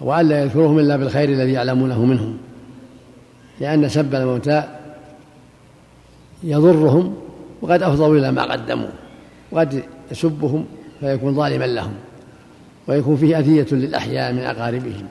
وألا 0.00 0.42
يذكرهم 0.42 0.78
إلا 0.78 0.96
بالخير 0.96 1.28
الذي 1.28 1.52
يعلمونه 1.52 2.04
منهم. 2.04 2.38
لأن 3.60 3.88
سب 3.88 4.14
الموتى 4.14 4.64
يضرهم 6.42 7.14
وقد 7.62 7.82
أفضوا 7.82 8.18
إلى 8.18 8.32
ما 8.32 8.42
قدموا. 8.42 8.90
وقد 9.52 9.82
يسبهم 10.10 10.66
فيكون 11.00 11.34
ظالما 11.34 11.64
لهم. 11.64 11.94
ويكون 12.88 13.16
فيه 13.16 13.38
أذية 13.38 13.66
للأحياء 13.72 14.32
من 14.32 14.38
أقاربهم. 14.38 15.06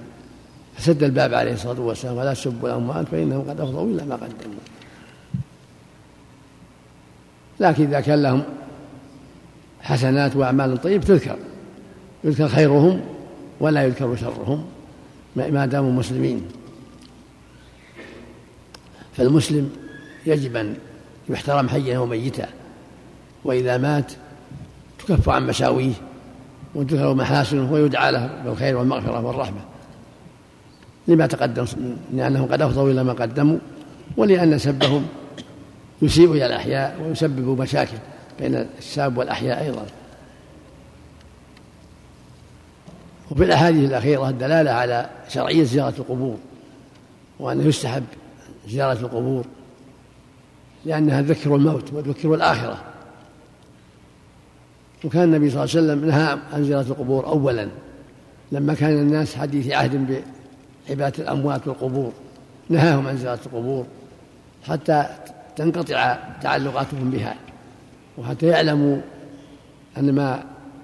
فسد 0.79 1.03
الباب 1.03 1.33
عليه 1.33 1.53
الصلاة 1.53 1.79
والسلام 1.79 2.17
ولا 2.17 2.33
تسبوا 2.33 2.69
الأموات 2.69 3.07
فإنهم 3.07 3.49
قد 3.49 3.61
أفضوا 3.61 3.87
إلى 3.87 4.05
ما 4.05 4.15
قدموا. 4.15 4.59
لكن 7.59 7.83
إذا 7.83 7.99
كان 7.99 8.23
لهم 8.23 8.43
حسنات 9.81 10.35
وأعمال 10.35 10.81
طيب 10.81 11.01
تذكر. 11.01 11.37
يذكر 12.23 12.47
خيرهم 12.47 13.01
ولا 13.59 13.83
يذكر 13.83 14.15
شرهم 14.15 14.65
ما 15.35 15.65
داموا 15.65 15.91
مسلمين. 15.91 16.41
فالمسلم 19.13 19.71
يجب 20.25 20.55
أن 20.55 20.75
يحترم 21.29 21.69
حيا 21.69 21.99
وميتا. 21.99 22.47
وإذا 23.45 23.77
مات 23.77 24.11
تكف 24.99 25.29
عن 25.29 25.47
مساويه 25.47 25.93
وتذكر 26.75 27.13
محاسنه 27.13 27.73
ويدعى 27.73 28.11
له 28.11 28.41
بالخير 28.45 28.77
والمغفرة 28.77 29.25
والرحمة. 29.25 29.68
لما 31.09 31.27
تقدم 31.27 31.65
لأنهم 32.13 32.45
قد 32.45 32.61
أفضوا 32.61 32.91
إلى 32.91 33.03
ما 33.03 33.13
قدموا 33.13 33.57
ولأن 34.17 34.57
سبهم 34.57 35.07
يسيء 36.01 36.31
إلى 36.31 36.45
الأحياء 36.45 37.01
ويسبب 37.01 37.61
مشاكل 37.61 37.97
بين 38.39 38.65
الشاب 38.77 39.17
والأحياء 39.17 39.63
أيضا. 39.63 39.85
وفي 43.31 43.43
الأحاديث 43.43 43.89
الأخيرة 43.89 44.29
الدلالة 44.29 44.71
على 44.71 45.09
شرعية 45.29 45.63
زيارة 45.63 45.93
القبور 45.99 46.37
وأنه 47.39 47.63
يستحب 47.63 48.03
زيارة 48.67 48.99
القبور 48.99 49.45
لأنها 50.85 51.21
تذكر 51.21 51.55
الموت 51.55 51.93
وتذكر 51.93 52.33
الآخرة. 52.33 52.77
وكان 55.03 55.23
النبي 55.23 55.49
صلى 55.49 55.63
الله 55.63 55.75
عليه 55.75 55.85
وسلم 55.85 56.05
نهى 56.05 56.37
عن 56.53 56.63
زيارة 56.63 56.87
القبور 56.87 57.25
أولا 57.25 57.67
لما 58.51 58.73
كان 58.73 58.99
الناس 58.99 59.35
حديث 59.35 59.71
عهد 59.71 60.23
بعبادة 60.89 61.23
الأموات 61.23 61.67
والقبور 61.67 62.11
نهاهم 62.69 63.07
عن 63.07 63.17
زيارة 63.17 63.39
القبور 63.45 63.85
حتى 64.67 65.05
تنقطع 65.55 66.17
تعلقاتهم 66.41 67.11
بها 67.11 67.35
وحتى 68.17 68.47
يعلموا 68.47 68.97
أن 69.97 70.15
ما 70.15 70.43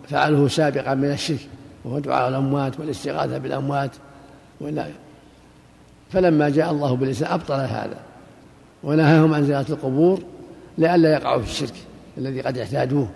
فعله 0.09 0.47
سابقا 0.47 0.93
من 0.93 1.11
الشرك 1.11 1.47
وهو 1.85 1.99
دعاء 1.99 2.29
الأموات 2.29 2.79
والاستغاثة 2.79 3.37
بالأموات 3.37 3.91
ولا 4.61 4.85
فلما 6.11 6.49
جاء 6.49 6.71
الله 6.71 6.95
بالإسلام 6.95 7.33
أبطل 7.33 7.53
هذا 7.53 7.97
ونهاهم 8.83 9.33
عن 9.33 9.45
زيارة 9.45 9.71
القبور 9.71 10.19
لئلا 10.77 11.13
يقعوا 11.13 11.41
في 11.41 11.47
الشرك 11.47 11.75
الذي 12.17 12.41
قد 12.41 12.57
اعتادوه. 12.57 13.07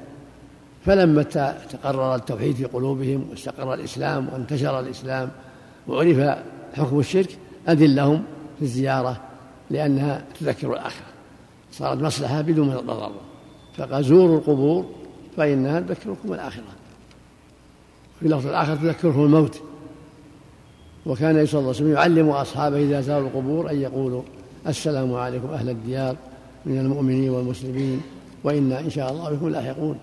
فلما 0.85 1.23
تقرر 1.69 2.15
التوحيد 2.15 2.55
في 2.55 2.65
قلوبهم 2.65 3.27
واستقر 3.29 3.73
الإسلام 3.73 4.29
وانتشر 4.33 4.79
الإسلام 4.79 5.29
وعرف 5.87 6.37
حكم 6.73 6.99
الشرك 6.99 7.37
أذن 7.69 7.95
لهم 7.95 8.23
في 8.59 8.65
الزيارة 8.65 9.21
لأنها 9.69 10.25
تذكر 10.39 10.73
الآخرة. 10.73 11.05
صارت 11.71 12.01
مصلحة 12.01 12.41
بدون 12.41 12.69
ضرر 12.69 13.11
فقال 13.77 14.03
زوروا 14.03 14.37
القبور 14.37 14.85
فإنها 15.37 15.79
تذكركم 15.79 16.33
الآخرة. 16.33 16.63
في 18.19 18.27
لفظ 18.27 18.47
الآخر 18.47 18.75
تذكرهم 18.75 19.25
الموت. 19.25 19.61
وكان 21.05 21.45
صلى 21.45 21.59
الله 21.59 21.69
عليه 21.69 21.69
وسلم 21.69 21.93
يعلم 21.93 22.29
أصحابه 22.29 22.77
إذا 22.77 23.01
زاروا 23.01 23.27
القبور 23.27 23.71
أن 23.71 23.81
يقولوا 23.81 24.21
السلام 24.67 25.13
عليكم 25.13 25.47
أهل 25.47 25.69
الديار 25.69 26.15
من 26.65 26.79
المؤمنين 26.79 27.29
والمسلمين 27.29 28.01
وإنا 28.43 28.79
إن 28.79 28.89
شاء 28.89 29.11
الله 29.11 29.29
بكم 29.29 29.49
لاحقون. 29.49 29.99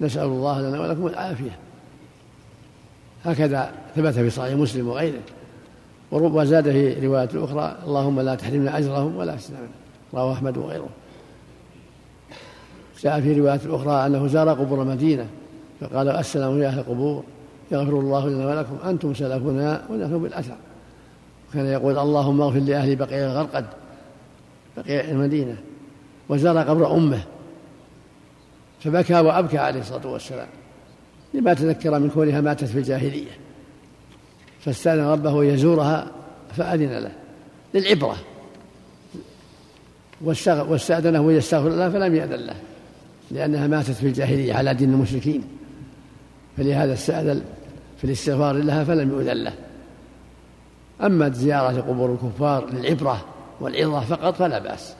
نسأل 0.00 0.24
الله 0.24 0.60
لنا 0.60 0.80
ولكم 0.80 1.06
العافية. 1.06 1.58
هكذا 3.24 3.72
ثبت 3.96 4.14
في 4.14 4.30
صحيح 4.30 4.54
مسلم 4.54 4.88
وغيره. 4.88 5.20
وزاد 6.12 6.70
في 6.70 7.06
رواية 7.06 7.28
أخرى 7.34 7.76
اللهم 7.86 8.20
لا 8.20 8.34
تحرمنا 8.34 8.78
أجرهم 8.78 9.16
ولا 9.16 9.34
أسلامنا. 9.34 9.68
رواه 10.14 10.32
أحمد 10.32 10.58
وغيره. 10.58 10.88
جاء 13.02 13.20
في 13.20 13.40
رواية 13.40 13.60
أخرى 13.66 14.06
أنه 14.06 14.26
زار 14.26 14.48
قبور 14.48 14.82
المدينة 14.82 15.26
فقال 15.80 16.08
السلام 16.08 16.62
يا 16.62 16.68
أهل 16.68 16.78
القبور 16.78 17.24
يغفر 17.70 18.00
الله 18.00 18.28
لنا 18.28 18.46
ولكم 18.46 18.88
أنتم 18.88 19.14
سلفنا 19.14 19.84
ونحن 19.90 20.22
بالأثر 20.22 20.56
كان 21.54 21.66
يقول 21.66 21.98
اللهم 21.98 22.40
اغفر 22.40 22.58
لأهل 22.58 22.96
بقيع 22.96 23.26
الغرقد 23.26 23.66
بقيع 24.76 25.00
المدينة 25.00 25.56
وزار 26.28 26.58
قبر 26.58 26.94
أمه 26.94 27.20
فبكى 28.80 29.14
وأبكى 29.14 29.58
عليه 29.58 29.80
الصلاة 29.80 30.06
والسلام. 30.06 30.48
لما 31.34 31.54
تذكر 31.54 31.98
من 31.98 32.10
كونها 32.10 32.40
ماتت 32.40 32.64
في 32.64 32.78
الجاهلية. 32.78 33.30
فاستأذن 34.60 35.04
ربه 35.04 35.44
يزورها 35.44 36.06
فأذن 36.56 36.98
له 36.98 37.12
للعبرة. 37.74 38.16
واستأذنه 40.68 41.32
يستغفر 41.32 41.68
الله 41.68 41.90
فلم 41.90 42.14
يأذن 42.14 42.46
له 42.46 42.56
لأنها 43.30 43.66
ماتت 43.66 43.90
في 43.90 44.06
الجاهلية 44.06 44.54
على 44.54 44.74
دين 44.74 44.92
المشركين. 44.92 45.44
فلهذا 46.56 46.92
استأذن 46.92 47.44
في 47.98 48.04
الاستغفار 48.04 48.56
لها 48.56 48.84
فلم 48.84 49.10
يؤذن 49.10 49.44
له. 49.44 49.52
أما 51.02 51.28
زيارة 51.28 51.80
قبور 51.80 52.12
الكفار 52.12 52.70
للعبرة 52.70 53.24
والعظة 53.60 54.00
فقط 54.00 54.34
فلا 54.34 54.58
بأس 54.58 54.94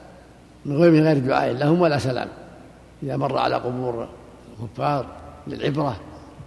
من 0.66 0.76
غير 0.76 0.90
من 0.90 1.02
غير 1.02 1.18
دعاء 1.18 1.52
لهم 1.52 1.80
ولا 1.80 1.98
سلام. 1.98 2.28
إذا 3.02 3.16
مر 3.16 3.38
على 3.38 3.56
قبور 3.56 4.08
الكفار 4.62 5.06
للعبرة 5.46 5.96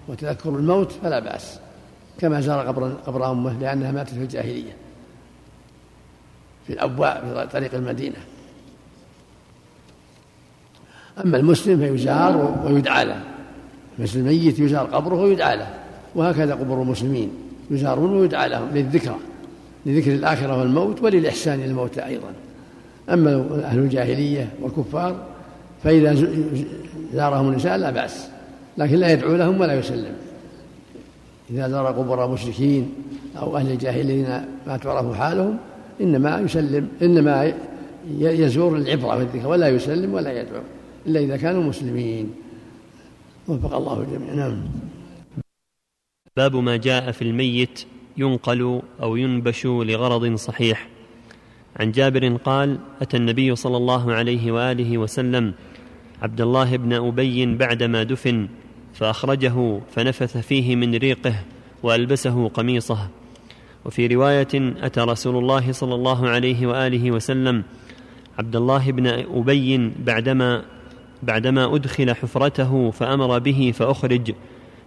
وتذكر 0.08 0.50
الموت 0.50 0.92
فلا 0.92 1.20
بأس. 1.20 1.60
كما 2.22 2.42
زار 2.42 2.68
قبر 2.68 2.94
قبر 3.08 3.32
أمه 3.32 3.60
لأنها 3.60 3.92
ماتت 3.92 4.14
في 4.14 4.20
الجاهلية. 4.20 4.76
في 6.68 6.74
الأبواء 6.74 7.22
في 7.22 7.54
طريق 7.54 7.76
المدينة. 7.76 8.16
أما 11.26 11.38
المسلم 11.38 11.80
فيزار 11.80 12.58
ويدعى 12.66 13.06
له. 13.06 13.22
المسلم 14.00 14.28
الميت 14.28 14.60
يزار 14.60 14.86
قبره 14.86 15.16
ويدعى 15.16 15.58
له. 15.58 15.68
وهكذا 16.16 16.54
قبور 16.54 16.82
المسلمين. 16.82 17.32
يزارون 17.72 18.20
ويدعى 18.20 18.50
لهم 18.50 18.70
للذكرى 18.74 19.18
لذكر 19.86 20.12
الآخرة 20.12 20.60
والموت 20.60 21.02
وللإحسان 21.02 21.60
للموتى 21.60 22.06
أيضا. 22.06 22.34
أما 23.10 23.62
أهل 23.64 23.80
الجاهلية 23.80 24.50
والكفار 24.62 25.26
فإذا 25.84 26.28
زارهم 27.14 27.50
النساء 27.50 27.78
لا 27.78 27.92
بأس 27.92 28.28
لكن 28.78 28.96
لا 28.96 29.12
يدعو 29.12 29.36
لهم 29.36 29.62
ولا 29.62 29.74
يسلم. 29.74 30.31
إذا 31.52 31.70
زار 31.70 31.88
قبور 31.88 32.26
المشركين 32.26 32.94
أو 33.38 33.58
أهل 33.58 33.72
الجاهلين 33.72 34.28
ما 34.68 34.78
تعرف 34.78 35.18
حالهم 35.18 35.58
إنما 36.02 36.40
يسلم 36.40 36.90
إنما 37.02 37.54
يزور 38.20 38.78
العبرة 38.78 39.08
والذكر 39.08 39.48
ولا 39.48 39.68
يسلم 39.70 40.14
ولا 40.14 40.42
يدعو 40.42 40.62
إلا 41.08 41.20
إذا 41.20 41.38
كانوا 41.38 41.64
مسلمين. 41.64 42.32
وفق 43.48 43.76
الله 43.76 44.02
الجميع. 44.02 44.34
نعم. 44.34 44.62
باب 46.38 46.56
ما 46.56 46.78
جاء 46.78 47.12
في 47.12 47.22
الميت 47.22 47.86
ينقل 48.18 48.82
أو 49.02 49.16
ينبش 49.16 49.66
لغرض 49.66 50.36
صحيح. 50.36 50.88
عن 51.80 51.92
جابر 51.92 52.36
قال 52.36 52.78
أتى 53.02 53.18
النبي 53.18 53.56
صلى 53.56 53.78
الله 53.78 54.14
عليه 54.14 54.52
وآله 54.52 54.98
وسلم 54.98 55.54
عبد 56.22 56.42
الله 56.42 56.78
بن 56.78 56.94
أبي 56.94 57.56
بعدما 57.56 58.04
دفن 58.04 58.48
فأخرجه 58.94 59.80
فنفث 59.96 60.38
فيه 60.38 60.76
من 60.76 60.96
ريقه 60.96 61.36
وألبسه 61.84 62.50
قميصه. 62.50 63.08
وفي 63.86 64.08
رواية 64.08 64.48
أتى 64.82 65.02
رسول 65.02 65.38
الله 65.38 65.72
صلى 65.72 65.96
الله 65.96 66.30
عليه 66.30 66.68
وآله 66.68 67.12
وسلم 67.12 67.64
عبد 68.40 68.56
الله 68.56 68.92
بن 68.92 69.08
أبي 69.08 69.92
بعدما 70.06 70.64
بعدما 71.24 71.76
أدخل 71.76 72.14
حفرته 72.14 72.92
فأمر 72.92 73.40
به 73.40 73.74
فأخرج 73.76 74.34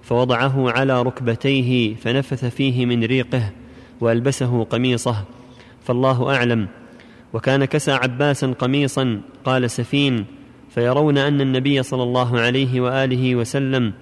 فوضعه 0.03 0.71
على 0.71 1.03
ركبتيه 1.03 1.95
فنفث 1.95 2.45
فيه 2.45 2.87
من 2.87 3.05
ريقه 3.05 3.51
وألبسه 4.01 4.65
قميصه. 4.65 5.25
فالله 5.85 6.35
أعلم. 6.35 6.69
وكان 7.33 7.65
كسى 7.65 7.93
عباسا 7.93 8.53
قميصا 8.53 9.21
قال 9.45 9.71
سفين 9.71 10.27
فيرون 10.75 11.19
أن 11.19 11.41
النبي 11.41 11.83
صلى 11.83 12.03
الله 12.03 12.41
عليه 12.41 12.81
وآله 12.81 13.37
وسلم 13.37 13.93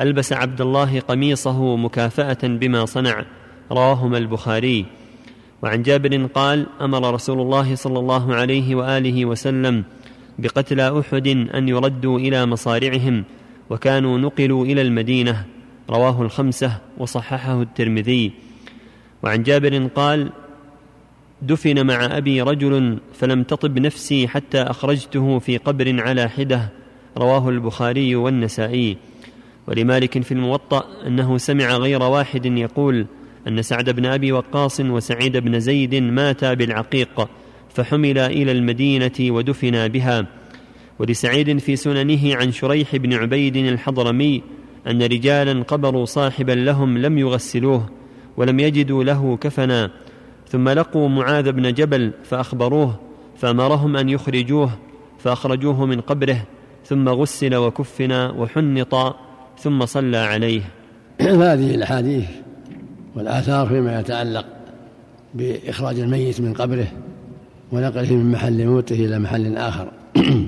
ألبس 0.00 0.32
عبد 0.32 0.60
الله 0.60 1.00
قميصه 1.00 1.76
مكافأة 1.76 2.42
بما 2.42 2.84
صنع. 2.84 3.24
رواهما 3.72 4.18
البخاري. 4.18 4.86
وعن 5.62 5.82
جابر 5.82 6.26
قال 6.26 6.66
أمر 6.80 7.14
رسول 7.14 7.40
الله 7.40 7.74
صلى 7.74 7.98
الله 7.98 8.34
عليه 8.34 8.74
وآله 8.74 9.24
وسلم 9.24 9.84
بقتلى 10.38 11.00
أحد 11.00 11.26
أن 11.54 11.68
يردوا 11.68 12.18
إلى 12.18 12.46
مصارعهم 12.46 13.24
وكانوا 13.70 14.18
نقلوا 14.18 14.64
إلى 14.64 14.82
المدينة. 14.82 15.44
رواه 15.90 16.22
الخمسة 16.22 16.78
وصححه 16.98 17.62
الترمذي. 17.62 18.32
وعن 19.22 19.42
جابر 19.42 19.86
قال 19.94 20.30
دفن 21.42 21.86
مع 21.86 22.16
أبي 22.16 22.42
رجل 22.42 22.98
فلم 23.14 23.42
تطب 23.42 23.78
نفسي 23.78 24.28
حتى 24.28 24.62
أخرجته 24.62 25.38
في 25.38 25.56
قبر 25.56 26.00
على 26.00 26.28
حدة. 26.28 26.68
رواه 27.18 27.48
البخاري 27.48 28.16
والنسائي. 28.16 28.96
ولمالك 29.68 30.22
في 30.22 30.32
الموطأ 30.32 30.84
أنه 31.06 31.38
سمع 31.38 31.76
غير 31.76 32.02
واحد 32.02 32.46
يقول 32.46 33.06
أن 33.48 33.62
سعد 33.62 33.90
بن 33.90 34.06
أبي 34.06 34.32
وقاص 34.32 34.80
وسعيد 34.80 35.36
بن 35.36 35.60
زيد 35.60 35.94
ماتا 35.94 36.54
بالعقيق 36.54 37.28
فحملا 37.74 38.26
إلى 38.26 38.52
المدينة 38.52 39.12
ودفنا 39.20 39.86
بها. 39.86 40.26
ولسعيد 40.98 41.58
في 41.58 41.76
سننه 41.76 42.36
عن 42.36 42.52
شريح 42.52 42.96
بن 42.96 43.14
عبيد 43.14 43.56
الحضرمي 43.56 44.42
أن 44.86 45.02
رجالا 45.02 45.62
قبروا 45.62 46.04
صاحبا 46.04 46.52
لهم 46.52 46.98
لم 46.98 47.18
يغسلوه 47.18 47.90
ولم 48.36 48.60
يجدوا 48.60 49.04
له 49.04 49.36
كفنا. 49.36 49.90
ثم 50.48 50.68
لقوا 50.68 51.08
معاذ 51.08 51.52
بن 51.52 51.74
جبل 51.74 52.12
فأخبروه 52.24 53.00
فأمرهم 53.36 53.96
أن 53.96 54.08
يخرجوه 54.08 54.70
فأخرجوه 55.18 55.86
من 55.86 56.00
قبره 56.00 56.42
ثم 56.84 57.08
غسل 57.08 57.54
وكفن 57.54 58.12
وحنط 58.12 59.16
ثم 59.58 59.86
صلى 59.86 60.16
عليه. 60.16 60.62
هذه 61.20 61.74
الأحاديث 61.74 62.28
والآثار 63.14 63.66
فيما 63.66 64.00
يتعلق 64.00 64.46
بإخراج 65.34 65.98
الميت 65.98 66.40
من 66.40 66.54
قبره 66.54 66.86
ونقله 67.72 68.14
من 68.14 68.32
محل 68.32 68.66
موته 68.66 68.94
إلى 68.94 69.18
محل 69.18 69.56
آخر. 69.56 69.92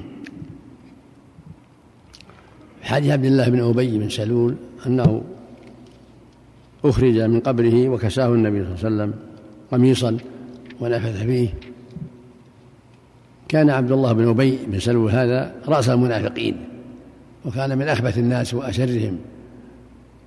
حديث 2.82 3.11
عبد 3.11 3.24
الله 3.24 3.49
بن 3.49 3.61
أبي 3.61 3.99
بن 3.99 4.09
سلول 4.09 4.55
أنه 4.86 5.22
أخرج 6.84 7.20
من 7.20 7.40
قبره 7.40 7.88
وكساه 7.88 8.26
النبي 8.26 8.64
صلى 8.64 8.88
الله 8.88 9.03
عليه 9.03 9.12
وسلم 9.12 9.28
قميصا 9.73 10.16
ونفث 10.81 11.23
فيه. 11.23 11.49
كان 13.49 13.71
عبد 13.71 13.93
الله 13.93 14.12
بن 14.12 14.29
أبي 14.29 14.59
بن 14.66 14.81
سلول 14.81 15.11
هذا 15.11 15.53
رأس 15.69 15.89
المنافقين 15.89 16.57
وكان 17.45 17.79
من 17.79 17.89
أخبث 17.89 18.19
الناس 18.19 18.55
وأشرهم 18.55 19.19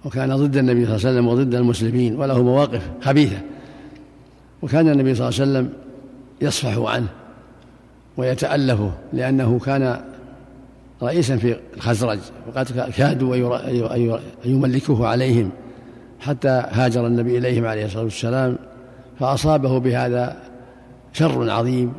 وكان 0.06 0.36
ضد 0.36 0.58
النبي 0.58 0.86
صلى 0.86 0.96
الله 0.96 1.08
عليه 1.08 1.18
وسلم 1.18 1.28
وضد 1.28 1.56
المسلمين 1.56 2.16
وله 2.16 2.44
مواقف 2.44 2.82
خبيثة. 3.02 3.38
وكان 4.62 4.90
النبي 4.90 5.16
صلى 5.16 5.30
الله 5.30 5.42
عليه 5.42 5.52
وسلم 5.52 5.74
يصفح 6.42 6.78
عنه 6.78 7.08
ويتألفه 8.18 8.92
لأنه 9.14 9.60
كان 9.60 10.02
رئيسا 11.04 11.38
في 11.38 11.56
الخزرج 11.78 12.20
وقد 12.48 12.92
كادوا 12.98 13.36
أن 13.70 14.20
يملكوه 14.46 15.08
عليهم 15.08 15.50
حتى 16.20 16.64
هاجر 16.72 17.08
النبي 17.08 17.38
إليهم 17.38 17.66
عليه 17.66 17.86
الصلاة 17.86 18.04
والسلام. 18.04 18.58
فأصابه 19.22 19.80
بهذا 19.80 20.38
شر 21.14 21.50
عظيم 21.50 21.94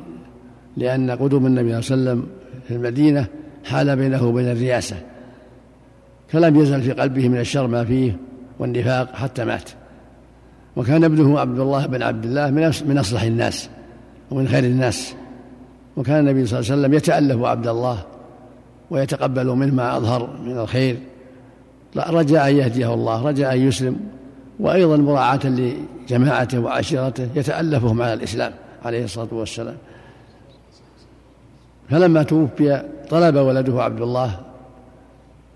لأن 0.77 1.11
قدوم 1.11 1.47
النبي 1.47 1.83
صلى 1.83 1.95
الله 1.97 2.11
عليه 2.11 2.21
وسلم 2.21 2.27
في 2.69 2.75
المدينة 2.75 3.27
حال 3.65 3.97
بينه 3.97 4.27
وبين 4.27 4.51
الرياسة 4.51 4.97
فلم 6.29 6.61
يزل 6.61 6.83
في 6.83 6.93
قلبه 6.93 7.29
من 7.29 7.39
الشر 7.39 7.67
ما 7.67 7.85
فيه 7.85 8.17
والنفاق 8.59 9.15
حتى 9.15 9.45
مات. 9.45 9.71
وكان 10.77 11.05
ابنه 11.05 11.41
عبد 11.41 11.59
الله 11.59 11.87
بن 11.87 12.03
عبد 12.03 12.25
الله 12.25 12.51
من 12.87 12.99
أصلح 12.99 13.23
الناس 13.23 13.71
ومن 14.31 14.49
خير 14.49 14.65
الناس. 14.65 15.15
وكان 15.97 16.19
النبي 16.21 16.47
صلى 16.47 16.59
الله 16.59 16.73
عليه 16.73 16.81
وسلم 16.81 16.95
يتألف 16.95 17.45
عبد 17.45 17.67
الله 17.67 18.03
ويتقبل 18.91 19.47
منه 19.47 19.75
ما 19.75 19.97
أظهر 19.97 20.41
من 20.45 20.59
الخير. 20.59 20.99
رجاء 21.97 22.51
أن 22.51 22.57
يهديه 22.57 22.95
الله 22.95 23.27
رجاء 23.27 23.55
أن 23.55 23.61
يسلم. 23.61 23.97
وأيضا 24.61 24.97
مراعاة 24.97 25.41
لجماعته 25.45 26.61
وعشيرته 26.61 27.29
يتألفهم 27.35 28.03
على 28.03 28.13
الإسلام 28.13 28.53
عليه 28.85 29.05
الصلاة 29.05 29.29
والسلام. 29.33 29.77
فلما 31.91 32.23
توفي 32.23 32.83
طلب 33.11 33.37
ولده 33.37 33.83
عبد 33.83 34.01
الله 34.01 34.41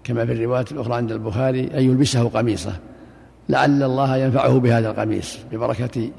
كما 0.05 0.27
في 0.27 0.33
الروايات 0.33 0.73
الأخرى 0.73 0.95
عند 0.95 1.13
البخاري 1.13 1.71
أن 1.75 1.83
يلبسه 1.83 2.29
قميصه. 2.29 2.73
لعل 3.49 3.83
الله 3.83 4.17
ينفعه 4.17 4.59
بهذا 4.59 4.91
القميص 4.91 5.39
ببركة 5.53 6.11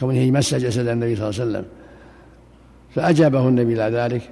كونه 0.00 0.30
مس 0.30 0.54
جسد 0.54 0.88
النبي 0.88 1.16
صلى 1.16 1.30
الله 1.30 1.40
عليه 1.40 1.50
وسلم. 1.50 1.64
فأجابه 2.94 3.48
النبي 3.48 3.72
إلى 3.72 3.96
ذلك 3.96 4.30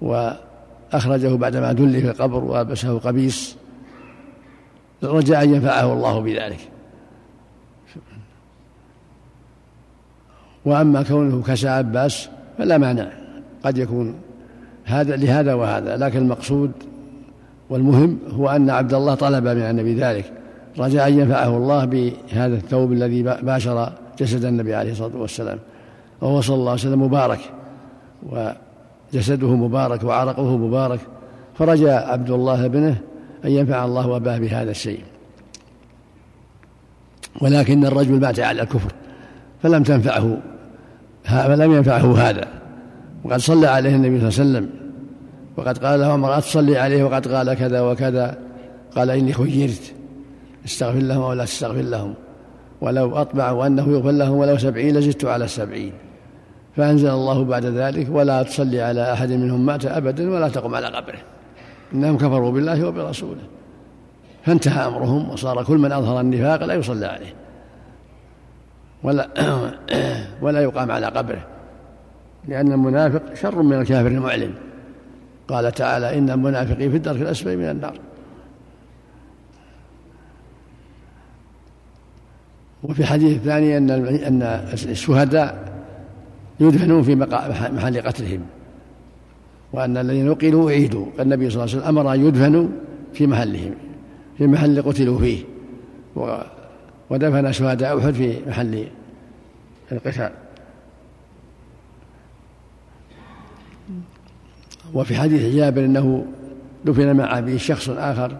وأخرجه 0.00 1.36
بعدما 1.36 1.72
دل 1.72 2.00
في 2.00 2.10
القبر 2.10 2.44
وألبسه 2.44 2.98
قميص 2.98 3.56
رجاء 5.02 5.44
أن 5.44 5.54
ينفعه 5.54 5.92
الله 5.92 6.20
بذلك. 6.20 6.58
وأما 10.64 11.02
كونه 11.02 11.42
كسى 11.42 11.68
عباس 11.68 12.28
فلا 12.58 12.78
مانع 12.78 13.06
قد 13.64 13.78
يكون 13.78 14.14
هذا 14.84 15.16
لهذا 15.16 15.54
وهذا 15.54 15.96
لكن 15.96 16.18
المقصود 16.18 16.72
والمهم 17.70 18.18
هو 18.30 18.48
أن 18.48 18.70
عبد 18.70 18.94
الله 18.94 19.14
طلب 19.14 19.48
من 19.48 19.62
النبي 19.62 19.94
ذلك 19.94 20.32
رجاء 20.78 21.08
أن 21.08 21.18
ينفعه 21.18 21.56
الله 21.56 21.84
بهذا 21.84 22.54
الثوب 22.56 22.92
الذي 22.92 23.22
باشر 23.22 23.92
جسد 24.18 24.44
النبي 24.44 24.74
عليه 24.74 24.92
الصلاة 24.92 25.16
والسلام 25.16 25.58
وهو 26.20 26.40
صلى 26.40 26.54
الله 26.56 26.70
عليه 26.70 26.80
وسلم 26.80 27.02
مبارك 27.02 27.40
وجسده 29.12 29.56
مبارك 29.56 30.04
وعرقه 30.04 30.56
مبارك 30.56 31.00
فرجا 31.58 31.92
عبد 31.92 32.30
الله 32.30 32.64
ابنه 32.64 32.96
أن 33.44 33.50
ينفع 33.50 33.84
الله 33.84 34.16
أباه 34.16 34.38
بهذا 34.38 34.70
الشيء. 34.70 35.00
ولكن 37.40 37.84
الرجل 37.84 38.20
مات 38.20 38.40
على 38.40 38.62
الكفر. 38.62 38.92
فلم 39.62 39.82
تنفعه 39.82 40.38
فلم 41.24 41.72
ينفعه 41.72 42.18
هذا. 42.18 42.48
وقد 43.24 43.38
صلى 43.38 43.66
عليه 43.66 43.94
النبي 43.96 44.30
صلى 44.30 44.44
الله 44.44 44.58
عليه 44.58 44.68
وسلم. 44.68 44.70
وقد 45.56 45.78
قال 45.78 46.00
له 46.00 46.06
عمر 46.06 46.40
تصلي 46.40 46.78
عليه 46.78 47.04
وقد 47.04 47.28
قال 47.28 47.54
كذا 47.54 47.80
وكذا. 47.80 48.38
قال 48.96 49.10
إني 49.10 49.32
خيرت. 49.32 49.94
استغفر 50.64 50.98
لهم 50.98 51.22
ولا 51.22 51.44
تستغفر 51.44 51.80
لهم. 51.80 52.14
ولو 52.80 53.16
أطمع 53.16 53.66
أنه 53.66 53.88
يغفر 53.88 54.10
لهم 54.10 54.36
ولو 54.36 54.58
سبعين 54.58 54.96
لزدت 54.96 55.24
على 55.24 55.44
السبعين. 55.44 55.92
فأنزل 56.76 57.10
الله 57.10 57.44
بعد 57.44 57.64
ذلك 57.64 58.06
ولا 58.10 58.42
تصلي 58.42 58.80
على 58.80 59.12
أحد 59.12 59.30
منهم 59.32 59.66
مات 59.66 59.86
أبدا 59.86 60.30
ولا 60.30 60.48
تقم 60.48 60.74
على 60.74 60.86
قبره. 60.86 61.18
إنهم 61.94 62.16
كفروا 62.16 62.52
بالله 62.52 62.86
وبرسوله. 62.86 63.42
فانتهى 64.44 64.86
أمرهم 64.86 65.30
وصار 65.30 65.64
كل 65.64 65.78
من 65.78 65.92
أظهر 65.92 66.20
النفاق 66.20 66.64
لا 66.64 66.74
يصلى 66.74 67.06
عليه. 67.06 67.34
ولا 69.08 69.28
ولا 70.44 70.60
يقام 70.60 70.90
على 70.90 71.06
قبره. 71.06 71.46
لأن 72.48 72.72
المنافق 72.72 73.34
شر 73.34 73.62
من 73.62 73.72
الكافر 73.72 74.06
المعلن. 74.06 74.52
قال 75.48 75.72
تعالى 75.72 76.18
إن 76.18 76.30
المنافقين 76.30 76.90
في 76.90 76.96
الدرك 76.96 77.22
الأسفل 77.22 77.56
من 77.56 77.64
النار. 77.64 78.00
وفي 82.82 83.00
الحديث 83.00 83.36
الثاني 83.36 83.76
أن 83.76 83.90
أن 84.16 84.42
الشهداء 84.72 85.72
يدفنون 86.60 87.02
في 87.02 87.14
محل 87.72 88.00
قتلهم. 88.00 88.40
وأن 89.72 89.96
الذين 89.96 90.26
نقلوا 90.26 90.70
أعيدوا. 90.70 91.06
النبي 91.20 91.50
صلى 91.50 91.64
الله 91.64 91.74
عليه 91.74 91.82
وسلم 91.82 91.98
أمر 91.98 92.14
أن 92.14 92.26
يدفنوا 92.26 92.68
في 93.12 93.26
محلهم 93.26 93.74
في 94.38 94.46
محل 94.46 94.82
قتلوا 94.82 95.18
فيه. 95.18 95.44
ودفن 97.10 97.52
شهداء 97.52 97.98
أحد 97.98 98.12
في 98.12 98.40
محل 98.46 98.86
القتال. 99.92 100.30
وفي 104.94 105.16
حديث 105.16 105.54
جابر 105.54 105.84
أنه 105.84 106.26
دفن 106.84 107.16
مع 107.16 107.38
أبيه 107.38 107.58
شخص 107.58 107.88
آخر 107.88 108.36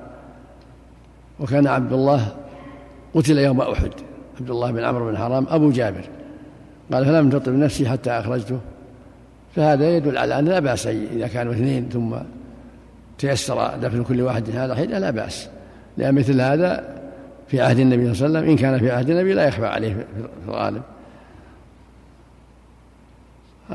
وكان 1.41 1.66
عبد 1.66 1.93
الله 1.93 2.37
قتل 3.14 3.39
يوم 3.39 3.61
أحد 3.61 3.91
عبد 4.41 4.51
الله 4.51 4.71
بن 4.71 4.85
عمرو 4.85 5.11
بن 5.11 5.19
حرام 5.19 5.47
أبو 5.49 5.71
جابر. 5.71 6.05
قال 6.93 7.05
فلم 7.05 7.31
تطب 7.31 7.53
نفسي 7.53 7.89
حتى 7.89 8.11
أخرجته. 8.11 8.59
فهذا 9.57 9.97
يدل 9.97 10.19
على 10.19 10.39
أن 10.39 10.45
لا 10.45 10.59
بأس 10.59 10.87
إذا 10.87 11.27
كانوا 11.27 11.53
اثنين 11.53 11.89
ثم 11.93 12.16
تيسر 13.19 13.77
دفن 13.77 14.05
كل 14.05 14.21
واحد 14.21 14.51
هذا 14.51 14.75
حدة 14.75 14.99
لا 14.99 15.11
بأس. 15.11 15.49
لأن 15.97 16.14
مثل 16.14 16.41
هذا 16.41 16.98
في 17.49 17.61
عهد 17.61 17.79
النبي 17.79 18.15
صلى 18.15 18.27
الله 18.27 18.39
عليه 18.39 18.49
وسلم 18.49 18.51
إن 18.51 18.57
كان 18.57 18.79
في 18.79 18.91
عهد 18.91 19.11
النبي 19.11 19.35
لا 19.35 19.49
يخفى 19.49 19.67
عليه 19.67 19.95
في 19.95 20.05
الغالب. 20.49 20.83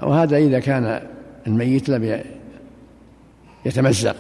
وهذا 0.04 0.38
إذا 0.38 0.60
كان 0.60 1.02
الميت 1.48 1.90
لم 1.90 2.22
يتمزق. 3.66 4.16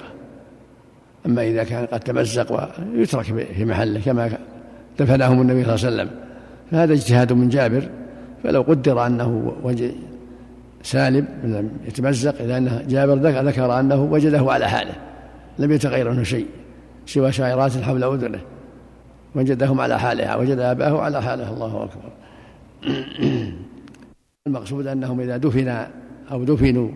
أما 1.26 1.48
إذا 1.48 1.64
كان 1.64 1.86
قد 1.86 2.00
تمزق 2.00 2.70
ويترك 2.96 3.24
في 3.26 3.66
محله 3.66 4.00
كما 4.00 4.38
دفنهم 5.00 5.42
النبي 5.42 5.64
صلى 5.64 5.76
الله 5.76 5.86
عليه 5.86 5.96
وسلم 5.96 6.10
فهذا 6.72 6.94
اجتهاد 6.94 7.34
من 7.34 7.50
جابر. 7.50 7.90
فلو 8.44 8.62
قدر 8.62 9.06
أنه 9.06 9.54
وجد 9.64 9.96
سالم 10.84 11.28
لم 11.44 11.72
يتمزق 11.88 12.42
أنه 12.42 12.84
جابر 12.88 13.14
ذكر 13.16 13.80
أنه 13.80 14.04
وجده 14.04 14.52
على 14.52 14.70
حاله 14.70 14.96
لم 15.60 15.72
يتغير 15.72 16.12
منه 16.12 16.24
شيء 16.24 16.46
سوى 17.06 17.32
شعيرات 17.32 17.78
حول 17.78 18.04
أذنه. 18.04 18.40
وجدهم 19.36 19.82
على 19.82 20.00
حالها 20.00 20.36
وجد 20.36 20.60
أباه 20.60 21.02
على 21.02 21.22
حاله 21.22 21.54
الله 21.54 21.84
أكبر. 21.84 22.12
المقصود 24.48 24.88
أنهم 24.88 25.20
إذا 25.20 25.38
دفن 25.38 25.86
أو 26.32 26.44
دفنوا 26.44 26.90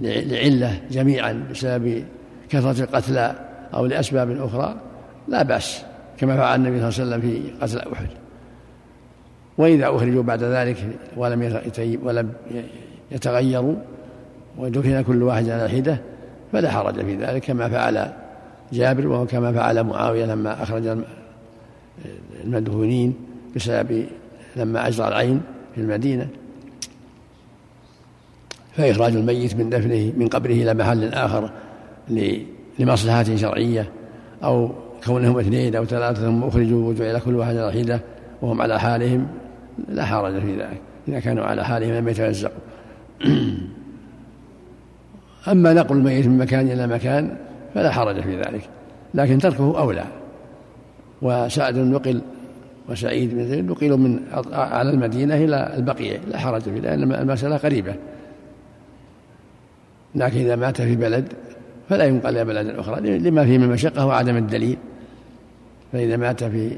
لعلة 0.00 0.80
جميعا 0.90 1.46
بسبب 1.50 2.04
كثرة 2.48 2.84
القتلى 2.84 3.34
أو 3.74 3.86
لأسباب 3.86 4.30
أخرى 4.30 4.76
لا 5.28 5.42
بأس 5.42 5.82
كما 6.18 6.36
فعل 6.36 6.58
النبي 6.58 6.90
صلى 6.90 7.04
الله 7.04 7.14
عليه 7.14 7.26
وسلم 7.26 7.50
في 7.60 7.64
قتل 7.64 7.92
أحد. 7.92 8.08
وإذا 9.58 9.88
أخرجوا 9.88 10.22
بعد 10.22 10.42
ذلك 10.42 10.76
ولم 11.16 11.62
ولم 12.02 12.32
يتغيروا 13.10 13.74
ودفن 14.58 15.02
كل 15.02 15.22
واحد 15.22 15.48
على 15.48 15.68
حدة 15.68 15.98
فلا 16.52 16.70
حرج 16.70 17.04
في 17.04 17.16
ذلك 17.16 17.42
كما 17.42 17.68
فعل 17.68 18.12
جابر 18.72 19.06
وكما 19.06 19.52
فعل 19.52 19.84
معاوية 19.84 20.24
لما 20.24 20.62
أخرج 20.62 20.98
المدفونين 22.44 23.14
بسبب 23.56 24.06
لما 24.56 24.88
أجرى 24.88 25.08
العين 25.08 25.40
في 25.74 25.80
المدينة. 25.80 26.28
فإخراج 28.76 29.16
الميت 29.16 29.56
من 29.56 29.70
دفنه 29.70 30.12
من 30.16 30.28
قبره 30.28 30.52
إلى 30.52 30.74
محل 30.74 31.14
آخر 31.14 31.50
لمصلحة 32.78 33.36
شرعية 33.36 33.90
أو 34.44 34.70
كونهم 35.04 35.38
اثنين 35.38 35.76
أو 35.76 35.84
ثلاثة 35.84 36.22
ثم 36.22 36.44
أخرجوا 36.44 36.88
وجعل 36.88 37.18
كل 37.18 37.34
واحد 37.34 37.70
حدة 37.74 38.00
وهم 38.42 38.62
على 38.62 38.80
حالهم. 38.80 39.26
لا 39.88 40.04
حرج 40.04 40.40
في 40.40 40.56
ذلك 40.56 40.80
إذا 41.08 41.20
كانوا 41.20 41.44
على 41.44 41.64
حالهم 41.64 41.94
لم 41.94 42.08
يتوزعوا. 42.08 42.54
أما 45.48 45.72
نقل 45.72 45.96
الميت 45.96 46.26
من 46.26 46.38
مكان 46.38 46.70
إلى 46.70 46.86
مكان 46.86 47.36
فلا 47.74 47.90
حرج 47.90 48.20
في 48.20 48.36
ذلك 48.36 48.68
لكن 49.14 49.38
تركه 49.38 49.78
أولى. 49.78 50.04
وسعد 51.24 51.78
نقل 51.78 52.20
وسعيد 52.88 53.34
بن 53.34 53.48
زيد 53.48 53.70
نقلوا 53.70 53.96
من 53.96 54.20
على 54.52 54.90
المدينة 54.90 55.36
إلى 55.36 55.74
البقيع 55.76 56.20
لا 56.30 56.38
حرج 56.38 56.62
فيه 56.62 56.80
لأن 56.80 57.12
المسألة 57.12 57.56
قريبة. 57.56 57.94
لكن 60.14 60.40
إذا 60.40 60.56
مات 60.56 60.82
في 60.82 60.96
بلد 60.96 61.32
فلا 61.88 62.04
ينقل 62.04 62.36
إلى 62.36 62.44
بلد 62.44 62.78
أخرى 62.78 63.18
لما 63.18 63.44
فيه 63.44 63.58
من 63.58 63.68
مشقة 63.68 64.06
وعدم 64.06 64.36
الدليل. 64.36 64.76
فإذا 65.92 66.16
مات 66.16 66.44
في 66.44 66.70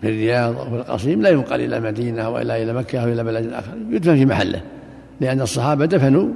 في 0.00 0.08
الرياض 0.08 0.58
أو 0.58 0.64
في 0.64 0.76
القصيم 0.76 1.22
لا 1.22 1.28
ينقل 1.28 1.60
إلى 1.60 1.76
المدينة 1.76 2.28
وإلا 2.28 2.62
إلى 2.62 2.72
مكة 2.72 2.98
أو 2.98 3.08
إلى 3.08 3.24
بلد 3.24 3.52
آخر 3.52 3.72
يدفن 3.90 4.16
في 4.16 4.26
محله. 4.26 4.62
لأن 5.20 5.40
الصحابة 5.40 5.84
دفنوا 5.84 6.28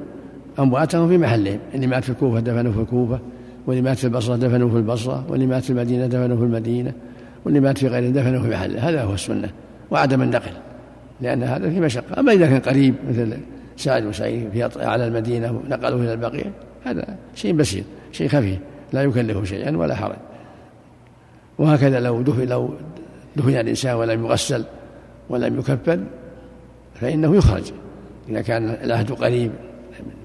أمواتهم 0.58 1.08
في 1.08 1.18
محلهم 1.18 1.58
اللي 1.74 1.86
مات 1.86 2.04
في 2.04 2.10
الكوفة 2.10 2.40
دفنوا 2.40 2.72
في 2.72 2.80
الكوفة 2.80 3.20
واللي 3.66 3.82
مات 3.82 3.98
في 3.98 4.04
البصرة 4.04 4.36
دفنوا 4.36 4.70
في 4.70 4.76
البصرة 4.76 5.26
واللي 5.28 5.46
مات 5.46 5.62
في 5.62 5.70
المدينة 5.70 6.06
دفنوا 6.06 6.36
في 6.36 6.42
المدينة 6.42 6.92
واللي 7.44 7.60
مات 7.60 7.78
في 7.78 7.88
غيره 7.88 8.10
دفنوا 8.10 8.42
في 8.42 8.48
محله. 8.48 8.88
هذا 8.88 9.02
هو 9.02 9.14
السنة 9.14 9.50
وعدم 9.90 10.22
النقل 10.22 10.52
لأن 11.20 11.42
هذا 11.42 11.70
في 11.70 11.80
مشقة. 11.80 12.20
أما 12.20 12.32
إذا 12.32 12.46
كان 12.46 12.60
قريب 12.60 12.94
مثل 13.08 13.36
سعد 13.76 14.06
وسعيد 14.06 14.50
في 14.50 14.84
أعلى 14.84 15.06
المدينة 15.06 15.62
نقلوه 15.68 16.02
إلى 16.02 16.12
البقيع 16.12 16.44
هذا 16.84 17.16
شيء 17.34 17.52
بسيط 17.52 17.84
شيء 18.12 18.28
خفيف 18.28 18.58
لا 18.92 19.02
يكلفه 19.02 19.44
شيئا 19.44 19.76
ولا 19.76 19.94
حرج. 19.94 20.16
وهكذا 21.58 22.00
لو 22.00 22.22
دفن 22.22 22.48
لو 22.48 22.74
دفن 23.36 23.50
الإنسان 23.50 23.94
ولم 23.94 24.24
يغسل 24.24 24.64
ولم 25.28 25.58
يكفن 25.58 26.04
فإنه 26.94 27.36
يخرج. 27.36 27.72
إذا 28.28 28.42
كان 28.42 28.68
العهد 28.68 29.12
قريب 29.12 29.50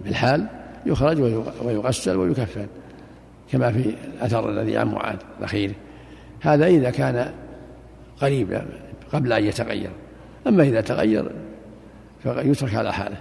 بالحال 0.05 0.45
يخرج 0.85 1.21
ويغسل 1.65 2.15
ويكفن. 2.15 2.67
كما 3.51 3.71
في 3.71 3.95
الأثر 4.15 4.49
الذي 4.49 4.77
عن 4.77 4.87
معاذ 4.87 5.17
الأخير 5.39 5.71
هذا 6.41 6.67
إذا 6.67 6.89
كان 6.89 7.33
قريبا 8.21 8.65
قبل 9.13 9.33
أن 9.33 9.43
يتغير. 9.43 9.89
أما 10.47 10.63
إذا 10.63 10.81
تغير 10.81 11.31
فيترك 12.23 12.75
على 12.75 12.93
حاله. 12.93 13.17